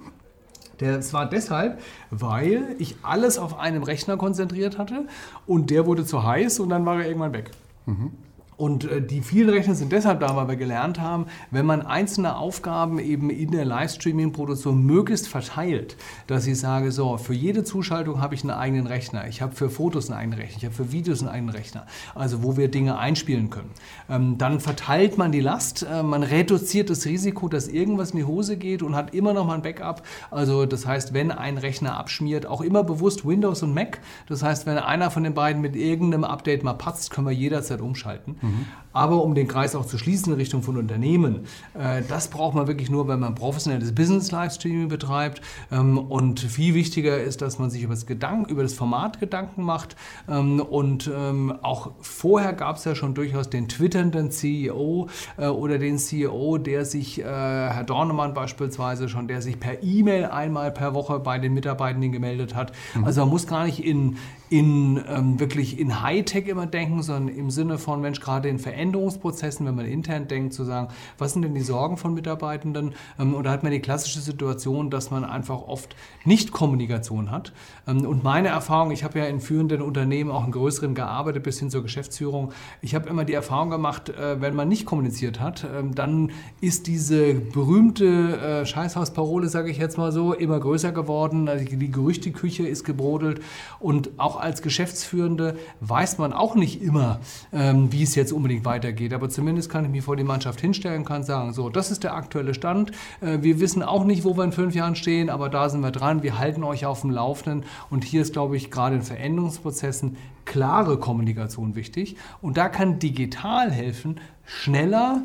Das 0.78 1.14
war 1.14 1.30
deshalb, 1.30 1.80
weil 2.12 2.76
ich 2.80 2.98
alles 3.02 3.38
auf 3.38 3.58
einem 3.58 3.84
Rechner 3.84 4.18
konzentriert 4.18 4.78
hatte 4.78 5.08
und 5.48 5.70
der 5.70 5.86
wurde 5.86 6.04
zu 6.06 6.24
heiß 6.24 6.60
und 6.60 6.68
dann 6.68 6.86
war 6.86 7.00
er 7.00 7.08
irgendwann 7.08 7.32
weg. 7.32 7.52
Mhm. 7.86 8.12
Und 8.58 8.86
äh, 8.86 9.02
die 9.02 9.22
vielen 9.22 9.50
Rechner 9.50 9.76
sind 9.76 9.92
deshalb 9.92 10.22
da, 10.22 10.36
weil 10.36 10.48
wir 10.48 10.56
gelernt 10.56 11.00
haben, 11.00 11.26
wenn 11.52 11.66
man 11.66 11.82
einzelne 11.82 12.38
Aufgaben 12.38 13.00
eben 13.00 13.30
in 13.30 13.52
der 13.52 13.66
Livestreaming-Produktion 13.66 14.84
möglichst 14.86 15.28
verteilt, 15.28 15.98
dass 16.28 16.48
ich 16.48 16.60
sage, 16.60 16.92
so, 16.92 17.18
für 17.18 17.34
jede 17.34 17.64
Zuschaltung 17.64 18.22
habe 18.22 18.36
ich 18.36 18.44
einen 18.44 18.52
eigenen 18.52 18.88
Rechner, 18.88 19.28
ich 19.28 19.42
habe 19.42 19.56
für 19.56 19.70
Fotos 19.70 20.10
einen 20.10 20.20
eigenen 20.20 20.40
Rechner, 20.40 20.58
ich 20.58 20.66
habe 20.66 20.76
für 20.76 20.92
Videos 20.92 21.22
einen 21.22 21.30
eigenen 21.30 21.56
Rechner, 21.56 21.86
also 22.14 22.44
wo 22.44 22.56
wir 22.56 22.70
Dinge 22.70 22.98
einspielen 22.98 23.50
können. 23.50 23.72
Ähm, 24.10 24.38
dann 24.38 24.60
verteilt 24.60 25.18
man 25.18 25.32
die 25.32 25.42
Last, 25.42 25.86
äh, 25.90 26.04
man 26.04 26.24
reduziert 26.24 26.90
das 26.90 27.06
Risiko, 27.06 27.50
dass 27.50 27.68
irgendwas 27.68 28.12
in 28.12 28.18
die 28.18 28.26
Hose 28.26 28.58
geht 28.58 28.84
und 28.84 28.96
hat 28.96 29.14
immer 29.14 29.34
noch 29.34 29.46
mal 29.46 29.56
ein 29.56 29.62
Backup. 29.62 30.04
Also 30.32 30.66
das 30.66 30.86
heißt, 30.86 31.14
wenn 31.14 31.32
ein 31.32 31.58
Rechner 31.58 31.98
abschmiert, 31.98 32.46
auch 32.46 32.62
immer 32.62 32.84
bewusst 32.84 33.26
Windows 33.26 33.64
und 33.64 33.74
Mac. 33.74 34.00
Das 34.28 34.44
heißt, 34.44 34.66
wenn 34.66 34.78
einer 34.78 35.12
von 35.12 35.24
den 35.24 35.34
beiden 35.34 35.62
mit 35.62 35.76
irgendeinem 35.76 36.24
Update 36.24 36.64
mal 36.64 36.74
patzt, 36.74 37.12
können 37.12 37.28
wir 37.28 37.34
jederzeit 37.34 37.82
umschalten. 37.82 38.38
Mhm. 38.46 38.66
Aber 38.96 39.24
um 39.24 39.36
den 39.36 39.50
Kreis 39.50 39.76
auch 39.76 39.86
zu 39.86 39.98
schließen 39.98 40.32
in 40.32 40.40
Richtung 40.40 40.64
von 40.64 40.78
Unternehmen, 40.78 41.42
äh, 41.78 42.02
das 42.08 42.30
braucht 42.30 42.56
man 42.56 42.68
wirklich 42.68 42.90
nur, 42.90 43.10
wenn 43.10 43.20
man 43.20 43.36
professionelles 43.36 43.94
Business-Livestreaming 43.94 44.88
betreibt. 44.88 45.42
Ähm, 45.70 45.98
und 45.98 46.40
viel 46.40 46.74
wichtiger 46.76 47.22
ist, 47.22 47.42
dass 47.42 47.60
man 47.60 47.70
sich 47.70 47.84
über 47.84 47.94
das, 47.94 48.06
Gedanken, 48.06 48.50
über 48.50 48.64
das 48.64 48.74
Format 48.74 49.20
Gedanken 49.20 49.64
macht. 49.64 49.98
Ähm, 50.30 50.62
und 50.62 51.12
ähm, 51.14 51.54
auch 51.62 51.92
vorher 52.00 52.54
gab 52.54 52.78
es 52.78 52.86
ja 52.86 52.96
schon 52.96 53.16
durchaus 53.16 53.50
den 53.50 53.68
twitternden 53.68 54.32
CEO 54.32 55.10
äh, 55.36 55.48
oder 55.48 55.78
den 55.78 55.98
CEO, 55.98 56.58
der 56.58 56.86
sich, 56.86 57.20
äh, 57.20 57.24
Herr 57.26 57.84
Dornemann 57.84 58.34
beispielsweise 58.34 59.10
schon, 59.10 59.28
der 59.28 59.42
sich 59.42 59.60
per 59.60 59.84
E-Mail 59.84 60.28
einmal 60.28 60.72
per 60.72 60.94
Woche 60.94 61.20
bei 61.20 61.38
den 61.38 61.54
Mitarbeitenden 61.54 62.14
gemeldet 62.14 62.56
hat. 62.56 62.72
Mhm. 62.94 63.04
Also 63.04 63.20
man 63.22 63.30
muss 63.30 63.46
gar 63.46 63.66
nicht 63.66 63.84
in, 63.84 64.16
in 64.50 65.04
ähm, 65.10 65.40
wirklich 65.40 65.80
in 65.80 66.02
Hightech 66.02 66.48
immer 66.48 66.68
denken, 66.68 67.02
sondern 67.02 67.36
im 67.36 67.50
Sinne 67.50 67.78
von, 67.78 68.02
Mensch, 68.02 68.20
gerade 68.20 68.48
in 68.50 68.60
Veränderungsprozessen, 68.60 69.66
wenn 69.66 69.76
man 69.76 69.86
intern 69.86 70.28
denkt, 70.28 70.54
zu 70.54 70.64
sagen, 70.64 70.90
was 71.18 71.34
sind 71.34 71.42
denn 71.42 71.56
die 71.56 71.62
Sorgen 71.62 71.98
von 71.98 72.14
Mitarbeitenden? 72.14 72.94
Ähm, 73.20 73.34
und 73.34 73.44
da 73.46 73.52
hat 73.52 73.64
man 73.64 73.72
die 73.72 73.80
klassische 73.80 74.20
Situation, 74.22 74.90
dass 74.90 75.12
man 75.12 75.24
einfach 75.24 75.62
oft 75.68 75.96
nicht 76.26 76.52
Kommunikation 76.52 77.32
hat. 77.32 77.54
Ähm, 77.88 78.06
und 78.06 78.24
meine 78.24 78.50
Erfahrung, 78.50 78.92
ich 78.92 79.04
habe 79.04 79.20
ja 79.20 79.26
in 79.26 79.40
führenden 79.40 79.82
Unternehmen 79.82 80.30
auch 80.30 80.46
in 80.46 80.52
größeren 80.52 80.96
gearbeitet, 80.96 81.44
bis 81.44 81.60
hin 81.60 81.70
zur 81.70 81.82
Geschäftsführung. 81.82 82.52
Ich 82.82 82.96
habe 82.96 83.10
immer 83.10 83.26
die 83.26 83.34
Erfahrung 83.34 83.70
gemacht, 83.70 84.10
äh, 84.10 84.42
wenn 84.42 84.56
man 84.56 84.68
nicht 84.68 84.86
kommuniziert 84.86 85.40
hat, 85.40 85.66
ähm, 85.76 85.96
dann 85.96 86.32
ist 86.62 86.88
diese 86.88 87.34
berühmte 87.34 88.62
äh, 88.62 88.66
Scheißhausparole, 88.66 89.50
sage 89.50 89.72
ich 89.72 89.78
jetzt 89.78 89.98
mal 89.98 90.12
so, 90.12 90.34
immer 90.34 90.60
größer 90.60 90.92
geworden. 90.92 91.50
Also 91.50 91.66
die 91.66 91.92
Gerüchteküche 91.92 92.68
ist 92.68 92.84
gebrodelt 92.84 93.42
und 93.80 94.12
auch 94.18 94.36
als 94.46 94.62
Geschäftsführende 94.62 95.58
weiß 95.82 96.20
man 96.20 96.32
auch 96.32 96.56
nicht 96.56 96.82
immer, 96.82 97.20
ähm, 97.52 97.92
wie 97.92 98.04
es 98.04 98.14
jetzt 98.14 98.32
unbedingt 98.32 98.64
weitergeht. 98.64 99.12
Aber 99.12 99.28
zumindest 99.28 99.70
kann 99.70 99.84
ich 99.86 99.92
mich 99.92 100.04
vor 100.04 100.16
die 100.16 100.24
Mannschaft 100.24 100.62
hinstellen, 100.62 101.04
kann 101.04 101.24
sagen, 101.24 101.52
so, 101.52 101.70
das 101.70 101.90
ist 101.90 102.04
der 102.04 102.14
aktuelle 102.14 102.54
Stand. 102.54 102.92
Äh, 103.22 103.40
wir 103.42 103.60
wissen 103.60 103.82
auch 103.82 104.06
nicht, 104.06 104.24
wo 104.24 104.38
wir 104.38 104.44
in 104.44 104.52
fünf 104.52 104.76
Jahren 104.76 104.96
stehen, 104.96 105.32
aber 105.32 105.50
da 105.50 105.68
sind 105.68 105.82
wir 105.82 105.92
dran. 105.92 106.22
Wir 106.22 106.38
halten 106.38 106.64
euch 106.64 106.86
auf 106.86 107.02
dem 107.02 107.10
Laufenden. 107.10 107.66
Und 107.90 108.04
hier 108.04 108.22
ist, 108.22 108.34
glaube 108.34 108.56
ich, 108.56 108.70
gerade 108.70 108.96
in 108.96 109.02
Veränderungsprozessen 109.02 110.18
klare 110.46 111.00
Kommunikation 111.00 111.76
wichtig. 111.76 112.16
Und 112.42 112.58
da 112.58 112.70
kann 112.70 113.00
digital 113.00 113.72
helfen, 113.72 114.20
schneller 114.46 115.24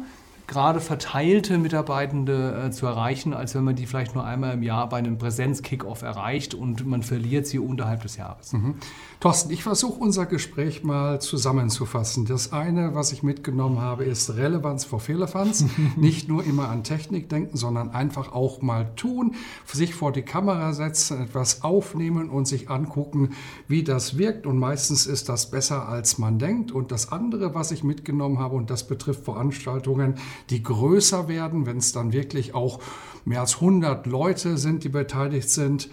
gerade 0.51 0.81
verteilte 0.81 1.59
Mitarbeitende 1.59 2.65
äh, 2.67 2.71
zu 2.73 2.85
erreichen, 2.85 3.35
als 3.35 3.55
wenn 3.55 3.63
man 3.63 3.77
die 3.77 3.87
vielleicht 3.87 4.17
nur 4.17 4.25
einmal 4.25 4.55
im 4.55 4.65
Jahr 4.65 4.89
bei 4.89 4.97
einem 4.97 5.17
Präsenz-Kickoff 5.17 6.03
erreicht 6.03 6.55
und 6.55 6.85
man 6.85 7.05
verliert 7.05 7.47
sie 7.47 7.61
unterhalb 7.61 8.03
des 8.03 8.17
Jahres. 8.17 8.53
Mhm. 8.53 8.75
Thorsten, 9.21 9.53
ich 9.53 9.63
versuche 9.63 10.01
unser 10.01 10.27
Gespräch 10.27 10.83
mal 10.83 11.21
zusammenzufassen. 11.21 12.25
Das 12.25 12.53
eine, 12.53 12.97
was 12.97 13.13
ich 13.13 13.23
mitgenommen 13.23 13.81
habe, 13.81 14.05
ist 14.05 14.35
Relevanz 14.35 14.85
vor 14.85 14.99
Fehlerfanz. 14.99 15.67
Nicht 15.97 16.29
nur 16.29 16.43
immer 16.43 16.69
an 16.69 16.83
Technik 16.83 17.29
denken, 17.29 17.57
sondern 17.57 17.91
einfach 17.91 18.33
auch 18.33 18.61
mal 18.61 18.91
tun, 18.97 19.37
sich 19.73 19.95
vor 19.95 20.11
die 20.11 20.23
Kamera 20.23 20.73
setzen, 20.73 21.23
etwas 21.23 21.63
aufnehmen 21.63 22.29
und 22.29 22.49
sich 22.49 22.71
angucken, 22.71 23.31
wie 23.69 23.85
das 23.85 24.19
wirkt. 24.19 24.47
Und 24.47 24.59
meistens 24.59 25.07
ist 25.07 25.29
das 25.29 25.53
besser, 25.53 25.89
als 25.89 26.19
man 26.19 26.41
denkt. 26.41 26.73
Und 26.73 26.91
das 26.91 27.13
andere, 27.13 27.55
was 27.55 27.71
ich 27.71 27.85
mitgenommen 27.85 28.41
habe, 28.41 28.57
und 28.57 28.69
das 28.69 28.89
betrifft 28.89 29.25
Veranstaltungen, 29.25 30.17
die 30.49 30.63
größer 30.63 31.29
werden, 31.29 31.67
wenn 31.67 31.77
es 31.77 31.93
dann 31.93 32.13
wirklich 32.13 32.55
auch 32.55 32.81
mehr 33.25 33.41
als 33.41 33.57
100 33.57 34.07
Leute 34.07 34.57
sind, 34.57 34.85
die 34.85 34.89
beteiligt 34.89 35.51
sind. 35.51 35.91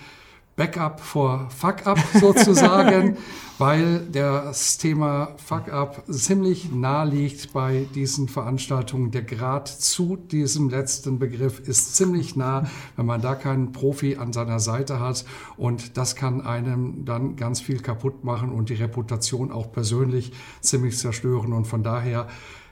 Backup 0.58 1.00
vor 1.00 1.52
Fuck-up 1.52 2.00
sozusagen, 2.20 3.18
weil 3.60 4.00
das 4.12 4.80
Thema 4.80 5.36
Fuck-up 5.38 6.04
ziemlich 6.10 6.72
nah 6.72 7.04
liegt 7.04 7.54
bei 7.54 7.86
diesen 7.94 8.28
Veranstaltungen. 8.28 9.12
Der 9.12 9.22
Grad 9.22 9.68
zu 9.68 10.16
diesem 10.16 10.70
letzten 10.70 11.20
Begriff 11.20 11.60
ist 11.60 11.96
ziemlich 11.96 12.36
nah, 12.36 12.64
wenn 12.96 13.06
man 13.06 13.22
da 13.22 13.36
keinen 13.36 13.72
Profi 13.72 14.16
an 14.16 14.34
seiner 14.34 14.60
Seite 14.60 15.00
hat. 15.00 15.26
Und 15.58 15.96
das 15.96 16.16
kann 16.16 16.42
einem 16.42 17.06
dann 17.06 17.36
ganz 17.36 17.62
viel 17.62 17.80
kaputt 17.80 18.24
machen 18.24 18.52
und 18.52 18.70
die 18.70 18.76
Reputation 18.76 19.52
auch 19.52 19.72
persönlich 19.72 20.32
ziemlich 20.62 20.98
zerstören. 20.98 21.54
Und 21.54 21.66
von 21.66 21.84
daher 21.84 22.28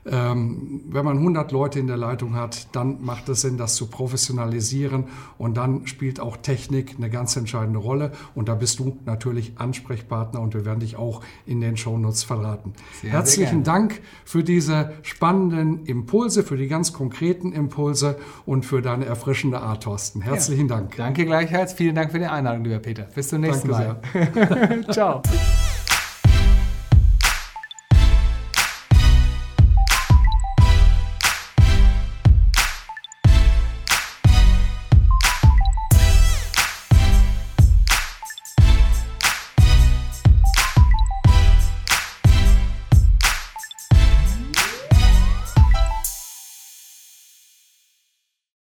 ähm, 0.06 0.84
wenn 0.88 1.04
man 1.04 1.18
100 1.18 1.52
Leute 1.52 1.80
in 1.80 1.88
der 1.88 1.98
Leitung 1.98 2.36
hat, 2.36 2.68
dann 2.76 3.04
macht 3.04 3.28
es 3.30 3.42
Sinn, 3.42 3.58
das 3.58 3.76
zu 3.76 3.88
professionalisieren 3.88 5.06
und 5.38 5.58
dann 5.58 5.88
spielt 5.88 6.20
auch 6.20 6.38
Technik 6.38 6.96
eine 6.98 7.10
ganz 7.10 7.36
entscheidende 7.36 7.80
Rolle 7.80 8.12
und 8.36 8.48
da 8.48 8.56
bist 8.56 8.80
du 8.80 8.98
natürlich 9.06 9.54
Ansprechpartner 9.58 10.40
und 10.42 10.54
wir 10.54 10.66
werden 10.66 10.80
dich 10.80 10.96
auch 10.96 11.22
in 11.46 11.62
den 11.62 11.78
Shownotes 11.78 12.24
verraten. 12.24 12.74
Sehr, 13.02 13.12
Herzlichen 13.12 13.64
sehr 13.64 13.74
Dank 13.74 14.02
für 14.26 14.44
diese 14.44 14.94
spannenden 15.02 15.86
Impulse, 15.86 16.44
für 16.44 16.58
die 16.58 16.68
ganz 16.68 16.94
konkreten 16.94 17.52
Impulse 17.52 18.18
und 18.46 18.66
für 18.66 18.82
deine 18.82 19.06
erfrischende 19.06 19.60
Art, 19.60 19.84
Thorsten. 19.84 20.22
Herzlichen 20.22 20.68
ja. 20.68 20.76
Dank. 20.76 20.96
Danke 20.96 21.26
gleichfalls. 21.26 21.74
Vielen 21.74 21.96
Dank 21.96 22.12
für 22.12 22.20
die 22.20 22.26
Einladung, 22.26 22.64
lieber 22.64 22.80
Peter. 22.80 23.04
Bis 23.04 23.30
zum 23.30 23.42
nächsten 23.42 23.70
Danke 23.70 24.00
Mal. 24.14 24.86
Ciao. 24.92 25.22